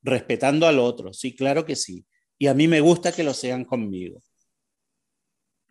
respetando 0.00 0.68
al 0.68 0.78
otro, 0.78 1.12
sí, 1.12 1.34
claro 1.34 1.66
que 1.66 1.74
sí. 1.74 2.06
Y 2.38 2.46
a 2.46 2.54
mí 2.54 2.68
me 2.68 2.80
gusta 2.80 3.10
que 3.10 3.24
lo 3.24 3.34
sean 3.34 3.64
conmigo. 3.64 4.22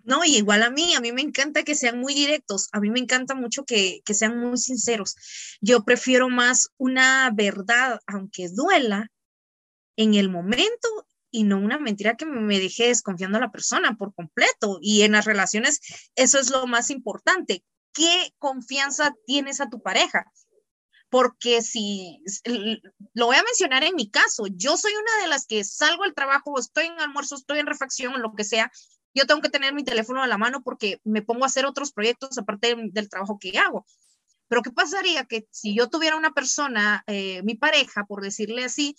No, 0.03 0.25
y 0.25 0.35
igual 0.35 0.63
a 0.63 0.69
mí, 0.69 0.93
a 0.95 0.99
mí 0.99 1.13
me 1.13 1.21
encanta 1.21 1.63
que 1.63 1.75
sean 1.75 1.97
muy 1.97 2.13
directos, 2.13 2.67
a 2.73 2.81
mí 2.81 2.89
me 2.89 2.99
encanta 2.99 3.35
mucho 3.35 3.63
que, 3.63 4.01
que 4.03 4.13
sean 4.13 4.37
muy 4.37 4.57
sinceros. 4.57 5.15
Yo 5.61 5.85
prefiero 5.85 6.27
más 6.27 6.67
una 6.77 7.31
verdad, 7.33 8.01
aunque 8.05 8.49
duela, 8.49 9.09
en 9.95 10.13
el 10.13 10.29
momento 10.29 11.07
y 11.31 11.43
no 11.43 11.57
una 11.57 11.79
mentira 11.79 12.17
que 12.17 12.25
me 12.25 12.59
deje 12.59 12.87
desconfiando 12.87 13.37
a 13.37 13.41
la 13.41 13.51
persona 13.51 13.95
por 13.97 14.13
completo. 14.13 14.77
Y 14.81 15.03
en 15.03 15.13
las 15.13 15.23
relaciones 15.23 15.79
eso 16.15 16.37
es 16.37 16.49
lo 16.49 16.67
más 16.67 16.89
importante, 16.89 17.63
qué 17.95 18.33
confianza 18.37 19.15
tienes 19.25 19.61
a 19.61 19.69
tu 19.69 19.81
pareja. 19.81 20.31
Porque 21.09 21.61
si, 21.61 22.21
lo 23.13 23.27
voy 23.27 23.37
a 23.37 23.43
mencionar 23.43 23.83
en 23.83 23.95
mi 23.95 24.09
caso, 24.09 24.45
yo 24.51 24.75
soy 24.75 24.91
una 24.93 25.23
de 25.23 25.29
las 25.29 25.47
que 25.47 25.63
salgo 25.63 26.03
del 26.03 26.13
trabajo, 26.13 26.59
estoy 26.59 26.87
en 26.87 26.99
almuerzo, 26.99 27.35
estoy 27.35 27.59
en 27.59 27.67
refacción, 27.67 28.21
lo 28.21 28.33
que 28.35 28.43
sea, 28.43 28.71
yo 29.13 29.25
tengo 29.25 29.41
que 29.41 29.49
tener 29.49 29.73
mi 29.73 29.85
teléfono 29.85 30.21
a 30.21 30.27
la 30.27 30.37
mano 30.37 30.61
porque 30.61 30.99
me 31.05 31.21
pongo 31.21 31.45
a 31.45 31.47
hacer 31.47 31.65
otros 31.65 31.93
proyectos 31.93 32.37
aparte 32.37 32.75
del 32.91 33.09
trabajo 33.09 33.37
que 33.39 33.57
hago. 33.57 33.85
Pero 34.49 34.61
¿qué 34.61 34.71
pasaría 34.71 35.23
que 35.25 35.47
si 35.51 35.73
yo 35.73 35.89
tuviera 35.89 36.17
una 36.17 36.31
persona, 36.31 37.03
eh, 37.07 37.41
mi 37.43 37.55
pareja, 37.55 38.05
por 38.05 38.21
decirle 38.21 38.65
así, 38.65 38.97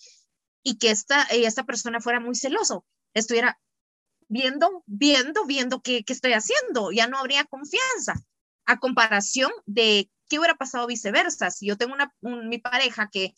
y 0.62 0.78
que 0.78 0.90
esta, 0.90 1.22
esta 1.24 1.64
persona 1.64 2.00
fuera 2.00 2.18
muy 2.18 2.34
celoso, 2.34 2.86
estuviera 3.14 3.60
viendo, 4.28 4.82
viendo, 4.86 5.44
viendo 5.44 5.82
qué, 5.82 6.02
qué 6.02 6.14
estoy 6.14 6.32
haciendo, 6.32 6.92
ya 6.92 7.08
no 7.08 7.18
habría 7.18 7.44
confianza 7.44 8.14
a 8.66 8.78
comparación 8.78 9.50
de 9.64 10.10
qué 10.28 10.38
hubiera 10.38 10.56
pasado 10.56 10.86
viceversa. 10.86 11.50
Si 11.50 11.66
yo 11.66 11.76
tengo 11.76 11.94
una, 11.94 12.12
mi 12.20 12.58
pareja 12.58 13.08
que 13.10 13.34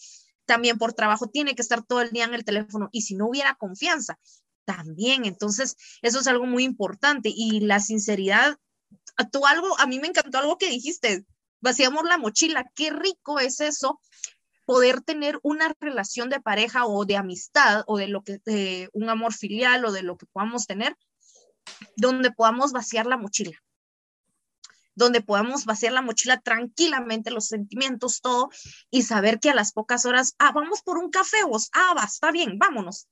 también 0.47 0.79
por 0.79 0.95
trabajo 0.95 1.29
tiene 1.29 1.55
que 1.55 1.63
estar 1.63 1.85
todo 1.85 2.01
el 2.01 2.11
día 2.11 2.25
en 2.25 2.35
el 2.35 2.45
teléfono 2.45 2.89
y 2.91 3.03
si 3.03 3.15
no 3.15 3.29
hubiera 3.29 3.55
confianza, 3.55 4.19
también. 4.65 5.25
Entonces, 5.25 5.77
eso 6.03 6.21
es 6.21 6.27
algo 6.27 6.47
muy 6.47 6.65
importante 6.65 7.31
y 7.35 7.61
la 7.61 7.81
sinceridad, 7.81 8.57
tú 9.33 9.47
algo, 9.47 9.79
a 9.79 9.87
mí 9.87 9.99
me 9.99 10.09
encantó 10.09 10.39
algo 10.39 10.59
que 10.59 10.69
dijiste, 10.69 11.25
vaciamos 11.61 12.05
la 12.05 12.19
mochila, 12.19 12.71
qué 12.75 12.91
rico 12.91 13.39
es 13.39 13.61
eso 13.61 14.01
poder 14.67 15.01
tener 15.01 15.39
una 15.43 15.75
relación 15.81 16.29
de 16.29 16.41
pareja 16.41 16.87
o 16.87 17.07
de 17.07 17.17
amistad 17.17 17.85
o 17.87 17.97
de 17.97 18.09
lo 18.09 18.23
que 18.23 18.41
de 18.45 18.91
un 18.93 19.09
amor 19.09 19.33
filial 19.33 19.87
o 19.87 19.93
de 19.93 20.03
lo 20.03 20.19
que 20.19 20.27
podamos 20.27 20.67
tener 20.67 20.95
donde 21.97 22.31
podamos 22.31 22.73
vaciar 22.73 23.07
la 23.07 23.17
mochila 23.17 23.59
donde 24.99 25.23
podamos 25.23 25.65
vaciar 25.65 25.93
la 25.93 26.03
mochila 26.03 26.41
tranquilamente, 26.41 27.31
los 27.31 27.47
sentimientos, 27.47 28.21
todo, 28.21 28.51
y 28.91 29.03
saber 29.03 29.41
que 29.41 29.51
a 29.51 29.55
las 29.55 29.73
pocas 29.73 30.05
horas, 30.05 30.35
ah, 30.39 30.53
vamos 30.53 30.83
por 30.83 30.99
un 30.99 31.11
café, 31.11 31.43
vos, 31.45 31.71
ah, 31.73 31.95
va, 31.97 32.05
está 32.05 32.31
bien, 32.31 32.59
vámonos. 32.59 33.09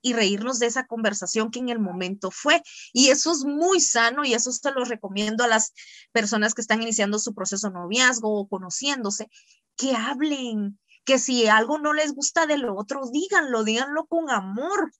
Y 0.00 0.12
reírnos 0.12 0.60
de 0.60 0.66
esa 0.66 0.86
conversación 0.86 1.50
que 1.50 1.58
en 1.58 1.68
el 1.68 1.80
momento 1.80 2.30
fue. 2.30 2.62
Y 2.92 3.08
eso 3.08 3.32
es 3.32 3.44
muy 3.44 3.80
sano 3.80 4.24
y 4.24 4.34
eso 4.34 4.52
se 4.52 4.70
lo 4.70 4.84
recomiendo 4.84 5.42
a 5.42 5.48
las 5.48 5.72
personas 6.12 6.54
que 6.54 6.60
están 6.60 6.80
iniciando 6.80 7.18
su 7.18 7.34
proceso 7.34 7.68
de 7.68 7.74
noviazgo 7.74 8.32
o 8.32 8.48
conociéndose, 8.48 9.28
que 9.76 9.96
hablen, 9.96 10.78
que 11.04 11.18
si 11.18 11.48
algo 11.48 11.78
no 11.78 11.92
les 11.92 12.12
gusta 12.12 12.46
de 12.46 12.56
lo 12.56 12.76
otro, 12.76 13.02
díganlo, 13.12 13.64
díganlo 13.64 14.06
con 14.06 14.30
amor 14.30 14.92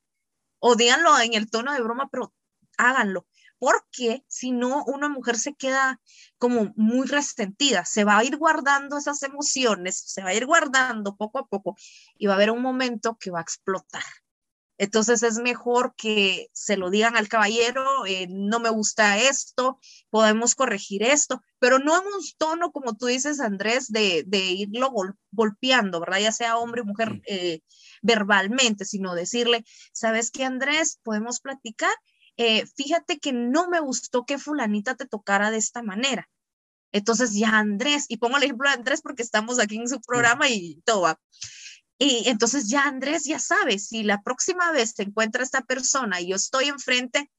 o 0.58 0.74
díganlo 0.74 1.20
en 1.20 1.34
el 1.34 1.48
tono 1.50 1.72
de 1.72 1.82
broma, 1.82 2.08
pero 2.10 2.34
háganlo. 2.76 3.26
Porque 3.58 4.24
si 4.28 4.52
no, 4.52 4.84
una 4.84 5.08
mujer 5.08 5.36
se 5.38 5.54
queda 5.54 6.00
como 6.38 6.72
muy 6.76 7.06
resentida, 7.06 7.84
se 7.84 8.04
va 8.04 8.18
a 8.18 8.24
ir 8.24 8.36
guardando 8.36 8.98
esas 8.98 9.22
emociones, 9.22 10.02
se 10.06 10.22
va 10.22 10.30
a 10.30 10.34
ir 10.34 10.46
guardando 10.46 11.16
poco 11.16 11.38
a 11.38 11.46
poco 11.46 11.76
y 12.18 12.26
va 12.26 12.34
a 12.34 12.36
haber 12.36 12.50
un 12.50 12.62
momento 12.62 13.16
que 13.18 13.30
va 13.30 13.38
a 13.38 13.42
explotar. 13.42 14.02
Entonces 14.78 15.22
es 15.22 15.38
mejor 15.38 15.94
que 15.96 16.48
se 16.52 16.76
lo 16.76 16.90
digan 16.90 17.16
al 17.16 17.28
caballero, 17.28 18.04
eh, 18.06 18.26
no 18.28 18.60
me 18.60 18.68
gusta 18.68 19.18
esto, 19.18 19.78
podemos 20.10 20.54
corregir 20.54 21.02
esto, 21.02 21.42
pero 21.58 21.78
no 21.78 21.96
en 21.96 22.06
un 22.06 22.20
tono, 22.36 22.72
como 22.72 22.94
tú 22.94 23.06
dices, 23.06 23.40
Andrés, 23.40 23.88
de, 23.88 24.24
irlo 24.30 24.92
golpeando, 25.30 26.00
¿verdad? 26.00 26.18
Ya 26.18 26.32
sea 26.32 26.58
hombre 26.58 26.82
o 26.82 26.84
mujer 26.84 27.22
eh, 27.26 27.60
verbalmente, 28.02 28.84
sino 28.84 29.14
decirle, 29.14 29.64
¿sabes 29.92 30.30
qué, 30.30 30.44
Andrés? 30.44 31.00
Podemos 31.02 31.40
platicar. 31.40 31.94
Eh, 32.36 32.66
fíjate 32.66 33.18
que 33.18 33.32
no 33.32 33.68
me 33.68 33.80
gustó 33.80 34.24
que 34.26 34.38
fulanita 34.38 34.94
te 34.94 35.06
tocara 35.06 35.50
de 35.50 35.58
esta 35.58 35.82
manera. 35.82 36.28
Entonces 36.92 37.34
ya 37.34 37.50
Andrés, 37.58 38.06
y 38.08 38.18
pongo 38.18 38.36
el 38.36 38.44
ejemplo 38.44 38.68
de 38.68 38.76
Andrés 38.76 39.02
porque 39.02 39.22
estamos 39.22 39.58
aquí 39.58 39.76
en 39.76 39.88
su 39.88 40.00
programa 40.00 40.48
y 40.48 40.80
todo 40.84 41.02
va. 41.02 41.20
Y 41.98 42.28
entonces 42.28 42.68
ya 42.68 42.84
Andrés 42.84 43.24
ya 43.24 43.38
sabe, 43.38 43.78
si 43.78 44.02
la 44.02 44.22
próxima 44.22 44.70
vez 44.70 44.92
se 44.96 45.04
encuentra 45.04 45.42
esta 45.42 45.62
persona 45.62 46.20
y 46.20 46.28
yo 46.28 46.36
estoy 46.36 46.66
enfrente, 46.66 47.30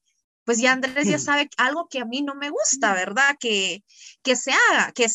pues 0.44 0.58
ya 0.58 0.72
Andrés 0.72 1.06
ya 1.06 1.18
sabe 1.18 1.50
algo 1.58 1.88
que 1.88 2.00
a 2.00 2.04
mí 2.04 2.22
no 2.22 2.34
me 2.34 2.50
gusta, 2.50 2.94
¿verdad? 2.94 3.36
Que, 3.38 3.84
que 4.22 4.34
se 4.34 4.52
haga, 4.52 4.92
que, 4.92 5.06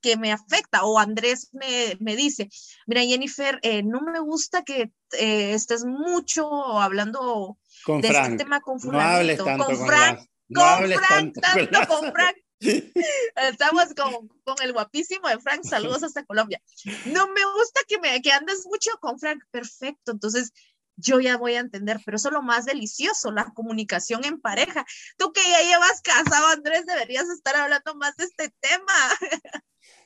que 0.00 0.16
me 0.16 0.32
afecta. 0.32 0.84
O 0.84 0.98
Andrés 0.98 1.48
me, 1.52 1.96
me 1.98 2.14
dice, 2.14 2.48
mira 2.86 3.02
Jennifer, 3.02 3.58
eh, 3.62 3.82
no 3.82 4.02
me 4.02 4.20
gusta 4.20 4.62
que 4.62 4.92
eh, 5.18 5.54
estés 5.54 5.84
mucho 5.84 6.78
hablando 6.78 7.58
con 7.84 8.00
de 8.00 8.08
este 8.08 8.36
tema 8.36 8.60
con 8.60 8.78
No 8.82 9.00
hables 9.00 9.38
tanto 9.42 9.64
con, 9.64 9.76
con 9.76 9.86
Frank, 9.86 10.20
no 10.48 10.60
con 10.60 10.68
hables 10.68 10.98
Frank, 10.98 11.34
tanto 11.40 11.70
tanto 11.70 11.88
con 11.88 12.12
Frank. 12.12 12.36
Estamos 13.50 13.88
con, 13.94 14.28
con, 14.44 14.54
el 14.62 14.72
guapísimo 14.72 15.28
de 15.28 15.40
Frank. 15.40 15.64
Saludos 15.64 16.04
hasta 16.04 16.24
Colombia. 16.24 16.62
No 17.06 17.26
me 17.26 17.44
gusta 17.56 17.80
que, 17.88 17.98
me, 17.98 18.22
que 18.22 18.30
andes 18.30 18.64
mucho 18.66 18.92
con 19.00 19.18
Frank. 19.18 19.42
Perfecto. 19.50 20.12
Entonces, 20.12 20.52
yo 20.96 21.20
ya 21.20 21.36
voy 21.36 21.54
a 21.54 21.60
entender, 21.60 22.00
pero 22.04 22.16
eso 22.16 22.28
es 22.28 22.34
lo 22.34 22.42
más 22.42 22.64
delicioso, 22.64 23.32
la 23.32 23.52
comunicación 23.54 24.24
en 24.24 24.40
pareja. 24.40 24.84
Tú 25.16 25.32
que 25.32 25.40
ya 25.42 25.62
llevas 25.62 26.00
casado, 26.02 26.46
Andrés, 26.48 26.86
deberías 26.86 27.28
estar 27.28 27.56
hablando 27.56 27.94
más 27.96 28.16
de 28.16 28.24
este 28.24 28.52
tema. 28.60 28.94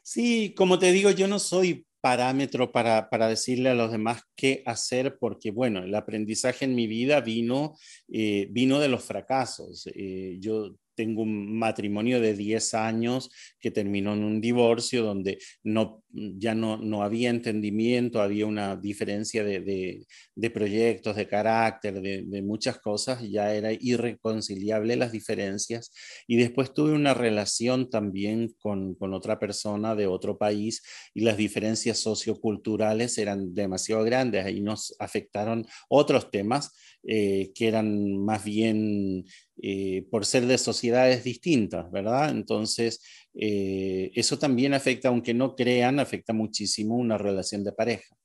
Sí, 0.02 0.54
como 0.56 0.78
te 0.78 0.92
digo, 0.92 1.10
yo 1.10 1.26
no 1.26 1.38
soy 1.38 1.85
parámetro 2.06 2.70
para, 2.70 3.10
para, 3.10 3.26
decirle 3.26 3.70
a 3.70 3.74
los 3.74 3.90
demás 3.90 4.22
qué 4.36 4.62
hacer, 4.64 5.18
porque 5.18 5.50
bueno, 5.50 5.82
el 5.82 5.92
aprendizaje 5.92 6.64
en 6.64 6.76
mi 6.76 6.86
vida 6.86 7.20
vino, 7.20 7.74
eh, 8.08 8.46
vino 8.48 8.78
de 8.78 8.86
los 8.86 9.02
fracasos. 9.02 9.88
Eh, 9.92 10.36
yo 10.38 10.76
tengo 10.96 11.22
un 11.22 11.56
matrimonio 11.58 12.20
de 12.20 12.34
10 12.34 12.74
años 12.74 13.30
que 13.60 13.70
terminó 13.70 14.14
en 14.14 14.24
un 14.24 14.40
divorcio 14.40 15.04
donde 15.04 15.38
no, 15.62 16.02
ya 16.10 16.54
no, 16.54 16.78
no 16.78 17.02
había 17.02 17.30
entendimiento, 17.30 18.20
había 18.20 18.46
una 18.46 18.76
diferencia 18.76 19.44
de, 19.44 20.06
de, 20.34 20.50
proyectos, 20.50 21.16
de 21.16 21.28
carácter, 21.28 22.00
de, 22.00 22.22
de, 22.26 22.42
muchas 22.42 22.78
cosas, 22.78 23.22
ya 23.28 23.54
era 23.54 23.70
irreconciliable 23.72 24.96
las 24.96 25.12
diferencias. 25.12 25.92
Y 26.26 26.36
después 26.36 26.72
tuve 26.72 26.92
una 26.92 27.14
relación 27.14 27.90
también 27.90 28.54
con, 28.58 28.94
con 28.94 29.12
otra 29.12 29.38
persona 29.38 29.94
de 29.94 30.06
otro 30.06 30.38
país 30.38 30.82
y 31.12 31.20
las 31.20 31.36
diferencias 31.36 31.98
socioculturales 31.98 33.18
eran 33.18 33.54
demasiado 33.54 34.02
grandes, 34.04 34.44
ahí 34.44 34.60
nos 34.60 34.94
afectaron 34.98 35.66
otros 35.88 36.30
temas 36.30 36.72
eh, 37.08 37.52
que 37.54 37.68
eran 37.68 38.16
más 38.24 38.44
bien 38.44 39.24
eh, 39.62 40.04
por 40.10 40.26
ser 40.26 40.46
de 40.46 40.58
sociedades 40.58 41.24
distintas, 41.24 41.90
¿verdad? 41.90 42.30
Entonces, 42.30 43.02
eh, 43.34 44.10
eso 44.14 44.38
también 44.38 44.74
afecta, 44.74 45.08
aunque 45.08 45.34
no 45.34 45.54
crean, 45.54 45.98
afecta 45.98 46.32
muchísimo 46.32 46.96
una 46.96 47.18
relación 47.18 47.64
de 47.64 47.72
pareja. 47.72 48.16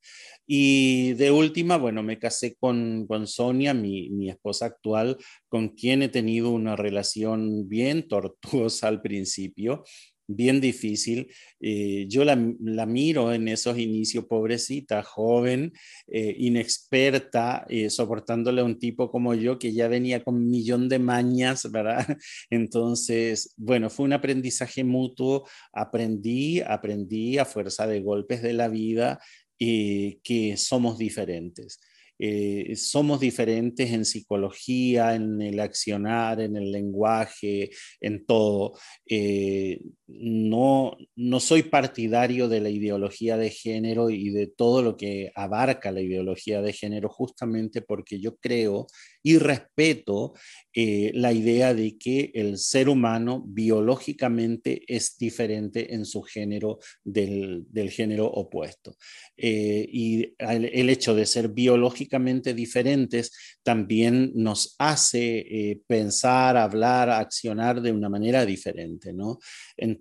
Y 0.45 1.13
de 1.13 1.31
última, 1.31 1.77
bueno, 1.77 2.03
me 2.03 2.19
casé 2.19 2.55
con, 2.55 3.05
con 3.07 3.27
Sonia, 3.27 3.73
mi, 3.73 4.09
mi, 4.09 4.29
esposa 4.29 4.65
actual, 4.65 5.17
con 5.47 5.69
quien 5.69 6.01
he 6.01 6.09
tenido 6.09 6.49
una 6.49 6.75
relación 6.75 7.69
bien 7.69 8.07
tortuosa 8.07 8.87
al 8.87 9.01
principio 9.01 9.83
bien 10.35 10.61
difícil. 10.61 11.31
Eh, 11.59 12.05
yo 12.07 12.25
la, 12.25 12.35
la, 12.59 12.85
miro 12.85 13.33
en 13.33 13.47
esos 13.47 13.77
inicios, 13.77 14.25
pobrecita, 14.25 15.03
joven, 15.03 15.73
eh, 16.07 16.35
inexperta, 16.39 17.65
eh, 17.69 17.89
soportándole 17.89 18.61
a 18.61 18.63
un 18.65 18.79
tipo 18.79 19.11
como 19.11 19.35
yo 19.35 19.59
que 19.59 19.73
ya 19.73 19.87
venía 19.87 20.23
con 20.23 20.35
un 20.35 20.49
millón 20.49 20.89
de 20.89 20.99
mañas, 20.99 21.69
¿verdad? 21.71 22.05
Entonces, 22.49 23.53
bueno, 23.57 23.89
fue 23.89 24.05
un 24.05 24.13
aprendizaje 24.13 24.83
mutuo. 24.83 25.47
Aprendí, 25.71 26.61
aprendí 26.61 27.37
a 27.37 27.45
fuerza 27.45 27.85
de 27.85 28.01
golpes 28.01 28.41
de 28.41 28.53
la 28.53 28.67
vida 28.67 29.19
que 29.59 30.55
somos 30.57 30.97
diferentes. 30.97 31.79
Somos 32.75 33.19
diferentes 33.19 33.91
en 33.91 34.05
psicología, 34.05 35.13
en 35.13 35.39
el 35.41 35.59
accionar, 35.59 36.41
en 36.41 36.55
el 36.55 36.71
lenguaje, 36.71 37.69
en 37.99 38.25
todo. 38.25 38.73
No, 40.19 40.97
no 41.15 41.39
soy 41.39 41.63
partidario 41.63 42.47
de 42.47 42.61
la 42.61 42.69
ideología 42.69 43.37
de 43.37 43.49
género 43.49 44.09
y 44.09 44.29
de 44.29 44.47
todo 44.47 44.81
lo 44.81 44.97
que 44.97 45.31
abarca 45.35 45.91
la 45.91 46.01
ideología 46.01 46.61
de 46.61 46.73
género, 46.73 47.09
justamente 47.09 47.81
porque 47.81 48.19
yo 48.19 48.35
creo 48.37 48.87
y 49.23 49.37
respeto 49.37 50.33
eh, 50.73 51.11
la 51.13 51.31
idea 51.31 51.73
de 51.73 51.97
que 51.97 52.31
el 52.33 52.57
ser 52.57 52.89
humano 52.89 53.43
biológicamente 53.45 54.83
es 54.87 55.17
diferente 55.17 55.93
en 55.93 56.05
su 56.05 56.21
género 56.23 56.79
del, 57.03 57.65
del 57.69 57.91
género 57.91 58.25
opuesto. 58.27 58.95
Eh, 59.37 59.87
y 59.91 60.33
el, 60.39 60.89
hecho 60.89 61.13
de 61.13 61.25
ser 61.25 61.49
biológicamente 61.49 62.53
diferentes 62.53 63.31
también 63.63 64.31
nos 64.35 64.75
hace 64.79 65.39
eh, 65.39 65.81
pensar, 65.87 66.57
hablar, 66.57 67.09
accionar 67.09 67.81
de 67.81 67.91
una 67.91 68.09
manera 68.09 68.45
diferente, 68.45 69.13
¿no? 69.13 69.39
Entonces, 69.77 70.00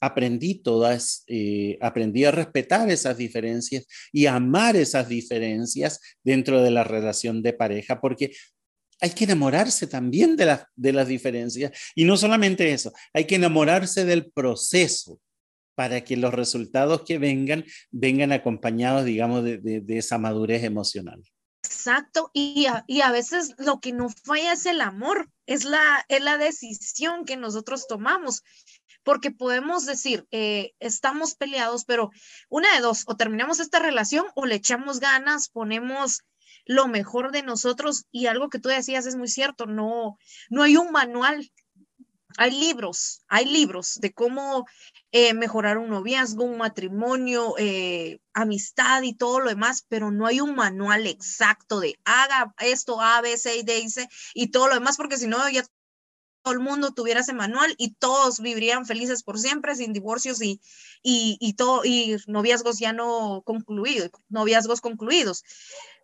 aprendí 0.00 0.62
todas, 0.62 1.24
eh, 1.26 1.78
aprendí 1.80 2.24
a 2.24 2.30
respetar 2.30 2.90
esas 2.90 3.16
diferencias 3.16 3.86
y 4.12 4.26
amar 4.26 4.76
esas 4.76 5.08
diferencias 5.08 6.00
dentro 6.22 6.62
de 6.62 6.70
la 6.70 6.84
relación 6.84 7.42
de 7.42 7.52
pareja, 7.52 8.00
porque 8.00 8.32
hay 9.00 9.10
que 9.10 9.24
enamorarse 9.24 9.86
también 9.86 10.36
de, 10.36 10.46
la, 10.46 10.68
de 10.74 10.92
las 10.92 11.08
diferencias. 11.08 11.72
Y 11.94 12.04
no 12.04 12.16
solamente 12.16 12.72
eso, 12.72 12.92
hay 13.12 13.24
que 13.24 13.36
enamorarse 13.36 14.04
del 14.04 14.30
proceso 14.30 15.20
para 15.74 16.02
que 16.02 16.16
los 16.16 16.32
resultados 16.32 17.02
que 17.02 17.18
vengan 17.18 17.64
vengan 17.90 18.32
acompañados, 18.32 19.04
digamos, 19.04 19.44
de, 19.44 19.58
de, 19.58 19.80
de 19.82 19.98
esa 19.98 20.16
madurez 20.16 20.64
emocional. 20.64 21.22
Exacto, 21.66 22.30
y 22.32 22.66
a, 22.66 22.84
y 22.86 23.00
a, 23.00 23.10
veces 23.10 23.54
lo 23.58 23.80
que 23.80 23.92
no 23.92 24.08
falla 24.08 24.52
es 24.52 24.66
el 24.66 24.80
amor, 24.80 25.28
es 25.46 25.64
la, 25.64 26.04
es 26.08 26.22
la 26.22 26.38
decisión 26.38 27.24
que 27.24 27.36
nosotros 27.36 27.88
tomamos, 27.88 28.44
porque 29.06 29.30
podemos 29.30 29.86
decir, 29.86 30.26
eh, 30.32 30.72
estamos 30.80 31.36
peleados, 31.36 31.84
pero 31.84 32.10
una 32.48 32.74
de 32.74 32.80
dos, 32.80 33.04
o 33.06 33.16
terminamos 33.16 33.60
esta 33.60 33.78
relación 33.78 34.26
o 34.34 34.46
le 34.46 34.56
echamos 34.56 34.98
ganas, 34.98 35.48
ponemos 35.48 36.22
lo 36.64 36.88
mejor 36.88 37.30
de 37.30 37.44
nosotros 37.44 38.06
y 38.10 38.26
algo 38.26 38.50
que 38.50 38.58
tú 38.58 38.68
decías 38.68 39.06
es 39.06 39.14
muy 39.14 39.28
cierto, 39.28 39.66
no, 39.66 40.18
no 40.50 40.64
hay 40.64 40.76
un 40.76 40.90
manual. 40.90 41.48
Hay 42.38 42.50
libros, 42.50 43.22
hay 43.28 43.46
libros 43.46 43.94
de 43.94 44.12
cómo 44.12 44.66
eh, 45.10 45.32
mejorar 45.32 45.78
un 45.78 45.88
noviazgo, 45.88 46.44
un 46.44 46.58
matrimonio, 46.58 47.54
eh, 47.56 48.18
amistad 48.34 49.02
y 49.02 49.14
todo 49.14 49.40
lo 49.40 49.48
demás, 49.48 49.86
pero 49.88 50.10
no 50.10 50.26
hay 50.26 50.40
un 50.40 50.54
manual 50.54 51.06
exacto 51.06 51.80
de 51.80 51.94
haga 52.04 52.52
esto, 52.58 53.00
A, 53.00 53.22
B, 53.22 53.38
C, 53.38 53.62
D, 53.62 53.78
y 53.78 53.88
C 53.88 54.08
y 54.34 54.50
todo 54.50 54.66
lo 54.66 54.74
demás, 54.74 54.98
porque 54.98 55.16
si 55.16 55.28
no, 55.28 55.48
ya 55.48 55.64
el 56.52 56.60
mundo 56.60 56.92
tuviera 56.92 57.20
ese 57.20 57.32
manual 57.32 57.74
y 57.78 57.94
todos 57.94 58.40
vivirían 58.40 58.86
felices 58.86 59.22
por 59.22 59.38
siempre, 59.38 59.74
sin 59.74 59.92
divorcios 59.92 60.40
y, 60.42 60.60
y, 61.02 61.36
y, 61.40 61.54
todo, 61.54 61.84
y 61.84 62.16
noviazgos 62.26 62.78
ya 62.78 62.92
no 62.92 63.42
concluidos, 63.44 64.10
noviazgos 64.28 64.80
concluidos. 64.80 65.44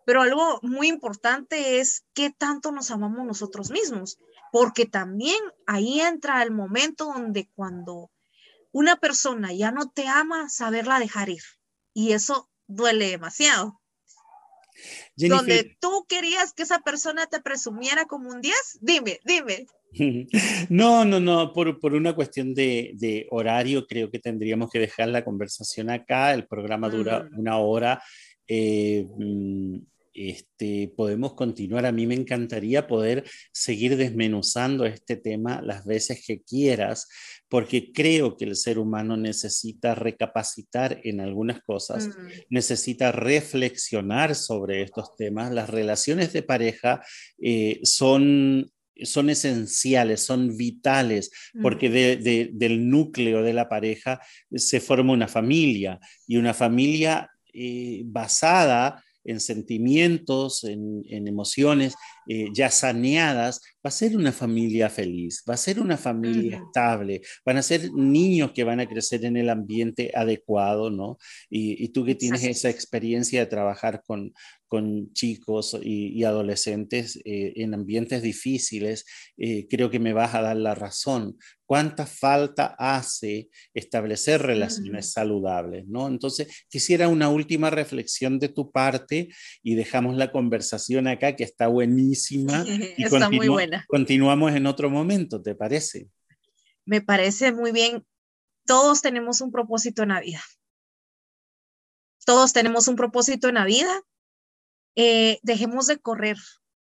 Pero 0.05 0.21
algo 0.21 0.59
muy 0.61 0.87
importante 0.87 1.79
es 1.79 2.03
qué 2.13 2.29
tanto 2.29 2.71
nos 2.71 2.91
amamos 2.91 3.25
nosotros 3.25 3.71
mismos 3.71 4.17
porque 4.51 4.85
también 4.85 5.39
ahí 5.65 5.99
entra 5.99 6.43
el 6.43 6.51
momento 6.51 7.05
donde 7.05 7.49
cuando 7.55 8.11
una 8.71 8.97
persona 8.97 9.51
ya 9.53 9.71
no 9.71 9.89
te 9.89 10.07
ama, 10.07 10.49
saberla 10.49 10.99
dejar 10.99 11.29
ir. 11.29 11.41
Y 11.93 12.11
eso 12.11 12.49
duele 12.67 13.07
demasiado. 13.09 13.81
Donde 15.15 15.77
tú 15.79 16.05
querías 16.07 16.53
que 16.53 16.63
esa 16.63 16.79
persona 16.79 17.25
te 17.27 17.41
presumiera 17.41 18.05
como 18.05 18.29
un 18.29 18.41
10? 18.41 18.79
Dime, 18.81 19.19
dime. 19.25 19.65
No, 20.69 21.05
no, 21.05 21.19
no, 21.19 21.53
por, 21.53 21.79
por 21.79 21.93
una 21.93 22.15
cuestión 22.15 22.55
de, 22.55 22.93
de, 22.95 23.27
horario 23.29 23.85
creo 23.85 24.09
que 24.09 24.17
tendríamos 24.17 24.71
que 24.71 24.79
dejar 24.79 25.09
la 25.09 25.23
conversación 25.23 25.91
acá, 25.91 26.33
el 26.33 26.47
programa 26.47 26.89
dura 26.89 27.29
mm. 27.31 27.39
una 27.39 27.57
hora. 27.59 28.01
Eh, 28.47 29.05
mm, 29.17 29.77
este, 30.13 30.93
podemos 30.95 31.33
continuar. 31.33 31.85
A 31.85 31.91
mí 31.91 32.05
me 32.07 32.15
encantaría 32.15 32.87
poder 32.87 33.23
seguir 33.51 33.97
desmenuzando 33.97 34.85
este 34.85 35.15
tema 35.15 35.61
las 35.61 35.85
veces 35.85 36.23
que 36.25 36.41
quieras, 36.41 37.07
porque 37.49 37.91
creo 37.91 38.37
que 38.37 38.45
el 38.45 38.55
ser 38.55 38.79
humano 38.79 39.17
necesita 39.17 39.95
recapacitar 39.95 40.99
en 41.03 41.19
algunas 41.19 41.61
cosas, 41.63 42.07
mm. 42.07 42.27
necesita 42.49 43.11
reflexionar 43.11 44.35
sobre 44.35 44.83
estos 44.83 45.15
temas. 45.15 45.51
Las 45.51 45.69
relaciones 45.69 46.33
de 46.33 46.43
pareja 46.43 47.01
eh, 47.41 47.79
son 47.83 48.69
son 49.01 49.31
esenciales, 49.31 50.23
son 50.23 50.55
vitales, 50.55 51.31
porque 51.63 51.89
mm. 51.89 52.57
del 52.57 52.89
núcleo 52.89 53.41
de 53.41 53.53
la 53.53 53.67
pareja 53.67 54.21
se 54.51 54.79
forma 54.79 55.13
una 55.13 55.27
familia 55.27 55.99
y 56.27 56.37
una 56.37 56.53
familia 56.53 57.29
eh, 57.53 58.03
basada 58.05 59.03
en 59.23 59.39
sentimientos, 59.39 60.63
en, 60.63 61.03
emociones 61.27 61.95
eh, 62.27 62.47
ya 62.53 62.69
saneadas, 62.69 63.61
va 63.85 63.89
a 63.89 63.91
ser 63.91 64.15
una 64.15 64.31
familia 64.31 64.89
feliz, 64.89 65.43
va 65.49 65.53
a 65.53 65.57
ser 65.57 65.79
una 65.79 65.97
familia 65.97 66.57
estable, 66.57 67.21
van 67.45 67.57
a 67.57 67.61
ser 67.61 67.91
niños 67.93 68.51
que 68.51 68.63
van 68.63 68.79
a 68.79 68.87
crecer 68.87 69.25
en 69.25 69.37
el 69.37 69.49
ambiente 69.49 70.11
adecuado, 70.15 70.89
¿no? 70.89 71.17
Y, 71.49 71.89
tú 71.89 72.05
que 72.05 72.15
tienes 72.15 72.43
esa 72.43 72.69
experiencia 72.69 73.41
de 73.41 73.45
trabajar 73.45 74.01
con, 74.05 74.33
con 74.67 75.13
chicos 75.13 75.77
y, 75.83 76.23
adolescentes 76.23 77.19
eh, 77.25 77.53
en 77.57 77.73
ambientes 77.73 78.23
difíciles, 78.23 79.05
eh, 79.37 79.67
creo 79.69 79.91
que 79.91 79.99
me 79.99 80.13
vas 80.13 80.33
a 80.33 80.41
dar 80.41 80.57
la 80.57 80.73
razón. 80.73 81.37
¿Cuánta 81.73 82.05
falta 82.05 82.75
hace 82.77 83.49
establecer 83.73 84.41
relaciones 84.41 85.11
saludables? 85.11 85.87
¿no? 85.87 86.07
Entonces, 86.07 86.65
quisiera 86.69 87.07
una 87.07 87.29
última 87.29 87.71
reflexión 87.71 88.37
de 88.37 88.49
tu 88.49 88.71
parte 88.71 89.29
y 89.63 89.73
dejamos 89.73 90.15
la 90.15 90.31
conversación 90.31 91.07
acá, 91.07 91.35
que 91.35 91.43
está 91.43 91.67
buenísima. 91.67 92.63
Y 92.97 93.03
está 93.05 93.29
muy 93.29 93.47
buena. 93.47 93.85
Continuamos 93.87 94.53
en 94.53 94.67
otro 94.67 94.89
momento, 94.89 95.41
¿te 95.41 95.55
parece? 95.55 96.09
Me 96.85 97.01
parece 97.01 97.51
muy 97.51 97.71
bien. 97.71 98.05
Todos 98.67 99.01
tenemos 99.01 99.41
un 99.41 99.51
propósito 99.51 100.03
en 100.03 100.09
la 100.09 100.21
vida. 100.21 100.43
Todos 102.25 102.53
tenemos 102.53 102.87
un 102.87 102.95
propósito 102.95 103.49
en 103.49 103.55
la 103.55 103.65
vida 103.65 104.03
eh, 104.95 105.39
dejemos 105.41 105.87
de 105.87 105.97
correr, 105.97 106.37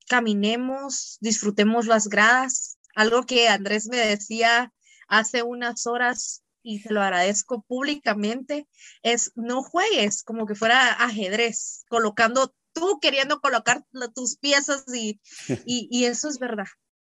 caminemos, 0.08 1.18
disfrutemos 1.22 1.86
las 1.86 2.08
gradas. 2.10 2.78
Algo 2.96 3.26
que 3.26 3.48
Andrés 3.48 3.88
me 3.88 3.98
decía 3.98 4.72
hace 5.08 5.44
unas 5.44 5.88
horas 5.88 6.44
y 6.64 6.80
se 6.80 6.94
lo 6.94 7.02
agradezco 7.02 7.64
públicamente, 7.64 8.68
es 9.02 9.32
no 9.36 9.62
juegues 9.62 10.24
como 10.24 10.46
que 10.46 10.56
fuera 10.56 10.94
ajedrez, 10.94 11.84
colocando 11.90 12.56
tú 12.72 13.00
queriendo 13.02 13.42
colocar 13.42 13.86
tus 14.16 14.38
piezas 14.38 14.86
y, 14.94 15.20
y, 15.66 15.88
y, 15.92 16.06
eso 16.06 16.30
es 16.30 16.40
verdad. 16.40 16.68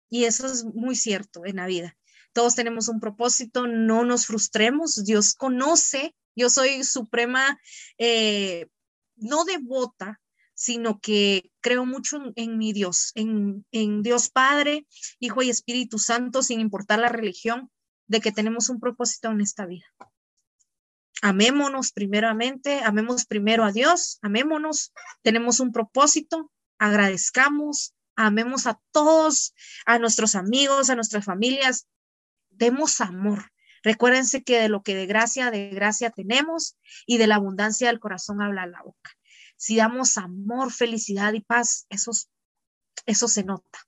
Y 0.10 0.26
eso 0.26 0.48
es 0.48 0.64
muy 0.64 0.96
cierto 0.96 1.46
en 1.46 1.58
la 1.58 1.68
vida. 1.68 1.98
Todos 2.34 2.56
tenemos 2.56 2.88
un 2.88 3.00
propósito, 3.00 3.68
no 3.68 4.06
nos 4.06 4.26
frustremos, 4.26 5.04
Dios 5.04 5.34
conoce, 5.34 6.16
yo 6.36 6.50
soy 6.50 6.84
suprema, 6.84 7.60
eh, 7.98 8.68
no 9.18 9.44
devota, 9.44 10.21
sino 10.62 10.99
que 10.99 11.49
creo 11.59 11.88
mucho 11.88 12.22
en, 12.36 12.59
mi 12.59 12.72
Dios, 12.72 13.14
en, 13.16 13.66
Dios 14.03 14.30
Padre, 14.30 14.86
Hijo 15.20 15.41
y 15.41 15.49
Espíritu 15.49 15.97
Santo, 15.97 16.43
sin 16.43 16.59
importar 16.59 16.99
la 16.99 17.09
religión, 17.09 17.72
de 18.05 18.22
que 18.22 18.32
tenemos 18.32 18.70
un 18.70 18.80
propósito 18.80 19.32
en 19.32 19.41
esta 19.41 19.66
vida. 19.66 19.88
Amémonos 21.24 21.93
primeramente, 21.93 22.82
amemos 22.84 23.26
primero 23.26 23.64
a 23.64 23.72
Dios, 23.72 24.20
amémonos, 24.22 24.93
tenemos 25.24 25.59
un 25.59 25.72
propósito, 25.72 26.51
agradezcamos, 26.78 27.95
amemos 28.16 28.68
a 28.68 28.80
todos, 28.91 29.55
a 29.88 29.97
nuestros 29.97 30.36
amigos, 30.36 30.91
a 30.91 30.95
nuestras 30.95 31.26
familias, 31.26 31.88
demos 32.51 33.01
amor. 33.01 33.51
Recuérdense 33.82 34.43
que 34.43 34.59
de 34.59 34.70
lo 34.70 34.84
que 34.84 34.93
de 34.93 35.07
gracia, 35.07 35.49
de 35.49 35.70
gracia 35.70 36.12
tenemos 36.12 36.78
y 37.07 37.18
de 37.18 37.26
la 37.26 37.38
abundancia 37.38 37.88
del 37.88 37.99
corazón 37.99 38.43
habla 38.43 38.68
la 38.68 38.84
boca 38.84 39.09
si 39.62 39.76
damos 39.76 40.18
amor, 40.18 40.72
felicidad 40.72 41.34
y 41.34 41.41
paz, 41.41 41.86
eso, 41.89 42.09
eso 43.05 43.28
se 43.28 43.43
nota. 43.43 43.80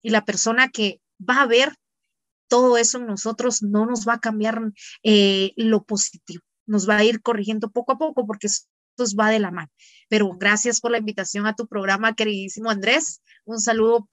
Y 0.00 0.10
la 0.10 0.24
persona 0.24 0.68
que 0.68 1.00
va 1.18 1.42
a 1.42 1.46
ver 1.46 1.74
todo 2.46 2.76
eso 2.76 2.98
en 2.98 3.08
nosotros 3.08 3.64
no 3.64 3.84
nos 3.84 4.06
va 4.06 4.14
a 4.14 4.20
cambiar 4.20 4.60
eh, 5.02 5.50
lo 5.56 5.82
positivo, 5.82 6.44
nos 6.66 6.88
va 6.88 6.98
a 6.98 7.04
ir 7.04 7.20
corrigiendo 7.20 7.72
poco 7.72 7.90
a 7.90 7.98
poco 7.98 8.24
porque 8.24 8.46
eso 8.46 8.68
va 9.18 9.30
de 9.30 9.40
la 9.40 9.50
mano. 9.50 9.72
Pero 10.08 10.30
gracias 10.38 10.80
por 10.80 10.92
la 10.92 10.98
invitación 10.98 11.48
a 11.48 11.56
tu 11.56 11.66
programa, 11.66 12.14
queridísimo 12.14 12.70
Andrés. 12.70 13.22
Un 13.44 13.58
saludo 13.58 14.08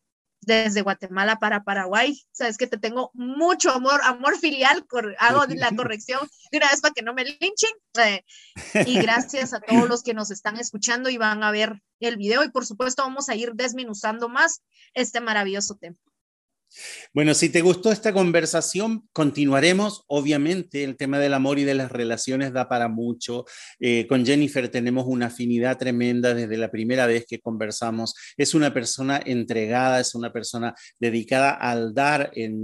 desde 0.48 0.82
Guatemala 0.82 1.40
para 1.40 1.64
Paraguay. 1.64 2.18
Sabes 2.32 2.58
que 2.58 2.68
te 2.68 2.78
tengo 2.78 3.12
mucho 3.14 3.70
amor, 3.72 4.00
amor 4.04 4.40
filial, 4.40 4.86
hago 5.20 5.46
la 5.50 5.76
corrección 5.76 6.22
de 6.52 6.58
una 6.58 6.70
vez 6.70 6.80
para 6.82 6.94
que 6.94 7.02
no 7.02 7.14
me 7.14 7.26
linchen. 7.26 7.72
Eh, 8.02 8.24
y 8.86 9.00
gracias 9.00 9.54
a 9.54 9.60
todos 9.60 9.90
los 9.90 10.04
que 10.04 10.14
nos 10.14 10.32
están 10.32 10.58
escuchando 10.58 11.10
y 11.10 11.18
van 11.18 11.44
a 11.44 11.52
ver 11.52 11.82
el 12.00 12.16
video. 12.16 12.44
Y 12.44 12.50
por 12.50 12.66
supuesto 12.66 13.04
vamos 13.04 13.28
a 13.28 13.36
ir 13.36 13.52
desminuzando 13.56 14.30
más 14.30 14.64
este 14.94 15.20
maravilloso 15.20 15.76
tema. 15.76 15.98
Bueno, 17.14 17.34
si 17.34 17.50
te 17.50 17.62
gustó 17.62 17.92
esta 17.92 18.14
conversación, 18.14 19.08
continuaremos. 19.14 20.04
Obviamente, 20.08 20.84
el 20.84 20.98
tema 20.98 21.20
del 21.20 21.34
amor 21.34 21.60
y 21.60 21.64
de 21.64 21.74
las 21.74 21.92
relaciones 21.92 22.54
da 22.54 22.68
para 22.70 22.88
mucho. 22.88 23.46
Eh, 23.80 24.06
con 24.08 24.26
Jennifer 24.26 24.70
tenemos 24.70 25.06
una 25.08 25.28
afinidad 25.28 25.78
tremenda 25.78 26.34
desde 26.34 26.58
la 26.58 26.70
primera 26.70 27.08
vez 27.08 27.26
que 27.28 27.40
conversamos. 27.40 28.14
Es 28.38 28.54
una 28.54 28.74
persona 28.74 29.22
entregada, 29.26 30.00
es 30.00 30.16
una 30.16 30.32
persona 30.32 30.76
dedicada 31.00 31.52
al 31.52 31.94
dar 31.94 32.32
en, 32.34 32.58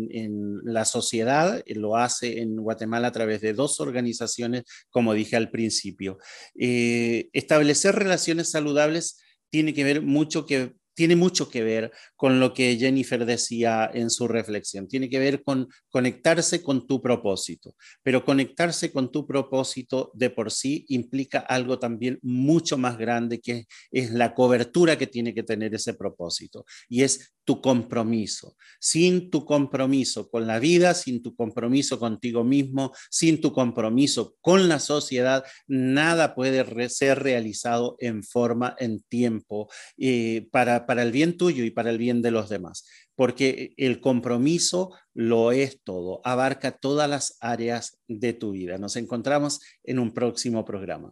la 0.64 0.86
sociedad. 0.86 1.64
Lo 1.68 1.98
hace 1.98 2.40
en 2.40 2.56
Guatemala 2.56 3.08
a 3.08 3.12
través 3.12 3.42
de 3.42 3.54
dos 3.54 3.80
organizaciones, 3.80 4.64
como 4.90 5.14
dije 5.14 5.36
al 5.36 5.50
principio. 5.50 6.18
Eh, 6.58 7.30
establecer 7.34 7.96
relaciones 7.96 8.52
saludables 8.52 9.18
tiene 9.50 9.74
que 9.74 9.84
ver 9.84 10.02
mucho 10.02 10.46
que 10.46 10.74
tiene 10.94 11.16
mucho 11.16 11.50
que 11.50 11.64
ver 11.64 11.92
con 12.16 12.40
lo 12.40 12.54
que 12.54 12.78
Jennifer 12.78 13.26
decía 13.26 13.90
en 13.94 14.10
su 14.10 14.28
reflexión. 14.28 14.88
Tiene 14.88 15.10
que 15.10 15.20
ver 15.20 15.44
con 15.44 15.68
conectarse 15.90 16.62
con 16.62 16.88
tu 16.88 17.02
propósito. 17.02 17.76
Pero 18.04 18.24
conectarse 18.24 18.92
con 18.92 19.12
tu 19.12 19.26
propósito 19.26 20.12
de 20.14 20.30
por 20.30 20.52
sí 20.52 20.86
implica 20.90 21.40
algo 21.40 21.80
también 21.80 22.20
mucho 22.22 22.78
más 22.78 22.98
grande 22.98 23.40
que 23.40 23.66
es 23.92 24.12
la 24.12 24.34
cobertura 24.34 24.98
que 24.98 25.08
tiene 25.08 25.34
que 25.34 25.44
tener 25.44 25.74
ese 25.74 25.94
propósito. 25.94 26.66
Y 26.90 27.04
es 27.04 27.34
tu 27.44 27.62
compromiso. 27.62 28.56
Sin 28.80 29.30
tu 29.30 29.46
compromiso 29.46 30.30
con 30.30 30.48
la 30.48 30.60
vida, 30.60 30.94
sin 30.94 31.22
tu 31.22 31.36
compromiso 31.36 32.00
contigo 32.00 32.44
mismo, 32.44 32.92
sin 33.10 33.42
tu 33.42 33.54
compromiso 33.54 34.36
con 34.42 34.68
la 34.68 34.80
sociedad, 34.80 35.44
nada 35.68 36.36
puede 36.36 36.90
ser 36.90 37.20
realizado 37.24 37.96
en 38.00 38.24
forma, 38.24 38.76
en 38.80 39.02
tiempo, 39.02 39.70
eh, 39.98 40.48
para, 40.52 40.86
para 40.86 41.04
el 41.04 41.12
bien 41.12 41.38
tuyo 41.38 41.64
y 41.64 41.72
para 41.72 41.90
el 41.90 41.98
bien 41.98 42.22
de 42.22 42.32
los 42.32 42.50
demás. 42.50 42.86
Porque 43.16 43.74
el 43.78 44.00
compromiso 44.00 44.92
lo 45.14 45.52
es 45.52 45.82
todo, 45.84 46.22
abarca 46.24 46.72
todas 46.72 47.10
las 47.10 47.38
áreas 47.40 48.00
de 48.08 48.34
tu 48.34 48.52
vida. 48.52 48.78
Nos 48.78 48.96
encontramos 48.96 49.62
en 49.84 50.00
un 50.00 50.14
próximo 50.14 50.66
programa. 50.66 51.12